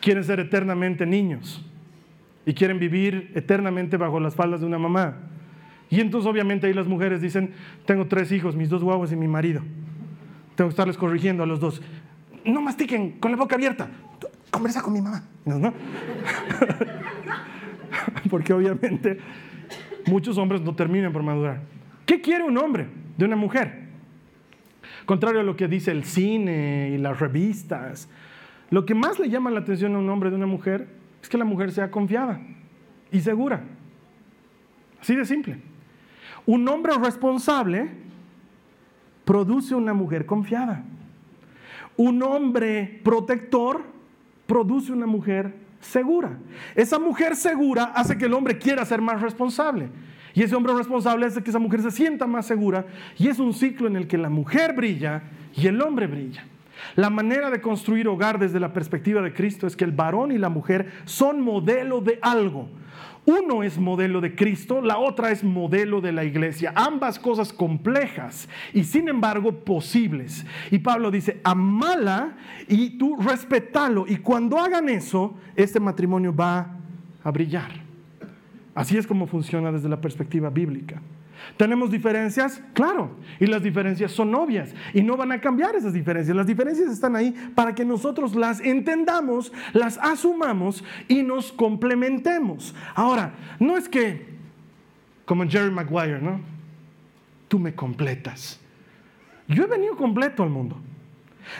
Quieren 0.00 0.24
ser 0.24 0.40
eternamente 0.40 1.06
niños 1.06 1.64
y 2.46 2.54
quieren 2.54 2.78
vivir 2.78 3.30
eternamente 3.34 3.96
bajo 3.96 4.18
las 4.18 4.34
faldas 4.34 4.60
de 4.60 4.66
una 4.66 4.78
mamá. 4.78 5.16
Y 5.90 6.00
entonces 6.00 6.28
obviamente 6.28 6.66
ahí 6.66 6.72
las 6.72 6.86
mujeres 6.86 7.20
dicen, 7.20 7.52
tengo 7.84 8.06
tres 8.06 8.32
hijos, 8.32 8.56
mis 8.56 8.70
dos 8.70 8.82
guaguas 8.82 9.12
y 9.12 9.16
mi 9.16 9.28
marido. 9.28 9.62
Tengo 10.54 10.68
que 10.68 10.72
estarles 10.72 10.96
corrigiendo 10.96 11.42
a 11.42 11.46
los 11.46 11.60
dos. 11.60 11.82
No 12.44 12.60
mastiquen 12.60 13.12
con 13.12 13.30
la 13.30 13.36
boca 13.36 13.56
abierta. 13.56 13.88
Conversa 14.50 14.82
con 14.82 14.92
mi 14.92 15.00
mamá. 15.00 15.24
¿No? 15.44 15.72
Porque 18.30 18.52
obviamente 18.52 19.18
muchos 20.06 20.38
hombres 20.38 20.60
no 20.60 20.74
terminan 20.74 21.12
por 21.12 21.22
madurar. 21.22 21.60
¿Qué 22.06 22.20
quiere 22.20 22.44
un 22.44 22.56
hombre 22.58 22.86
de 23.16 23.24
una 23.24 23.36
mujer? 23.36 23.82
Contrario 25.06 25.40
a 25.40 25.44
lo 25.44 25.56
que 25.56 25.68
dice 25.68 25.90
el 25.90 26.04
cine 26.04 26.90
y 26.94 26.98
las 26.98 27.18
revistas, 27.18 28.08
lo 28.70 28.86
que 28.86 28.94
más 28.94 29.18
le 29.18 29.28
llama 29.28 29.50
la 29.50 29.60
atención 29.60 29.94
a 29.94 29.98
un 29.98 30.08
hombre 30.08 30.30
de 30.30 30.36
una 30.36 30.46
mujer 30.46 30.88
es 31.22 31.28
que 31.28 31.38
la 31.38 31.44
mujer 31.44 31.72
sea 31.72 31.90
confiada 31.90 32.40
y 33.10 33.20
segura. 33.20 33.62
Así 35.00 35.14
de 35.14 35.24
simple. 35.24 35.58
Un 36.46 36.66
hombre 36.68 36.92
responsable 37.02 37.90
produce 39.32 39.74
una 39.74 39.94
mujer 39.94 40.26
confiada. 40.26 40.84
Un 41.96 42.22
hombre 42.22 43.00
protector 43.02 43.82
produce 44.46 44.92
una 44.92 45.06
mujer 45.06 45.54
segura. 45.80 46.36
Esa 46.74 46.98
mujer 46.98 47.34
segura 47.34 47.84
hace 47.94 48.18
que 48.18 48.26
el 48.26 48.34
hombre 48.34 48.58
quiera 48.58 48.84
ser 48.84 49.00
más 49.00 49.22
responsable. 49.22 49.88
Y 50.34 50.42
ese 50.42 50.54
hombre 50.54 50.74
responsable 50.74 51.24
hace 51.24 51.42
que 51.42 51.48
esa 51.48 51.58
mujer 51.58 51.80
se 51.80 51.90
sienta 51.90 52.26
más 52.26 52.44
segura. 52.44 52.84
Y 53.16 53.28
es 53.28 53.38
un 53.38 53.54
ciclo 53.54 53.86
en 53.86 53.96
el 53.96 54.06
que 54.06 54.18
la 54.18 54.28
mujer 54.28 54.74
brilla 54.74 55.22
y 55.56 55.66
el 55.66 55.80
hombre 55.80 56.08
brilla. 56.08 56.44
La 56.94 57.08
manera 57.08 57.50
de 57.50 57.62
construir 57.62 58.08
hogar 58.08 58.38
desde 58.38 58.60
la 58.60 58.74
perspectiva 58.74 59.22
de 59.22 59.32
Cristo 59.32 59.66
es 59.66 59.76
que 59.76 59.84
el 59.84 59.92
varón 59.92 60.30
y 60.32 60.36
la 60.36 60.50
mujer 60.50 60.92
son 61.06 61.40
modelo 61.40 62.02
de 62.02 62.18
algo. 62.20 62.68
Uno 63.24 63.62
es 63.62 63.78
modelo 63.78 64.20
de 64.20 64.34
Cristo, 64.34 64.80
la 64.80 64.98
otra 64.98 65.30
es 65.30 65.44
modelo 65.44 66.00
de 66.00 66.10
la 66.10 66.24
iglesia. 66.24 66.72
Ambas 66.74 67.20
cosas 67.20 67.52
complejas 67.52 68.48
y 68.72 68.82
sin 68.82 69.08
embargo 69.08 69.52
posibles. 69.64 70.44
Y 70.72 70.78
Pablo 70.80 71.10
dice, 71.10 71.40
amala 71.44 72.36
y 72.66 72.98
tú 72.98 73.16
respetalo. 73.16 74.06
Y 74.08 74.16
cuando 74.16 74.58
hagan 74.58 74.88
eso, 74.88 75.34
este 75.54 75.78
matrimonio 75.78 76.34
va 76.34 76.78
a 77.22 77.30
brillar. 77.30 77.70
Así 78.74 78.96
es 78.96 79.06
como 79.06 79.26
funciona 79.26 79.70
desde 79.70 79.88
la 79.88 80.00
perspectiva 80.00 80.50
bíblica. 80.50 81.00
¿Tenemos 81.56 81.90
diferencias? 81.90 82.62
Claro, 82.72 83.16
y 83.38 83.46
las 83.46 83.62
diferencias 83.62 84.12
son 84.12 84.34
obvias 84.34 84.74
y 84.94 85.02
no 85.02 85.16
van 85.16 85.32
a 85.32 85.40
cambiar 85.40 85.74
esas 85.74 85.92
diferencias. 85.92 86.36
Las 86.36 86.46
diferencias 86.46 86.90
están 86.90 87.16
ahí 87.16 87.32
para 87.54 87.74
que 87.74 87.84
nosotros 87.84 88.34
las 88.34 88.60
entendamos, 88.60 89.52
las 89.72 89.98
asumamos 89.98 90.84
y 91.08 91.22
nos 91.22 91.52
complementemos. 91.52 92.74
Ahora, 92.94 93.34
no 93.58 93.76
es 93.76 93.88
que, 93.88 94.26
como 95.24 95.48
Jerry 95.48 95.70
Maguire, 95.70 96.20
¿no? 96.20 96.40
Tú 97.48 97.58
me 97.58 97.74
completas. 97.74 98.58
Yo 99.48 99.64
he 99.64 99.66
venido 99.66 99.96
completo 99.96 100.42
al 100.42 100.50
mundo. 100.50 100.78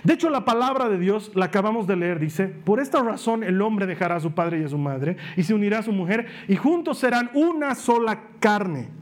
De 0.04 0.14
hecho, 0.14 0.30
la 0.30 0.44
palabra 0.44 0.88
de 0.88 0.98
Dios, 0.98 1.32
la 1.34 1.46
acabamos 1.46 1.86
de 1.86 1.96
leer, 1.96 2.18
dice, 2.18 2.46
por 2.46 2.80
esta 2.80 3.02
razón 3.02 3.42
el 3.42 3.60
hombre 3.60 3.86
dejará 3.86 4.16
a 4.16 4.20
su 4.20 4.32
padre 4.32 4.60
y 4.60 4.64
a 4.64 4.68
su 4.68 4.78
madre 4.78 5.16
y 5.36 5.42
se 5.42 5.54
unirá 5.54 5.80
a 5.80 5.82
su 5.82 5.92
mujer 5.92 6.26
y 6.48 6.56
juntos 6.56 6.98
serán 6.98 7.30
una 7.34 7.74
sola 7.74 8.20
carne. 8.38 9.01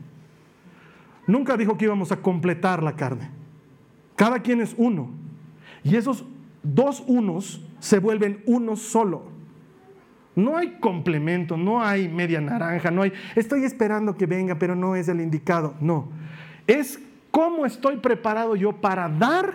Nunca 1.31 1.57
dijo 1.57 1.79
que 1.79 1.85
íbamos 1.85 2.11
a 2.11 2.17
completar 2.17 2.83
la 2.83 2.97
carne. 2.97 3.31
Cada 4.17 4.41
quien 4.41 4.61
es 4.61 4.75
uno. 4.77 5.11
Y 5.85 5.95
esos 5.95 6.25
dos 6.65 7.05
unos 7.07 7.65
se 7.79 8.01
vuelven 8.01 8.43
uno 8.47 8.75
solo. 8.75 9.31
No 10.35 10.57
hay 10.57 10.79
complemento, 10.81 11.57
no 11.57 11.83
hay 11.83 12.09
media 12.09 12.41
naranja, 12.41 12.91
no 12.91 13.03
hay, 13.03 13.13
estoy 13.37 13.63
esperando 13.63 14.17
que 14.17 14.27
venga, 14.27 14.57
pero 14.59 14.75
no 14.75 14.97
es 14.97 15.09
el 15.09 15.21
indicado. 15.21 15.75
No. 15.81 16.09
Es 16.67 17.01
cómo 17.31 17.65
estoy 17.65 17.99
preparado 17.99 18.57
yo 18.57 18.73
para 18.73 19.09
dar 19.09 19.55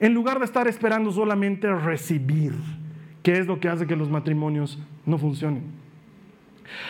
en 0.00 0.14
lugar 0.14 0.40
de 0.40 0.46
estar 0.46 0.66
esperando 0.66 1.12
solamente 1.12 1.72
recibir, 1.76 2.54
que 3.22 3.38
es 3.38 3.46
lo 3.46 3.60
que 3.60 3.68
hace 3.68 3.86
que 3.86 3.94
los 3.94 4.10
matrimonios 4.10 4.80
no 5.06 5.16
funcionen. 5.16 5.62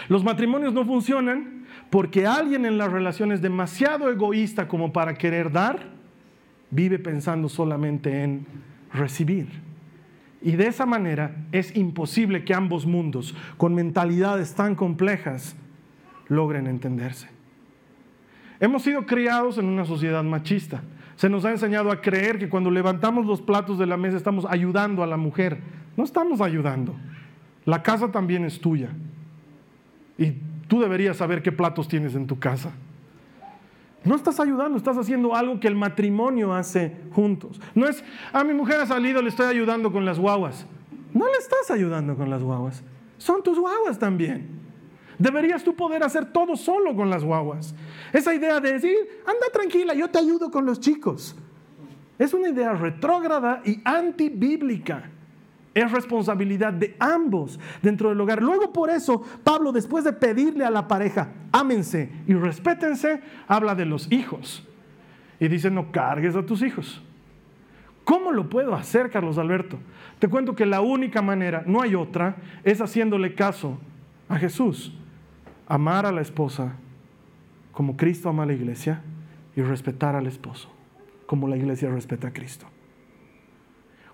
Los 0.08 0.24
matrimonios 0.24 0.72
no 0.72 0.86
funcionan 0.86 1.57
porque 1.90 2.26
alguien 2.26 2.66
en 2.66 2.78
la 2.78 2.88
relación 2.88 3.32
es 3.32 3.40
demasiado 3.40 4.10
egoísta 4.10 4.68
como 4.68 4.92
para 4.92 5.14
querer 5.14 5.50
dar, 5.50 5.86
vive 6.70 6.98
pensando 6.98 7.48
solamente 7.48 8.22
en 8.22 8.46
recibir. 8.92 9.48
Y 10.40 10.52
de 10.52 10.66
esa 10.66 10.86
manera 10.86 11.34
es 11.50 11.74
imposible 11.76 12.44
que 12.44 12.54
ambos 12.54 12.86
mundos, 12.86 13.34
con 13.56 13.74
mentalidades 13.74 14.54
tan 14.54 14.74
complejas, 14.74 15.56
logren 16.28 16.66
entenderse. 16.66 17.28
Hemos 18.60 18.82
sido 18.82 19.06
criados 19.06 19.58
en 19.58 19.66
una 19.66 19.84
sociedad 19.84 20.22
machista. 20.22 20.82
Se 21.16 21.28
nos 21.28 21.44
ha 21.44 21.50
enseñado 21.50 21.90
a 21.90 22.00
creer 22.00 22.38
que 22.38 22.48
cuando 22.48 22.70
levantamos 22.70 23.26
los 23.26 23.40
platos 23.40 23.78
de 23.78 23.86
la 23.86 23.96
mesa 23.96 24.16
estamos 24.16 24.46
ayudando 24.48 25.02
a 25.02 25.06
la 25.06 25.16
mujer. 25.16 25.58
No 25.96 26.04
estamos 26.04 26.40
ayudando. 26.40 26.94
La 27.64 27.82
casa 27.82 28.10
también 28.12 28.44
es 28.44 28.60
tuya. 28.60 28.90
Y 30.16 30.34
Tú 30.68 30.80
deberías 30.80 31.16
saber 31.16 31.42
qué 31.42 31.50
platos 31.50 31.88
tienes 31.88 32.14
en 32.14 32.26
tu 32.26 32.38
casa. 32.38 32.72
No 34.04 34.14
estás 34.14 34.38
ayudando, 34.38 34.78
estás 34.78 34.96
haciendo 34.96 35.34
algo 35.34 35.58
que 35.58 35.66
el 35.66 35.74
matrimonio 35.74 36.54
hace 36.54 36.96
juntos. 37.12 37.60
No 37.74 37.88
es, 37.88 38.02
a 38.32 38.40
ah, 38.40 38.44
mi 38.44 38.54
mujer 38.54 38.80
ha 38.80 38.86
salido, 38.86 39.20
le 39.20 39.30
estoy 39.30 39.46
ayudando 39.46 39.90
con 39.90 40.04
las 40.04 40.18
guaguas. 40.18 40.66
No 41.12 41.26
le 41.26 41.38
estás 41.38 41.70
ayudando 41.70 42.16
con 42.16 42.30
las 42.30 42.42
guaguas. 42.42 42.82
Son 43.16 43.42
tus 43.42 43.58
guaguas 43.58 43.98
también. 43.98 44.46
Deberías 45.18 45.64
tú 45.64 45.74
poder 45.74 46.04
hacer 46.04 46.26
todo 46.26 46.54
solo 46.54 46.94
con 46.94 47.10
las 47.10 47.24
guaguas. 47.24 47.74
Esa 48.12 48.34
idea 48.34 48.60
de 48.60 48.74
decir, 48.74 48.96
anda 49.26 49.46
tranquila, 49.52 49.94
yo 49.94 50.08
te 50.08 50.18
ayudo 50.18 50.50
con 50.50 50.64
los 50.64 50.78
chicos. 50.78 51.34
Es 52.18 52.34
una 52.34 52.50
idea 52.50 52.72
retrógrada 52.74 53.62
y 53.64 53.80
antibíblica. 53.84 55.10
Es 55.78 55.92
responsabilidad 55.92 56.72
de 56.72 56.96
ambos 56.98 57.60
dentro 57.80 58.08
del 58.08 58.20
hogar. 58.20 58.42
Luego 58.42 58.72
por 58.72 58.90
eso 58.90 59.22
Pablo, 59.44 59.70
después 59.70 60.02
de 60.02 60.12
pedirle 60.12 60.64
a 60.64 60.70
la 60.70 60.88
pareja, 60.88 61.28
ámense 61.52 62.10
y 62.26 62.34
respétense, 62.34 63.20
habla 63.46 63.76
de 63.76 63.86
los 63.86 64.10
hijos. 64.10 64.66
Y 65.38 65.46
dice, 65.46 65.70
no 65.70 65.92
cargues 65.92 66.34
a 66.34 66.44
tus 66.44 66.62
hijos. 66.62 67.00
¿Cómo 68.02 68.32
lo 68.32 68.50
puedo 68.50 68.74
hacer, 68.74 69.08
Carlos 69.08 69.38
Alberto? 69.38 69.78
Te 70.18 70.26
cuento 70.26 70.56
que 70.56 70.66
la 70.66 70.80
única 70.80 71.22
manera, 71.22 71.62
no 71.64 71.80
hay 71.80 71.94
otra, 71.94 72.38
es 72.64 72.80
haciéndole 72.80 73.36
caso 73.36 73.78
a 74.28 74.36
Jesús. 74.36 74.92
Amar 75.68 76.06
a 76.06 76.10
la 76.12 76.22
esposa 76.22 76.72
como 77.70 77.96
Cristo 77.96 78.28
ama 78.28 78.42
a 78.42 78.46
la 78.46 78.54
iglesia 78.54 79.00
y 79.54 79.62
respetar 79.62 80.16
al 80.16 80.26
esposo 80.26 80.72
como 81.26 81.46
la 81.46 81.56
iglesia 81.56 81.88
respeta 81.88 82.26
a 82.26 82.32
Cristo. 82.32 82.66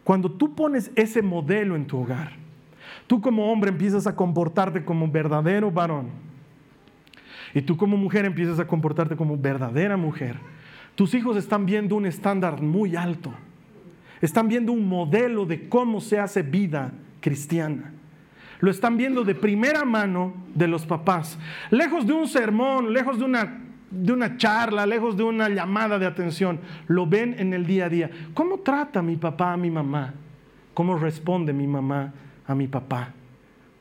Cuando 0.05 0.31
tú 0.31 0.55
pones 0.55 0.91
ese 0.95 1.23
modelo 1.23 1.75
en 1.75 1.87
tu 1.87 1.99
hogar, 1.99 2.33
tú 3.07 3.21
como 3.21 3.51
hombre 3.51 3.71
empiezas 3.71 4.07
a 4.07 4.15
comportarte 4.15 4.85
como 4.85 5.09
verdadero 5.09 5.71
varón 5.71 6.11
y 7.55 7.63
tú 7.63 7.77
como 7.77 7.97
mujer 7.97 8.27
empiezas 8.27 8.61
a 8.61 8.67
comportarte 8.67 9.17
como 9.17 9.37
verdadera 9.39 9.97
mujer, 9.97 10.37
tus 10.95 11.15
hijos 11.15 11.37
están 11.37 11.67
viendo 11.67 11.97
un 11.97 12.07
estándar 12.07 12.61
muy 12.61 12.95
alto. 12.95 13.33
Están 14.21 14.49
viendo 14.49 14.73
un 14.73 14.89
modelo 14.89 15.45
de 15.45 15.69
cómo 15.69 16.01
se 16.01 16.19
hace 16.19 16.43
vida 16.43 16.93
cristiana. 17.21 17.93
Lo 18.61 18.71
están 18.71 18.97
viendo 18.97 19.25
de 19.25 19.35
primera 19.35 19.85
mano 19.85 20.35
de 20.55 20.69
los 20.69 20.87
papás. 20.87 21.39
Lejos 21.71 22.07
de 22.07 22.13
un 22.13 22.29
sermón, 22.29 22.93
lejos 22.93 23.19
de 23.19 23.25
una 23.25 23.64
de 23.95 24.13
una 24.13 24.37
charla, 24.37 24.87
lejos 24.87 25.17
de 25.17 25.23
una 25.23 25.49
llamada 25.49 25.99
de 25.99 26.07
atención, 26.07 26.61
lo 26.89 27.07
ven 27.07 27.37
en 27.39 27.55
el 27.55 27.67
día 27.67 27.87
a 27.87 27.89
día. 27.89 28.11
¿Cómo 28.35 28.59
trata 28.59 29.03
mi 29.03 29.17
papá 29.17 29.53
a 29.53 29.57
mi 29.57 29.71
mamá? 29.71 30.15
¿Cómo 30.75 30.97
responde 30.97 31.53
mi 31.53 31.67
mamá 31.67 32.13
a 32.47 32.55
mi 32.55 32.67
papá? 32.67 33.13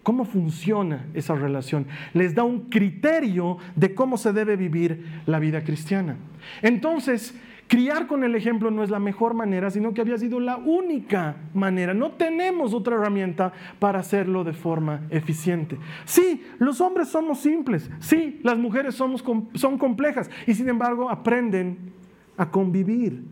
¿Cómo 0.03 0.25
funciona 0.25 1.05
esa 1.13 1.33
relación? 1.33 1.87
Les 2.13 2.35
da 2.35 2.43
un 2.43 2.69
criterio 2.69 3.57
de 3.75 3.95
cómo 3.95 4.17
se 4.17 4.33
debe 4.33 4.57
vivir 4.57 5.21
la 5.25 5.39
vida 5.39 5.63
cristiana. 5.63 6.17
Entonces, 6.61 7.33
Criar 7.67 8.07
con 8.07 8.23
el 8.23 8.35
ejemplo 8.35 8.69
no 8.69 8.83
es 8.83 8.89
la 8.89 8.99
mejor 8.99 9.33
manera, 9.33 9.71
sino 9.71 9.93
que 9.93 10.01
había 10.01 10.17
sido 10.17 10.39
la 10.39 10.57
única 10.57 11.37
manera. 11.53 11.93
No 11.93 12.11
tenemos 12.11 12.73
otra 12.73 12.95
herramienta 12.95 13.51
para 13.79 13.99
hacerlo 13.99 14.43
de 14.43 14.53
forma 14.53 15.01
eficiente. 15.09 15.77
Sí, 16.05 16.43
los 16.59 16.81
hombres 16.81 17.07
somos 17.07 17.39
simples. 17.39 17.89
Sí, 17.99 18.39
las 18.43 18.57
mujeres 18.57 18.95
somos, 18.95 19.23
son 19.55 19.77
complejas. 19.77 20.29
Y 20.45 20.53
sin 20.53 20.69
embargo 20.69 21.09
aprenden 21.09 21.93
a 22.37 22.49
convivir 22.49 23.23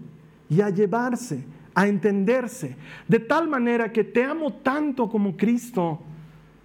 y 0.49 0.61
a 0.61 0.69
llevarse, 0.69 1.45
a 1.75 1.87
entenderse. 1.87 2.75
De 3.07 3.19
tal 3.19 3.47
manera 3.47 3.91
que 3.91 4.03
te 4.03 4.23
amo 4.23 4.53
tanto 4.53 5.07
como 5.09 5.37
Cristo 5.37 6.01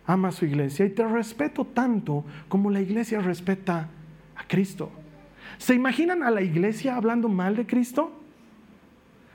ama 0.06 0.28
a 0.28 0.32
su 0.32 0.44
iglesia 0.44 0.86
y 0.86 0.90
te 0.90 1.06
respeto 1.06 1.64
tanto 1.64 2.24
como 2.48 2.70
la 2.70 2.80
iglesia 2.80 3.20
respeta 3.20 3.88
a 4.36 4.46
Cristo. 4.46 4.90
¿Se 5.58 5.74
imaginan 5.74 6.22
a 6.22 6.30
la 6.30 6.42
iglesia 6.42 6.96
hablando 6.96 7.28
mal 7.28 7.56
de 7.56 7.66
Cristo? 7.66 8.12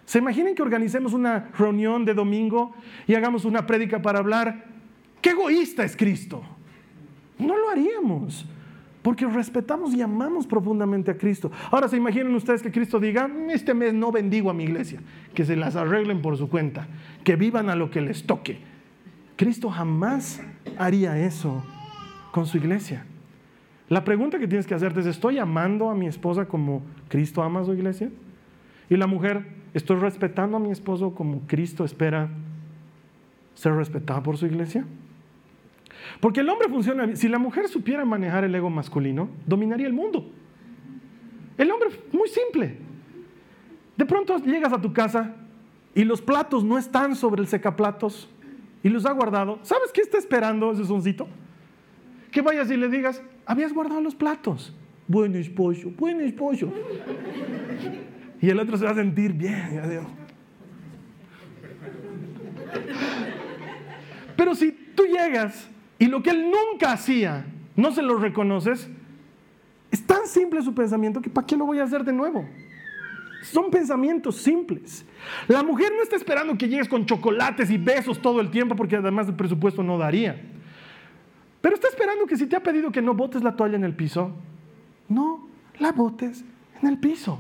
¿Se 0.06 0.20
imaginan 0.20 0.56
que 0.56 0.62
organicemos 0.62 1.14
una 1.14 1.50
reunión 1.58 2.06
de 2.06 2.14
domingo 2.14 2.74
y 3.08 3.16
hagamos 3.16 3.46
una 3.46 3.66
prédica 3.66 4.02
para 4.02 4.20
hablar? 4.20 4.66
¿Qué 5.22 5.30
egoísta 5.30 5.84
es 5.84 5.96
Cristo? 5.96 6.42
No 7.38 7.58
lo 7.58 7.70
haríamos. 7.70 8.46
Porque 9.02 9.26
respetamos 9.26 9.96
y 9.96 10.02
amamos 10.02 10.46
profundamente 10.46 11.10
a 11.10 11.18
Cristo. 11.18 11.52
Ahora 11.72 11.88
se 11.88 11.98
imaginan 11.98 12.36
ustedes 12.36 12.62
que 12.62 12.72
Cristo 12.72 13.00
diga, 13.00 13.30
este 13.50 13.74
mes 13.74 13.94
no 13.94 14.12
bendigo 14.12 14.52
a 14.52 14.54
mi 14.54 14.66
iglesia, 14.66 15.00
que 15.34 15.44
se 15.44 15.56
las 15.56 15.76
arreglen 15.76 16.22
por 16.22 16.38
su 16.38 16.50
cuenta, 16.50 16.88
que 17.24 17.36
vivan 17.36 17.70
a 17.70 17.76
lo 17.76 17.90
que 17.90 18.02
les 18.02 18.28
toque. 18.28 18.60
Cristo 19.38 19.72
jamás 19.72 20.40
haría 20.78 21.18
eso 21.18 21.64
con 22.32 22.46
su 22.46 22.58
iglesia. 22.58 23.06
La 23.92 24.06
pregunta 24.06 24.40
que 24.40 24.48
tienes 24.48 24.66
que 24.66 24.74
hacerte 24.74 25.02
es, 25.02 25.06
¿estoy 25.06 25.38
amando 25.38 25.90
a 25.90 25.96
mi 25.96 26.08
esposa 26.08 26.46
como 26.46 26.82
Cristo 27.10 27.44
ama 27.44 27.60
a 27.60 27.66
su 27.66 27.74
iglesia? 27.74 28.10
Y 28.90 28.96
la 28.96 29.06
mujer, 29.06 29.46
¿estoy 29.74 29.98
respetando 29.98 30.56
a 30.56 30.62
mi 30.62 30.72
esposo 30.72 31.14
como 31.14 31.42
Cristo 31.46 31.84
espera 31.84 32.30
ser 33.54 33.74
respetada 33.74 34.24
por 34.24 34.38
su 34.38 34.46
iglesia? 34.46 34.86
Porque 36.22 36.40
el 36.40 36.48
hombre 36.48 36.70
funciona, 36.70 37.18
si 37.18 37.28
la 37.28 37.38
mujer 37.38 37.68
supiera 37.68 38.06
manejar 38.06 38.46
el 38.46 38.56
ego 38.56 38.70
masculino, 38.70 39.28
dominaría 39.46 39.88
el 39.88 39.94
mundo. 39.94 40.26
El 41.58 41.70
hombre, 41.70 41.90
muy 42.14 42.30
simple. 42.30 42.78
De 43.98 44.06
pronto 44.06 44.38
llegas 44.38 44.72
a 44.72 44.80
tu 44.80 44.94
casa 44.94 45.36
y 45.94 46.06
los 46.06 46.22
platos 46.22 46.64
no 46.64 46.78
están 46.78 47.14
sobre 47.14 47.42
el 47.42 47.48
secaplatos 47.50 48.30
y 48.84 48.88
los 48.88 49.06
ha 49.06 49.12
guardado. 49.12 49.60
¿Sabes 49.64 49.92
qué 49.92 50.00
está 50.00 50.18
esperando 50.18 50.72
ese 50.72 50.86
soncito? 50.86 51.28
Que 52.32 52.42
vayas 52.42 52.72
y 52.72 52.78
le 52.78 52.88
digas, 52.88 53.22
habías 53.46 53.74
guardado 53.74 54.02
los 54.02 54.16
platos. 54.16 54.74
Bueno 55.08 55.38
esposo, 55.38 55.92
buen 55.92 56.22
esposo. 56.22 56.72
Y 58.42 58.50
el 58.50 58.60
otro 58.60 58.78
se 58.78 58.86
va 58.86 58.92
a 58.92 58.96
sentir 58.96 59.34
bien. 59.34 59.82
Pero 64.36 64.56
si 64.56 64.72
tú 64.72 65.04
llegas 65.04 65.70
y 66.00 66.08
lo 66.08 66.24
que 66.24 66.32
él 66.32 66.50
nunca 66.50 66.94
hacía, 66.94 67.46
no 67.76 67.92
se 67.92 68.02
lo 68.02 68.18
reconoces, 68.18 68.90
es 69.92 70.02
tan 70.08 70.26
simple 70.28 70.62
su 70.62 70.74
pensamiento 70.74 71.22
que 71.22 71.30
¿para 71.30 71.46
qué 71.46 71.58
lo 71.58 71.66
voy 71.66 71.80
a 71.80 71.84
hacer 71.84 72.04
de 72.04 72.14
nuevo? 72.14 72.48
Son 73.44 73.70
pensamientos 73.70 74.38
simples. 74.38 75.06
La 75.48 75.64
mujer 75.64 75.92
no 75.96 76.02
está 76.02 76.16
esperando 76.16 76.58
que 76.58 76.70
llegues 76.70 76.88
con 76.88 77.06
chocolates 77.06 77.70
y 77.70 77.78
besos 77.78 78.22
todo 78.22 78.40
el 78.40 78.50
tiempo 78.50 78.76
porque 78.76 78.96
además 78.96 79.28
el 79.28 79.36
presupuesto 79.36 79.84
no 79.84 79.98
daría. 79.98 80.42
Pero 81.62 81.76
está 81.76 81.88
esperando 81.88 82.26
que 82.26 82.38
si 82.38 82.48
te 82.48 82.56
ha 82.56 82.64
pedido 82.64 82.92
que 82.92 83.02
no 83.02 83.14
botes 83.14 83.44
la 83.44 83.56
toalla 83.56 83.76
en 83.76 83.84
el 83.84 83.96
piso, 83.96 84.32
no 85.08 85.48
la 85.80 85.92
botes 85.92 86.44
en 86.82 86.88
el 86.88 86.98
piso. 86.98 87.40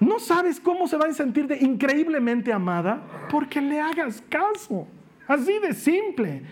No 0.00 0.18
sabes 0.18 0.60
cómo 0.60 0.88
se 0.88 0.96
va 0.96 1.06
a 1.06 1.12
sentir 1.12 1.46
de 1.46 1.58
increíblemente 1.58 2.52
amada 2.52 3.02
porque 3.30 3.60
le 3.60 3.80
hagas 3.80 4.22
caso. 4.28 4.86
Así 5.26 5.58
de 5.58 5.74
simple. 5.74 6.42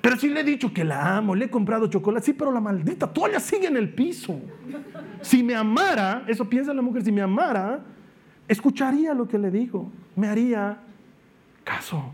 Pero 0.00 0.16
si 0.16 0.28
le 0.28 0.40
he 0.40 0.44
dicho 0.44 0.72
que 0.72 0.84
la 0.84 1.16
amo, 1.16 1.34
le 1.34 1.46
he 1.46 1.50
comprado 1.50 1.88
chocolate, 1.88 2.26
sí, 2.26 2.32
pero 2.32 2.52
la 2.52 2.60
maldita 2.60 3.12
toalla 3.12 3.40
sigue 3.40 3.66
en 3.66 3.76
el 3.76 3.92
piso. 3.92 4.40
Si 5.22 5.42
me 5.42 5.54
amara, 5.54 6.24
eso 6.28 6.48
piensa 6.48 6.72
la 6.72 6.82
mujer, 6.82 7.02
si 7.04 7.10
me 7.10 7.20
amara, 7.20 7.84
escucharía 8.46 9.12
lo 9.14 9.26
que 9.26 9.38
le 9.38 9.50
digo, 9.50 9.90
me 10.14 10.28
haría 10.28 10.78
caso. 11.64 12.12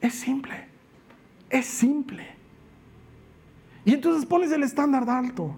Es 0.00 0.14
simple, 0.14 0.66
es 1.48 1.64
simple. 1.64 2.33
Y 3.84 3.92
entonces 3.92 4.26
pones 4.26 4.50
el 4.52 4.62
estándar 4.62 5.08
alto 5.08 5.54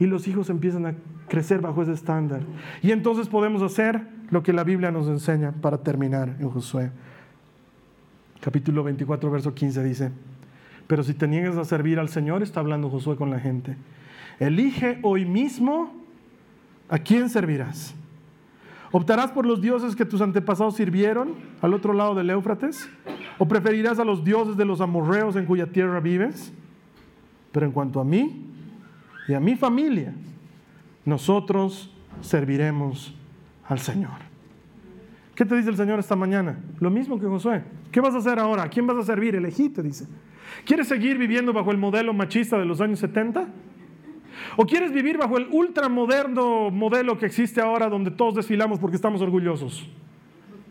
y 0.00 0.06
los 0.06 0.26
hijos 0.28 0.50
empiezan 0.50 0.86
a 0.86 0.94
crecer 1.28 1.60
bajo 1.60 1.82
ese 1.82 1.92
estándar. 1.92 2.42
Y 2.82 2.90
entonces 2.90 3.28
podemos 3.28 3.62
hacer 3.62 4.06
lo 4.30 4.42
que 4.42 4.52
la 4.52 4.64
Biblia 4.64 4.90
nos 4.90 5.08
enseña 5.08 5.52
para 5.52 5.78
terminar 5.78 6.36
en 6.40 6.50
Josué. 6.50 6.90
Capítulo 8.40 8.82
24, 8.84 9.30
verso 9.30 9.54
15 9.54 9.84
dice, 9.84 10.12
pero 10.86 11.02
si 11.02 11.14
te 11.14 11.28
niegas 11.28 11.56
a 11.56 11.64
servir 11.64 11.98
al 11.98 12.08
Señor, 12.08 12.42
está 12.42 12.60
hablando 12.60 12.88
Josué 12.88 13.16
con 13.16 13.30
la 13.30 13.38
gente. 13.38 13.76
Elige 14.38 14.98
hoy 15.02 15.24
mismo 15.24 15.92
a 16.88 16.98
quién 16.98 17.28
servirás. 17.28 17.94
¿Optarás 18.90 19.30
por 19.30 19.44
los 19.44 19.60
dioses 19.60 19.94
que 19.94 20.06
tus 20.06 20.22
antepasados 20.22 20.76
sirvieron 20.76 21.34
al 21.60 21.74
otro 21.74 21.92
lado 21.92 22.14
del 22.14 22.30
Éufrates? 22.30 22.88
¿O 23.36 23.46
preferirás 23.46 23.98
a 23.98 24.04
los 24.04 24.24
dioses 24.24 24.56
de 24.56 24.64
los 24.64 24.80
amorreos 24.80 25.36
en 25.36 25.44
cuya 25.44 25.66
tierra 25.66 26.00
vives? 26.00 26.52
Pero 27.52 27.66
en 27.66 27.72
cuanto 27.72 28.00
a 28.00 28.04
mí 28.04 28.46
y 29.26 29.34
a 29.34 29.40
mi 29.40 29.56
familia, 29.56 30.14
nosotros 31.04 31.90
serviremos 32.20 33.14
al 33.66 33.78
Señor. 33.78 34.28
¿Qué 35.34 35.44
te 35.44 35.56
dice 35.56 35.70
el 35.70 35.76
Señor 35.76 35.98
esta 35.98 36.16
mañana? 36.16 36.58
Lo 36.80 36.90
mismo 36.90 37.18
que 37.18 37.26
Josué. 37.26 37.62
¿Qué 37.92 38.00
vas 38.00 38.14
a 38.14 38.18
hacer 38.18 38.38
ahora? 38.38 38.64
¿A 38.64 38.68
quién 38.68 38.86
vas 38.86 38.96
a 38.96 39.02
servir? 39.04 39.36
Elegí, 39.36 39.68
te 39.68 39.82
dice. 39.82 40.06
¿Quieres 40.64 40.88
seguir 40.88 41.16
viviendo 41.16 41.52
bajo 41.52 41.70
el 41.70 41.78
modelo 41.78 42.12
machista 42.12 42.58
de 42.58 42.64
los 42.64 42.80
años 42.80 42.98
70? 42.98 43.46
¿O 44.56 44.66
quieres 44.66 44.92
vivir 44.92 45.16
bajo 45.16 45.38
el 45.38 45.46
ultramoderno 45.50 46.70
modelo 46.70 47.18
que 47.18 47.26
existe 47.26 47.60
ahora 47.60 47.88
donde 47.88 48.10
todos 48.10 48.34
desfilamos 48.34 48.78
porque 48.78 48.96
estamos 48.96 49.22
orgullosos? 49.22 49.88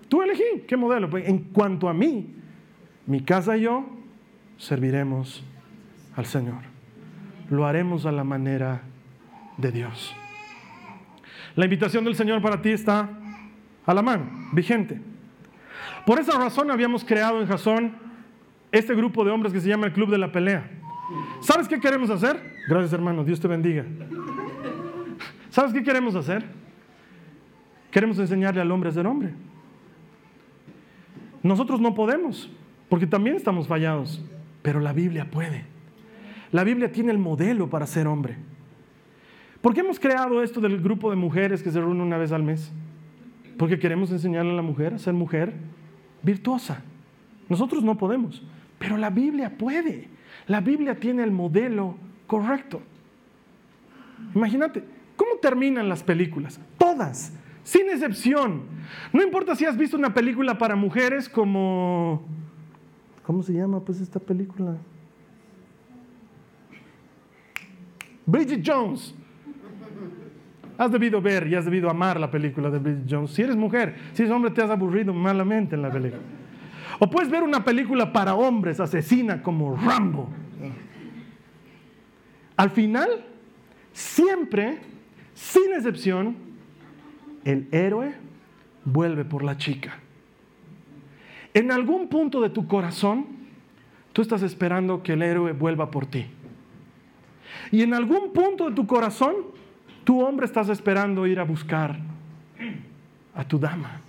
Tú 0.10 0.22
elegí, 0.22 0.64
¿qué 0.68 0.78
modelo? 0.78 1.10
Pues, 1.10 1.28
en 1.28 1.40
cuanto 1.40 1.90
a 1.90 1.94
mí, 1.94 2.36
mi 3.06 3.22
casa 3.22 3.58
y 3.58 3.62
yo 3.62 3.86
serviremos 4.58 5.44
al 6.18 6.26
Señor. 6.26 6.64
Lo 7.50 7.66
haremos 7.66 8.06
a 8.06 8.12
la 8.12 8.26
manera 8.26 8.82
de 9.56 9.72
Dios. 9.72 10.14
La 11.56 11.66
invitación 11.66 12.04
del 12.04 12.16
Señor 12.16 12.42
para 12.42 12.62
ti 12.62 12.72
está 12.72 13.10
a 13.86 13.94
la 13.94 14.02
mano, 14.02 14.26
vigente. 14.52 15.00
Por 16.06 16.20
esa 16.20 16.38
razón 16.38 16.70
habíamos 16.72 17.06
creado 17.06 17.40
en 17.40 17.48
Jasón 17.48 17.94
este 18.72 18.94
grupo 18.96 19.24
de 19.24 19.32
hombres 19.32 19.54
que 19.54 19.62
se 19.62 19.70
llama 19.70 19.88
el 19.88 19.94
Club 19.94 20.10
de 20.10 20.18
la 20.18 20.32
Pelea. 20.32 20.70
¿Sabes 21.40 21.68
qué 21.68 21.80
queremos 21.80 22.10
hacer? 22.10 22.42
Gracias 22.68 22.92
hermano, 22.92 23.24
Dios 23.24 23.40
te 23.40 23.48
bendiga. 23.48 23.86
¿Sabes 25.50 25.72
qué 25.72 25.84
queremos 25.84 26.16
hacer? 26.16 26.44
Queremos 27.92 28.20
enseñarle 28.20 28.60
al 28.60 28.72
hombre 28.72 28.90
a 28.90 28.92
ser 28.94 29.08
hombre. 29.08 29.34
Nosotros 31.44 31.80
no 31.80 31.96
podemos, 31.96 32.50
porque 32.90 33.08
también 33.08 33.36
estamos 33.36 33.68
fallados, 33.68 34.24
pero 34.62 34.80
la 34.80 34.92
Biblia 34.92 35.30
puede. 35.32 35.77
La 36.52 36.64
Biblia 36.64 36.92
tiene 36.92 37.12
el 37.12 37.18
modelo 37.18 37.70
para 37.70 37.86
ser 37.88 38.08
hombre. 38.08 38.38
¿Por 39.62 39.74
qué 39.74 39.82
hemos 39.82 40.00
creado 40.00 40.42
esto 40.44 40.62
del 40.62 40.82
grupo 40.82 41.10
de 41.10 41.16
mujeres 41.16 41.62
que 41.62 41.72
se 41.72 41.80
reúne 41.80 42.02
una 42.04 42.18
vez 42.18 42.32
al 42.32 42.44
mes? 42.44 42.72
Porque 43.58 43.80
queremos 43.80 44.12
enseñarle 44.12 44.52
a 44.52 44.56
la 44.56 44.62
mujer 44.62 44.94
a 44.94 45.00
ser 45.00 45.14
mujer 45.14 45.54
virtuosa. 46.22 46.84
Nosotros 47.50 47.84
no 47.84 47.98
podemos. 47.98 48.44
Pero 48.80 48.98
la 48.98 49.10
Biblia 49.10 49.58
puede. 49.58 50.08
La 50.46 50.62
Biblia 50.62 51.00
tiene 51.00 51.24
el 51.24 51.32
modelo 51.32 51.96
correcto. 52.28 52.82
Imagínate, 54.36 54.84
¿cómo 55.16 55.38
terminan 55.42 55.90
las 55.90 56.04
películas? 56.04 56.60
Todas, 56.78 57.34
sin 57.64 57.90
excepción. 57.90 58.64
No 59.12 59.24
importa 59.24 59.56
si 59.56 59.66
has 59.66 59.78
visto 59.78 59.98
una 59.98 60.14
película 60.14 60.58
para 60.58 60.76
mujeres 60.76 61.28
como... 61.28 62.24
¿Cómo 63.26 63.44
se 63.44 63.54
llama 63.54 63.82
pues 63.82 64.00
esta 64.00 64.20
película? 64.20 64.78
Bridget 68.28 68.62
Jones. 68.64 69.16
Has 70.78 70.92
debido 70.92 71.20
ver 71.20 71.48
y 71.48 71.56
has 71.56 71.66
debido 71.66 71.90
amar 71.90 72.20
la 72.20 72.30
película 72.30 72.70
de 72.70 72.78
Bridget 72.78 73.08
Jones. 73.10 73.32
Si 73.32 73.42
eres 73.42 73.56
mujer, 73.56 73.96
si 74.14 74.22
eres 74.22 74.32
hombre, 74.32 74.52
te 74.52 74.62
has 74.62 74.70
aburrido 74.70 75.12
malamente 75.12 75.76
en 75.76 75.82
la 75.82 75.90
película. 75.90 76.22
O 77.00 77.10
puedes 77.10 77.32
ver 77.32 77.42
una 77.42 77.64
película 77.64 78.14
para 78.14 78.36
hombres 78.36 78.80
asesina 78.80 79.42
como 79.42 79.76
Rambo. 79.76 80.30
Al 82.56 82.70
final, 82.72 83.10
siempre, 83.92 84.80
sin 85.34 85.74
excepción, 85.74 86.36
el 87.44 87.68
héroe 87.72 88.14
vuelve 88.84 89.26
por 89.26 89.44
la 89.44 89.58
chica. 89.58 90.00
En 91.54 91.72
algún 91.72 92.08
punto 92.08 92.42
de 92.42 92.50
tu 92.50 92.68
corazón, 92.68 93.26
tú 94.12 94.22
estás 94.22 94.42
esperando 94.42 95.02
que 95.02 95.14
el 95.14 95.22
héroe 95.22 95.54
vuelva 95.54 95.90
por 95.90 96.06
ti. 96.06 96.26
Y 97.72 97.82
en 97.82 97.94
algún 97.94 98.34
punto 98.34 98.70
de 98.70 98.76
tu 98.76 98.88
corazón, 98.88 99.36
tu 100.04 100.22
hombre 100.22 100.46
estás 100.46 100.70
esperando 100.70 101.28
ir 101.28 101.40
a 101.40 101.44
buscar 101.44 101.98
a 103.36 103.44
tu 103.44 103.60
dama 103.60 104.02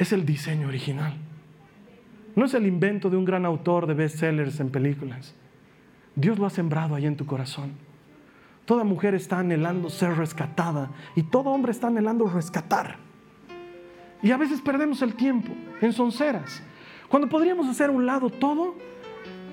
es 0.00 0.14
el 0.14 0.24
diseño 0.24 0.66
original. 0.66 1.12
No 2.34 2.46
es 2.46 2.54
el 2.54 2.66
invento 2.66 3.10
de 3.10 3.18
un 3.18 3.24
gran 3.26 3.44
autor 3.44 3.86
de 3.86 3.92
bestsellers 3.92 4.58
en 4.58 4.70
películas. 4.70 5.34
Dios 6.16 6.38
lo 6.38 6.46
ha 6.46 6.50
sembrado 6.50 6.94
ahí 6.94 7.04
en 7.04 7.18
tu 7.18 7.26
corazón. 7.26 7.72
Toda 8.64 8.82
mujer 8.82 9.14
está 9.14 9.40
anhelando 9.40 9.90
ser 9.90 10.16
rescatada 10.16 10.90
y 11.14 11.24
todo 11.24 11.50
hombre 11.50 11.72
está 11.72 11.88
anhelando 11.88 12.26
rescatar. 12.26 12.96
Y 14.22 14.30
a 14.30 14.38
veces 14.38 14.62
perdemos 14.62 15.02
el 15.02 15.16
tiempo 15.16 15.52
en 15.82 15.92
sonceras. 15.92 16.62
Cuando 17.10 17.28
podríamos 17.28 17.68
hacer 17.68 17.90
a 17.90 17.92
un 17.92 18.06
lado 18.06 18.30
todo 18.30 18.76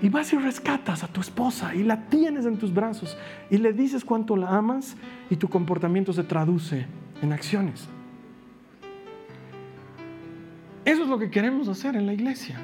y 0.01 0.09
vas 0.09 0.31
y 0.33 0.37
rescatas 0.37 1.03
a 1.03 1.07
tu 1.07 1.21
esposa 1.21 1.73
y 1.73 1.83
la 1.83 2.07
tienes 2.09 2.45
en 2.45 2.57
tus 2.57 2.73
brazos 2.73 3.17
y 3.49 3.57
le 3.57 3.73
dices 3.73 4.05
cuánto 4.05 4.35
la 4.35 4.49
amas 4.49 4.95
y 5.29 5.35
tu 5.37 5.49
comportamiento 5.49 6.13
se 6.13 6.23
traduce 6.23 6.85
en 7.21 7.33
acciones. 7.33 7.87
Eso 10.85 11.03
es 11.03 11.09
lo 11.09 11.17
que 11.19 11.29
queremos 11.29 11.67
hacer 11.67 11.95
en 11.95 12.05
la 12.05 12.13
iglesia. 12.13 12.57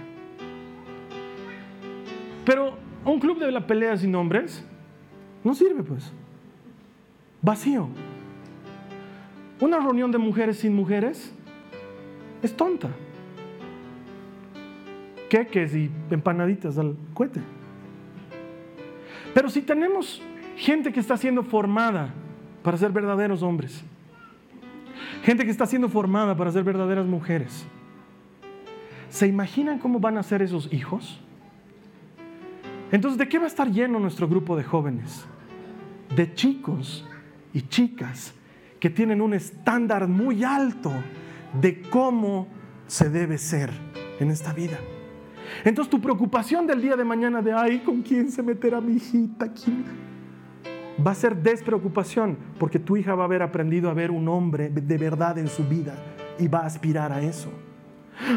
Pero 2.45 2.77
un 3.05 3.19
club 3.19 3.39
de 3.39 3.51
la 3.51 3.65
pelea 3.67 3.97
sin 3.97 4.15
hombres 4.15 4.65
No 5.43 5.53
sirve 5.53 5.83
pues. 5.83 6.11
Vacío. 7.41 7.89
Una 9.59 9.79
reunión 9.79 10.11
de 10.11 10.17
mujeres 10.17 10.59
sin 10.59 10.73
mujeres 10.73 11.33
es 12.41 12.55
tonta. 12.55 12.89
Queques 15.33 15.73
y 15.73 15.89
empanaditas 16.11 16.77
al 16.77 16.95
cohete. 17.15 17.41
Pero 19.33 19.49
si 19.49 19.63
tenemos 19.63 20.21
gente 20.55 20.93
que 20.93 20.99
está 20.99 21.17
siendo 21.17 21.41
formada 21.41 22.13
para 22.61 22.77
ser 22.77 22.91
verdaderos 22.91 23.41
hombres, 23.41 23.83
gente 25.23 25.43
que 25.43 25.49
está 25.49 25.65
siendo 25.65 25.89
formada 25.89 26.37
para 26.37 26.51
ser 26.51 26.63
verdaderas 26.63 27.07
mujeres, 27.07 27.65
¿se 29.09 29.25
imaginan 29.25 29.79
cómo 29.79 29.99
van 29.99 30.19
a 30.19 30.23
ser 30.23 30.43
esos 30.43 30.71
hijos? 30.71 31.19
Entonces, 32.91 33.17
¿de 33.17 33.27
qué 33.27 33.39
va 33.39 33.45
a 33.45 33.47
estar 33.47 33.71
lleno 33.71 33.99
nuestro 33.99 34.27
grupo 34.27 34.55
de 34.55 34.63
jóvenes? 34.63 35.25
De 36.15 36.31
chicos 36.35 37.07
y 37.55 37.63
chicas 37.63 38.35
que 38.79 38.91
tienen 38.91 39.19
un 39.19 39.33
estándar 39.33 40.07
muy 40.07 40.43
alto 40.43 40.91
de 41.59 41.81
cómo 41.81 42.47
se 42.85 43.09
debe 43.09 43.39
ser 43.39 43.71
en 44.19 44.29
esta 44.29 44.53
vida. 44.53 44.77
Entonces 45.63 45.89
tu 45.89 46.01
preocupación 46.01 46.67
del 46.67 46.81
día 46.81 46.95
de 46.95 47.03
mañana 47.03 47.41
de, 47.41 47.53
ay, 47.53 47.79
¿con 47.79 48.01
quién 48.01 48.29
se 48.31 48.43
meterá 48.43 48.81
mi 48.81 48.93
hijita? 48.93 49.51
Va 51.05 51.11
a 51.11 51.15
ser 51.15 51.35
despreocupación 51.35 52.37
porque 52.59 52.79
tu 52.79 52.97
hija 52.97 53.15
va 53.15 53.23
a 53.23 53.25
haber 53.25 53.41
aprendido 53.41 53.89
a 53.89 53.93
ver 53.93 54.11
un 54.11 54.27
hombre 54.27 54.69
de 54.69 54.97
verdad 54.97 55.37
en 55.37 55.47
su 55.47 55.63
vida 55.63 55.95
y 56.39 56.47
va 56.47 56.59
a 56.59 56.65
aspirar 56.65 57.11
a 57.11 57.21
eso. 57.21 57.51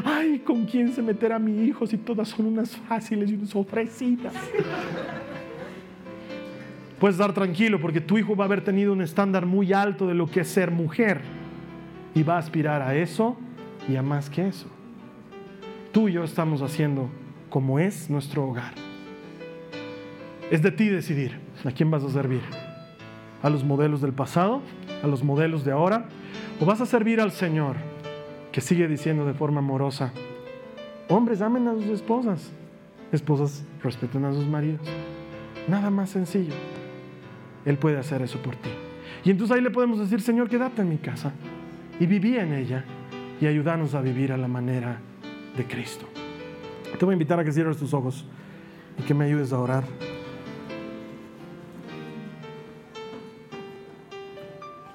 Ay, 0.04 0.38
¿con 0.38 0.64
quién 0.64 0.92
se 0.92 1.02
meterá 1.02 1.38
mi 1.38 1.64
hijo 1.64 1.86
si 1.86 1.98
todas 1.98 2.28
son 2.28 2.46
unas 2.46 2.76
fáciles 2.76 3.30
y 3.30 3.34
unas 3.34 3.54
ofrecidas? 3.54 4.32
Puedes 6.98 7.16
estar 7.16 7.34
tranquilo 7.34 7.78
porque 7.78 8.00
tu 8.00 8.16
hijo 8.16 8.34
va 8.34 8.44
a 8.44 8.46
haber 8.46 8.64
tenido 8.64 8.92
un 8.92 9.02
estándar 9.02 9.44
muy 9.44 9.72
alto 9.72 10.06
de 10.06 10.14
lo 10.14 10.30
que 10.30 10.40
es 10.40 10.48
ser 10.48 10.70
mujer 10.70 11.20
y 12.14 12.22
va 12.22 12.36
a 12.36 12.38
aspirar 12.38 12.80
a 12.80 12.94
eso 12.94 13.36
y 13.86 13.96
a 13.96 14.02
más 14.02 14.30
que 14.30 14.48
eso. 14.48 14.75
Tú 15.96 16.10
y 16.10 16.12
yo 16.12 16.24
estamos 16.24 16.60
haciendo 16.60 17.08
como 17.48 17.78
es 17.78 18.10
nuestro 18.10 18.46
hogar. 18.46 18.74
Es 20.50 20.60
de 20.60 20.70
ti 20.70 20.88
decidir 20.90 21.40
a 21.64 21.70
quién 21.70 21.90
vas 21.90 22.04
a 22.04 22.10
servir. 22.10 22.42
A 23.42 23.48
los 23.48 23.64
modelos 23.64 24.02
del 24.02 24.12
pasado, 24.12 24.60
a 25.02 25.06
los 25.06 25.24
modelos 25.24 25.64
de 25.64 25.72
ahora, 25.72 26.04
o 26.60 26.66
vas 26.66 26.82
a 26.82 26.84
servir 26.84 27.18
al 27.18 27.32
Señor 27.32 27.76
que 28.52 28.60
sigue 28.60 28.88
diciendo 28.88 29.24
de 29.24 29.32
forma 29.32 29.60
amorosa, 29.60 30.12
hombres 31.08 31.40
amen 31.40 31.66
a 31.66 31.72
sus 31.72 31.86
esposas, 31.86 32.52
esposas 33.10 33.64
respeten 33.82 34.26
a 34.26 34.34
sus 34.34 34.46
maridos. 34.46 34.86
Nada 35.66 35.88
más 35.88 36.10
sencillo. 36.10 36.52
Él 37.64 37.78
puede 37.78 37.96
hacer 37.96 38.20
eso 38.20 38.38
por 38.42 38.54
ti. 38.56 38.68
Y 39.24 39.30
entonces 39.30 39.56
ahí 39.56 39.62
le 39.62 39.70
podemos 39.70 39.98
decir, 39.98 40.20
Señor, 40.20 40.50
quédate 40.50 40.82
en 40.82 40.90
mi 40.90 40.98
casa 40.98 41.32
y 41.98 42.04
viví 42.04 42.36
en 42.36 42.52
ella 42.52 42.84
y 43.40 43.46
ayúdanos 43.46 43.94
a 43.94 44.02
vivir 44.02 44.30
a 44.30 44.36
la 44.36 44.46
manera 44.46 45.00
de 45.56 45.64
Cristo. 45.66 46.06
Te 46.98 47.04
voy 47.04 47.12
a 47.12 47.14
invitar 47.14 47.38
a 47.38 47.44
que 47.44 47.52
cierres 47.52 47.76
tus 47.76 47.92
ojos 47.92 48.24
y 48.98 49.02
que 49.02 49.14
me 49.14 49.24
ayudes 49.24 49.52
a 49.52 49.58
orar. 49.58 49.84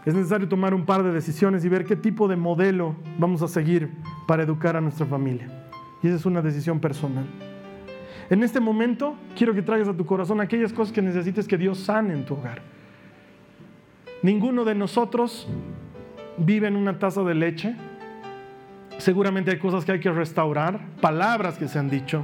Es 0.03 0.15
necesario 0.15 0.49
tomar 0.49 0.73
un 0.73 0.85
par 0.85 1.03
de 1.03 1.11
decisiones 1.11 1.63
y 1.63 1.69
ver 1.69 1.85
qué 1.85 1.95
tipo 1.95 2.27
de 2.27 2.35
modelo 2.35 2.95
vamos 3.19 3.43
a 3.43 3.47
seguir 3.47 3.91
para 4.25 4.43
educar 4.43 4.75
a 4.75 4.81
nuestra 4.81 5.05
familia. 5.05 5.47
Y 6.01 6.07
esa 6.07 6.15
es 6.15 6.25
una 6.25 6.41
decisión 6.41 6.79
personal. 6.79 7.25
En 8.31 8.41
este 8.43 8.59
momento 8.59 9.15
quiero 9.37 9.53
que 9.53 9.61
traigas 9.61 9.89
a 9.89 9.93
tu 9.93 10.05
corazón 10.05 10.41
aquellas 10.41 10.73
cosas 10.73 10.91
que 10.91 11.01
necesites 11.01 11.47
que 11.47 11.57
Dios 11.57 11.79
sane 11.79 12.13
en 12.13 12.25
tu 12.25 12.33
hogar. 12.33 12.61
Ninguno 14.23 14.65
de 14.65 14.73
nosotros 14.73 15.47
vive 16.37 16.67
en 16.67 16.75
una 16.75 16.97
taza 16.97 17.23
de 17.23 17.35
leche. 17.35 17.75
Seguramente 19.01 19.49
hay 19.49 19.57
cosas 19.57 19.83
que 19.83 19.93
hay 19.93 19.99
que 19.99 20.11
restaurar, 20.11 20.79
palabras 21.01 21.57
que 21.57 21.67
se 21.67 21.79
han 21.79 21.89
dicho, 21.89 22.23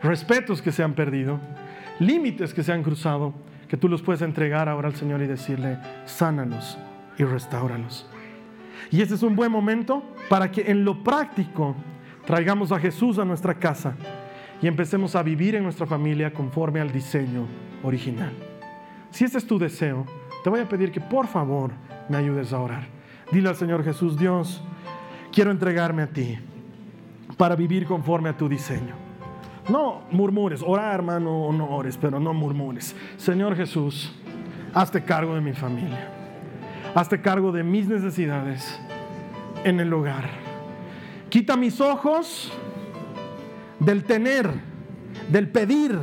respetos 0.00 0.62
que 0.62 0.70
se 0.70 0.84
han 0.84 0.94
perdido, 0.94 1.40
límites 1.98 2.54
que 2.54 2.62
se 2.62 2.72
han 2.72 2.84
cruzado, 2.84 3.34
que 3.66 3.76
tú 3.76 3.88
los 3.88 4.00
puedes 4.00 4.22
entregar 4.22 4.68
ahora 4.68 4.86
al 4.86 4.94
Señor 4.94 5.22
y 5.22 5.26
decirle, 5.26 5.78
sánalos 6.04 6.78
y 7.18 7.24
restauralos. 7.24 8.08
Y 8.92 9.02
este 9.02 9.16
es 9.16 9.24
un 9.24 9.34
buen 9.34 9.50
momento 9.50 10.04
para 10.28 10.52
que 10.52 10.70
en 10.70 10.84
lo 10.84 11.02
práctico 11.02 11.74
traigamos 12.24 12.70
a 12.70 12.78
Jesús 12.78 13.18
a 13.18 13.24
nuestra 13.24 13.54
casa 13.54 13.96
y 14.62 14.68
empecemos 14.68 15.16
a 15.16 15.24
vivir 15.24 15.56
en 15.56 15.64
nuestra 15.64 15.84
familia 15.84 16.32
conforme 16.32 16.78
al 16.78 16.92
diseño 16.92 17.48
original. 17.82 18.30
Si 19.10 19.24
este 19.24 19.38
es 19.38 19.46
tu 19.48 19.58
deseo, 19.58 20.06
te 20.44 20.48
voy 20.48 20.60
a 20.60 20.68
pedir 20.68 20.92
que 20.92 21.00
por 21.00 21.26
favor 21.26 21.72
me 22.08 22.18
ayudes 22.18 22.52
a 22.52 22.60
orar. 22.60 22.86
Dile 23.32 23.48
al 23.48 23.56
Señor 23.56 23.82
Jesús, 23.82 24.16
Dios, 24.16 24.62
quiero 25.36 25.50
entregarme 25.50 26.02
a 26.02 26.06
ti 26.06 26.38
para 27.36 27.54
vivir 27.54 27.84
conforme 27.84 28.30
a 28.30 28.36
tu 28.38 28.48
diseño. 28.48 28.94
No 29.68 30.04
murmures, 30.10 30.62
orar 30.66 30.94
hermano, 30.94 31.52
no 31.52 31.68
ores, 31.76 31.98
pero 31.98 32.18
no 32.18 32.32
murmures. 32.32 32.96
Señor 33.18 33.54
Jesús, 33.54 34.10
hazte 34.72 35.04
cargo 35.04 35.34
de 35.34 35.42
mi 35.42 35.52
familia. 35.52 36.08
Hazte 36.94 37.20
cargo 37.20 37.52
de 37.52 37.62
mis 37.62 37.86
necesidades 37.86 38.80
en 39.62 39.78
el 39.78 39.92
hogar. 39.92 40.24
Quita 41.28 41.54
mis 41.54 41.82
ojos 41.82 42.50
del 43.78 44.04
tener, 44.04 44.48
del 45.28 45.50
pedir, 45.50 45.98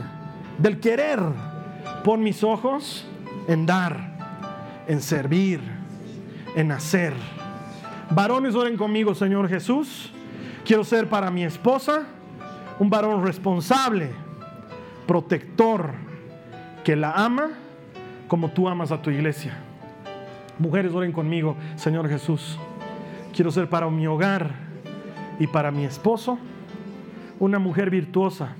del 0.59 0.79
querer. 0.79 1.19
Pon 2.03 2.21
mis 2.21 2.43
ojos 2.43 3.03
en 3.47 3.65
dar, 3.65 4.83
en 4.87 5.01
servir, 5.01 5.59
en 6.55 6.71
hacer. 6.71 7.13
Varones, 8.13 8.53
oren 8.53 8.77
conmigo, 8.77 9.15
Señor 9.15 9.49
Jesús. 9.49 10.11
Quiero 10.65 10.83
ser 10.83 11.09
para 11.09 11.31
mi 11.31 11.43
esposa 11.43 12.03
un 12.77 12.89
varón 12.89 13.25
responsable, 13.25 14.11
protector, 15.07 15.93
que 16.83 16.95
la 16.95 17.11
ama 17.11 17.49
como 18.27 18.51
tú 18.51 18.69
amas 18.69 18.91
a 18.91 19.01
tu 19.01 19.09
iglesia. 19.09 19.57
Mujeres, 20.59 20.93
oren 20.93 21.11
conmigo, 21.11 21.55
Señor 21.75 22.07
Jesús. 22.07 22.59
Quiero 23.33 23.49
ser 23.49 23.67
para 23.67 23.89
mi 23.89 24.05
hogar 24.05 24.51
y 25.39 25.47
para 25.47 25.71
mi 25.71 25.83
esposo 25.83 26.37
una 27.39 27.57
mujer 27.57 27.89
virtuosa, 27.89 28.55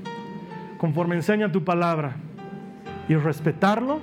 conforme 0.80 1.16
enseña 1.16 1.52
tu 1.52 1.64
palabra, 1.64 2.16
y 3.08 3.16
respetarlo 3.16 4.00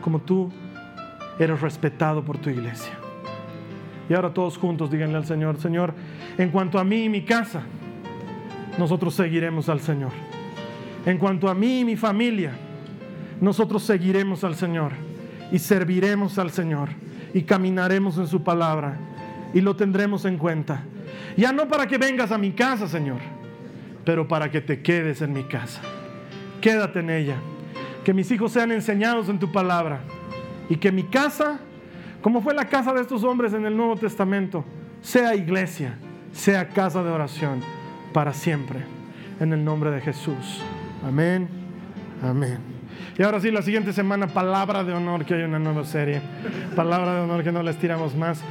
como 0.00 0.20
tú 0.20 0.50
eres 1.38 1.60
respetado 1.60 2.24
por 2.24 2.38
tu 2.38 2.48
iglesia. 2.48 3.03
Y 4.08 4.14
ahora 4.14 4.34
todos 4.34 4.58
juntos 4.58 4.90
díganle 4.90 5.16
al 5.16 5.26
Señor, 5.26 5.58
Señor, 5.58 5.94
en 6.36 6.50
cuanto 6.50 6.78
a 6.78 6.84
mí 6.84 7.04
y 7.04 7.08
mi 7.08 7.22
casa, 7.22 7.62
nosotros 8.78 9.14
seguiremos 9.14 9.68
al 9.68 9.80
Señor. 9.80 10.12
En 11.06 11.18
cuanto 11.18 11.48
a 11.48 11.54
mí 11.54 11.80
y 11.80 11.84
mi 11.84 11.96
familia, 11.96 12.52
nosotros 13.40 13.82
seguiremos 13.82 14.44
al 14.44 14.54
Señor 14.54 14.92
y 15.52 15.58
serviremos 15.58 16.38
al 16.38 16.50
Señor 16.50 16.90
y 17.32 17.42
caminaremos 17.42 18.18
en 18.18 18.26
su 18.26 18.42
palabra 18.42 18.98
y 19.52 19.60
lo 19.60 19.76
tendremos 19.76 20.24
en 20.24 20.38
cuenta. 20.38 20.82
Ya 21.36 21.52
no 21.52 21.68
para 21.68 21.86
que 21.86 21.98
vengas 21.98 22.32
a 22.32 22.38
mi 22.38 22.52
casa, 22.52 22.88
Señor, 22.88 23.20
pero 24.04 24.26
para 24.28 24.50
que 24.50 24.60
te 24.60 24.82
quedes 24.82 25.22
en 25.22 25.32
mi 25.32 25.44
casa. 25.44 25.80
Quédate 26.60 27.00
en 27.00 27.10
ella. 27.10 27.36
Que 28.04 28.14
mis 28.14 28.30
hijos 28.30 28.52
sean 28.52 28.70
enseñados 28.70 29.28
en 29.28 29.38
tu 29.38 29.50
palabra 29.50 30.00
y 30.68 30.76
que 30.76 30.92
mi 30.92 31.04
casa, 31.04 31.60
como 32.24 32.40
fue 32.40 32.54
la 32.54 32.64
casa 32.64 32.94
de 32.94 33.02
estos 33.02 33.22
hombres 33.22 33.52
en 33.52 33.66
el 33.66 33.76
Nuevo 33.76 33.96
Testamento, 33.96 34.64
sea 35.02 35.34
iglesia, 35.34 35.98
sea 36.32 36.70
casa 36.70 37.02
de 37.02 37.10
oración 37.10 37.60
para 38.14 38.32
siempre. 38.32 38.78
En 39.40 39.52
el 39.52 39.62
nombre 39.62 39.90
de 39.90 40.00
Jesús. 40.00 40.62
Amén. 41.06 41.46
Amén. 42.22 42.56
Y 43.18 43.22
ahora 43.22 43.40
sí, 43.40 43.50
la 43.50 43.60
siguiente 43.60 43.92
semana, 43.92 44.26
palabra 44.26 44.82
de 44.84 44.94
honor, 44.94 45.26
que 45.26 45.34
hay 45.34 45.42
una 45.42 45.58
nueva 45.58 45.84
serie. 45.84 46.22
Palabra 46.74 47.14
de 47.14 47.20
honor 47.20 47.44
que 47.44 47.52
no 47.52 47.62
la 47.62 47.72
estiramos 47.72 48.16
más. 48.16 48.42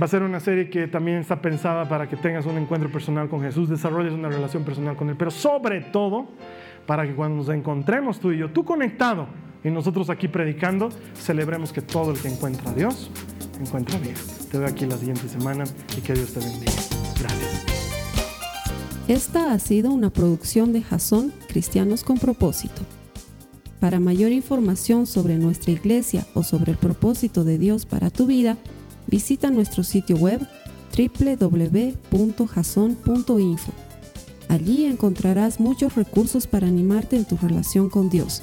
Va 0.00 0.06
a 0.06 0.08
ser 0.08 0.22
una 0.22 0.40
serie 0.40 0.70
que 0.70 0.88
también 0.88 1.18
está 1.18 1.42
pensada 1.42 1.86
para 1.86 2.08
que 2.08 2.16
tengas 2.16 2.46
un 2.46 2.56
encuentro 2.56 2.90
personal 2.90 3.28
con 3.28 3.42
Jesús, 3.42 3.68
desarrolles 3.68 4.14
una 4.14 4.30
relación 4.30 4.64
personal 4.64 4.96
con 4.96 5.10
Él, 5.10 5.16
pero 5.18 5.30
sobre 5.30 5.82
todo 5.82 6.28
para 6.86 7.06
que 7.06 7.14
cuando 7.14 7.36
nos 7.36 7.50
encontremos 7.50 8.18
tú 8.18 8.32
y 8.32 8.38
yo, 8.38 8.48
tú 8.48 8.64
conectado 8.64 9.26
y 9.64 9.70
nosotros 9.70 10.10
aquí 10.10 10.28
predicando, 10.28 10.90
celebremos 11.14 11.72
que 11.72 11.80
todo 11.80 12.12
el 12.12 12.18
que 12.18 12.28
encuentra 12.28 12.70
a 12.70 12.74
Dios 12.74 13.10
encuentra 13.60 13.96
a 13.98 14.00
Dios. 14.00 14.20
Te 14.50 14.58
veo 14.58 14.68
aquí 14.68 14.84
la 14.86 14.98
siguiente 14.98 15.28
semana 15.28 15.64
y 15.96 16.00
que 16.00 16.12
Dios 16.14 16.32
te 16.32 16.40
bendiga. 16.40 16.72
Gracias. 17.20 17.64
Esta 19.08 19.52
ha 19.52 19.58
sido 19.58 19.90
una 19.92 20.10
producción 20.10 20.72
de 20.72 20.82
Jason 20.82 21.32
Cristianos 21.48 22.04
con 22.04 22.18
Propósito. 22.18 22.82
Para 23.80 24.00
mayor 24.00 24.32
información 24.32 25.06
sobre 25.06 25.36
nuestra 25.36 25.72
iglesia 25.72 26.26
o 26.34 26.42
sobre 26.42 26.72
el 26.72 26.78
propósito 26.78 27.44
de 27.44 27.58
Dios 27.58 27.84
para 27.84 28.08
tu 28.10 28.26
vida, 28.26 28.56
visita 29.06 29.50
nuestro 29.50 29.84
sitio 29.84 30.16
web 30.16 30.40
www.jason.info. 30.96 31.92
Allí 34.48 34.86
encontrarás 34.86 35.60
muchos 35.60 35.96
recursos 35.96 36.46
para 36.46 36.66
animarte 36.66 37.16
en 37.16 37.26
tu 37.26 37.36
relación 37.36 37.90
con 37.90 38.08
Dios 38.08 38.42